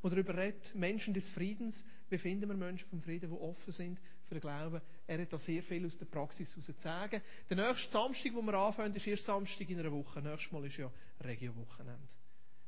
der 0.03 0.11
darüber 0.11 0.37
redet, 0.37 0.75
Menschen 0.75 1.15
des 1.15 1.31
Friedens, 1.31 1.85
wie 2.11 2.19
finden 2.19 2.49
wir 2.49 2.57
Menschen 2.57 2.89
vom 2.91 3.01
Frieden, 3.01 3.31
die 3.31 3.37
offen 3.37 3.73
sind 3.73 3.99
für 4.29 4.35
den 4.35 4.41
Glauben. 4.41 4.83
Er 5.07 5.21
hat 5.21 5.33
da 5.33 5.39
sehr 5.39 5.63
viel 5.63 5.87
aus 5.87 5.97
der 5.97 6.07
Praxis 6.07 6.51
heraus 6.51 6.67
zu 6.67 6.73
sagen. 6.79 7.23
Der 7.49 7.57
nächste 7.57 7.91
Samstag, 7.91 8.35
wo 8.35 8.43
wir 8.43 8.55
anfangen, 8.55 8.95
ist 8.95 9.07
erst 9.07 9.25
Samstag 9.25 9.69
in 9.71 9.81
einer 9.81 9.93
Woche. 9.93 10.21
Nächstes 10.21 10.53
Mal 10.53 10.67
ist 10.67 10.77
ja 10.77 10.93
Regio-Wochenende. 11.23 12.15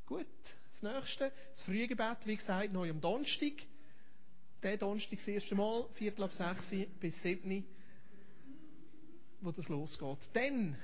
Gut, 0.06 0.26
das 0.70 0.82
nächste, 0.82 1.32
das 1.50 1.62
Frühgebet, 1.62 2.26
wie 2.26 2.36
gesagt, 2.36 2.72
neu 2.72 2.88
am 2.88 3.00
Donnerstag. 3.00 3.52
Der 4.62 4.78
Donnerstag 4.78 5.18
das 5.18 5.28
erste 5.28 5.54
Mal, 5.54 5.86
Viertel 5.92 6.24
ab 6.24 6.32
sechs 6.32 6.74
bis 6.98 7.20
sieben, 7.20 7.64
wo 9.42 9.52
das 9.52 9.68
losgeht. 9.68 10.30
Dann, 10.32 10.76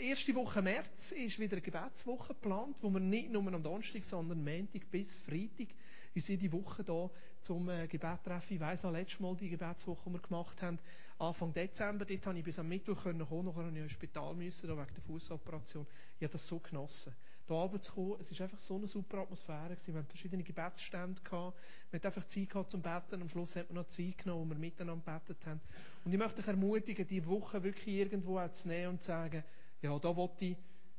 erste 0.00 0.34
Woche 0.34 0.60
März 0.60 1.12
ist 1.12 1.38
wieder 1.38 1.52
eine 1.52 1.60
Gebetswoche 1.62 2.34
geplant, 2.34 2.76
wo 2.82 2.90
wir 2.90 2.98
nicht 2.98 3.30
nur 3.30 3.46
am 3.46 3.62
Donnerstag, 3.62 4.04
sondern 4.04 4.42
Montag 4.42 4.90
bis 4.90 5.16
Freitag 5.18 5.68
uns 6.16 6.26
jede 6.26 6.50
Woche 6.50 6.82
hier 6.84 7.10
zum 7.42 7.68
äh, 7.68 7.86
Gebet 7.86 8.24
treffen. 8.24 8.54
Ich 8.54 8.60
weiss 8.60 8.82
noch, 8.82 8.90
letztes 8.90 9.20
Mal 9.20 9.36
die 9.36 9.50
Gebetswoche, 9.50 10.10
die 10.10 10.14
wir 10.14 10.20
gemacht 10.20 10.60
haben, 10.60 10.78
Anfang 11.18 11.54
Dezember, 11.54 12.04
dort 12.04 12.22
konnte 12.22 12.40
ich 12.40 12.44
bis 12.44 12.58
am 12.58 12.68
Mittwoch 12.68 13.04
kommen, 13.04 13.18
nachher 13.18 13.42
musste 13.42 13.70
ich 13.70 13.82
ins 13.82 13.92
Spital 13.92 14.34
müssen, 14.34 14.68
wegen 14.68 14.94
der 14.94 15.02
Fußoperation. 15.04 15.86
Ich 16.18 16.24
habe 16.24 16.32
das 16.32 16.46
so 16.46 16.58
genossen 16.58 17.14
hier 17.46 17.56
oben 17.56 17.80
zu 17.80 17.92
kommen. 17.92 18.16
Es 18.20 18.30
war 18.32 18.44
einfach 18.44 18.60
so 18.60 18.76
eine 18.76 18.88
super 18.88 19.18
Atmosphäre. 19.18 19.70
Gewesen. 19.70 19.94
Wir 19.94 20.00
hatten 20.00 20.08
verschiedene 20.08 20.42
Gebetsstände 20.42 21.22
gehabt. 21.22 21.56
Wir 21.90 21.98
hatten 21.98 22.06
einfach 22.06 22.26
Zeit 22.26 22.50
gehabt 22.50 22.70
zum 22.70 22.82
Beten. 22.82 23.22
Am 23.22 23.28
Schluss 23.28 23.56
hat 23.56 23.68
man 23.70 23.82
noch 23.82 23.88
Zeit 23.88 24.18
genommen, 24.18 24.50
wo 24.50 24.54
wir 24.54 24.58
miteinander 24.58 25.02
gebetet 25.04 25.46
haben. 25.46 25.60
Und 26.04 26.12
ich 26.12 26.18
möchte 26.18 26.40
euch 26.40 26.48
ermutigen, 26.48 27.06
diese 27.06 27.26
Woche 27.26 27.62
wirklich 27.62 27.94
irgendwo 27.94 28.38
auch 28.38 28.50
zu 28.52 28.68
nehmen 28.68 28.94
und 28.94 29.02
zu 29.02 29.08
sagen, 29.08 29.44
ja, 29.82 29.98
da 29.98 30.16
wollte 30.16 30.44
ich 30.44 30.56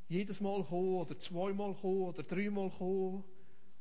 jedes 0.08 0.40
Mal 0.40 0.64
kommen, 0.64 0.96
oder 0.96 1.20
zweimal 1.20 1.74
kommen, 1.74 2.02
oder 2.04 2.24
dreimal 2.24 2.70
kommen. 2.70 3.24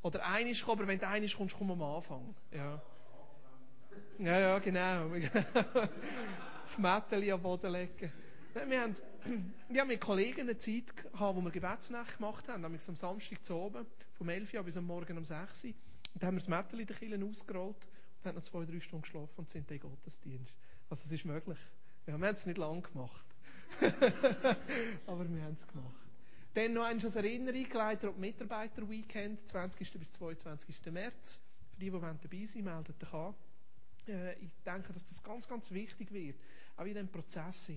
Oder 0.02 0.26
einisch 0.26 0.64
kommen, 0.64 0.80
aber 0.80 0.88
wenn 0.88 0.98
du 0.98 1.08
einisch 1.08 1.36
kommst, 1.36 1.56
komm 1.56 1.70
am 1.70 1.82
Anfang. 1.82 2.34
Ja. 2.52 2.82
Ja, 4.18 4.40
ja, 4.40 4.58
genau. 4.58 5.08
das 6.64 6.78
Mätteli 6.78 7.30
am 7.32 7.42
Boden 7.42 7.72
legen. 7.72 8.12
Wir 8.64 8.80
haben, 8.80 8.94
ich 9.68 9.78
habe 9.78 9.88
mit 9.88 10.00
Kollegen 10.00 10.40
eine 10.40 10.56
Zeit 10.56 10.96
gehabt, 10.96 11.36
wo 11.36 11.42
wir 11.42 11.50
Gebetsnacht 11.50 12.16
gemacht 12.16 12.48
haben, 12.48 12.62
nämlich 12.62 12.88
am 12.88 12.96
Samstag 12.96 13.44
zu 13.44 13.54
oben, 13.54 13.84
vom 14.14 14.30
11 14.30 14.54
Uhr 14.54 14.62
bis 14.62 14.78
am 14.78 14.86
Morgen 14.86 15.18
um 15.18 15.26
6 15.26 15.64
Uhr. 15.64 15.70
Und 16.14 16.22
dann 16.22 16.28
haben 16.28 16.36
wir 16.36 16.40
das 16.40 16.48
Mätteli 16.48 16.82
in 16.82 16.88
den 16.88 16.96
Kirchen 16.96 17.22
ausgerollt 17.22 17.86
und 18.18 18.24
haben 18.24 18.34
noch 18.36 18.42
zwei, 18.42 18.64
drei 18.64 18.80
Stunden 18.80 19.02
geschlafen 19.02 19.34
und 19.36 19.50
sind 19.50 19.70
in 19.70 19.78
Gottesdienst. 19.78 20.54
Also 20.88 21.02
es 21.04 21.12
ist 21.12 21.26
möglich. 21.26 21.58
Ja, 22.06 22.16
wir 22.16 22.26
haben 22.26 22.34
es 22.34 22.46
nicht 22.46 22.56
lang 22.56 22.82
gemacht. 22.82 23.26
Aber 25.06 25.28
wir 25.28 25.42
haben 25.42 25.56
es 25.58 25.66
gemacht. 25.68 26.06
Dann 26.54 26.72
noch 26.72 26.84
eins 26.84 27.04
als 27.04 27.16
Erinnerung, 27.16 27.70
Leiter- 27.70 28.08
und 28.08 28.18
Mitarbeiter-Weekend, 28.18 29.46
20. 29.48 29.92
bis 29.98 30.12
22. 30.12 30.80
März. 30.90 31.42
Für 31.74 31.80
die, 31.80 31.90
die 31.90 31.90
dabei 31.90 32.18
wollen, 32.22 32.64
meldet 32.64 33.04
euch 33.04 33.12
an. 33.12 33.34
Äh, 34.08 34.34
ich 34.38 34.50
denke, 34.64 34.94
dass 34.94 35.04
das 35.04 35.22
ganz, 35.22 35.46
ganz 35.46 35.70
wichtig 35.72 36.10
wird. 36.10 36.36
Auch 36.78 36.86
in 36.86 36.94
dem 36.94 37.08
Prozess, 37.08 37.70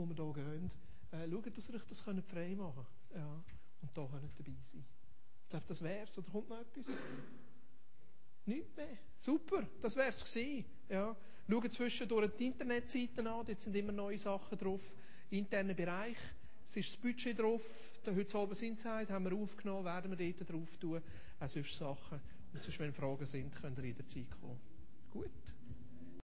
wo 0.00 0.08
wir 0.08 0.14
hier 0.14 0.44
gehen. 0.44 0.70
Äh, 1.12 1.30
schaut, 1.30 1.56
dass 1.56 1.68
ihr 1.68 1.74
euch 1.74 1.84
das 1.88 2.00
frei 2.00 2.54
machen 2.54 2.86
könnt. 3.10 3.22
Ja. 3.22 3.42
Und 3.82 3.96
da 3.96 4.06
könnt 4.06 4.38
dabei 4.38 4.56
sein. 4.62 4.84
Ich 5.44 5.50
glaube, 5.50 5.64
das 5.66 5.82
wär's. 5.82 6.18
Oder 6.18 6.30
kommt 6.30 6.48
noch 6.48 6.60
etwas? 6.60 6.86
Nicht 8.46 8.76
mehr. 8.76 8.98
Super, 9.16 9.66
das 9.82 9.96
wär's 9.96 10.24
gewesen. 10.24 10.64
Ja. 10.88 11.16
Schaut 11.48 11.72
zwischendurch 11.72 12.30
die 12.36 12.46
Internetseiten 12.46 13.26
an, 13.26 13.44
dort 13.44 13.60
sind 13.60 13.74
immer 13.74 13.92
neue 13.92 14.18
Sachen 14.18 14.56
drauf. 14.56 14.80
Interner 15.30 15.74
Bereich, 15.74 16.16
es 16.66 16.76
ist 16.76 16.90
das 16.90 16.96
Budget 16.96 17.38
drauf, 17.38 17.62
heute 18.06 18.38
Abend 18.38 18.62
Inside 18.62 19.12
haben 19.12 19.24
wir 19.24 19.36
aufgenommen, 19.36 19.84
werden 19.84 20.16
wir 20.16 20.32
dort 20.32 20.50
drauf 20.50 20.76
tun, 20.78 21.02
auch 21.38 21.48
solche 21.48 21.74
Sachen. 21.74 22.20
Und 22.52 22.62
sonst, 22.62 22.78
wenn 22.78 22.92
Fragen 22.92 23.26
sind, 23.26 23.54
könnt 23.54 23.78
ihr 23.78 23.84
jederzeit 23.84 24.30
kommen. 24.40 24.58
Gut. 25.10 25.30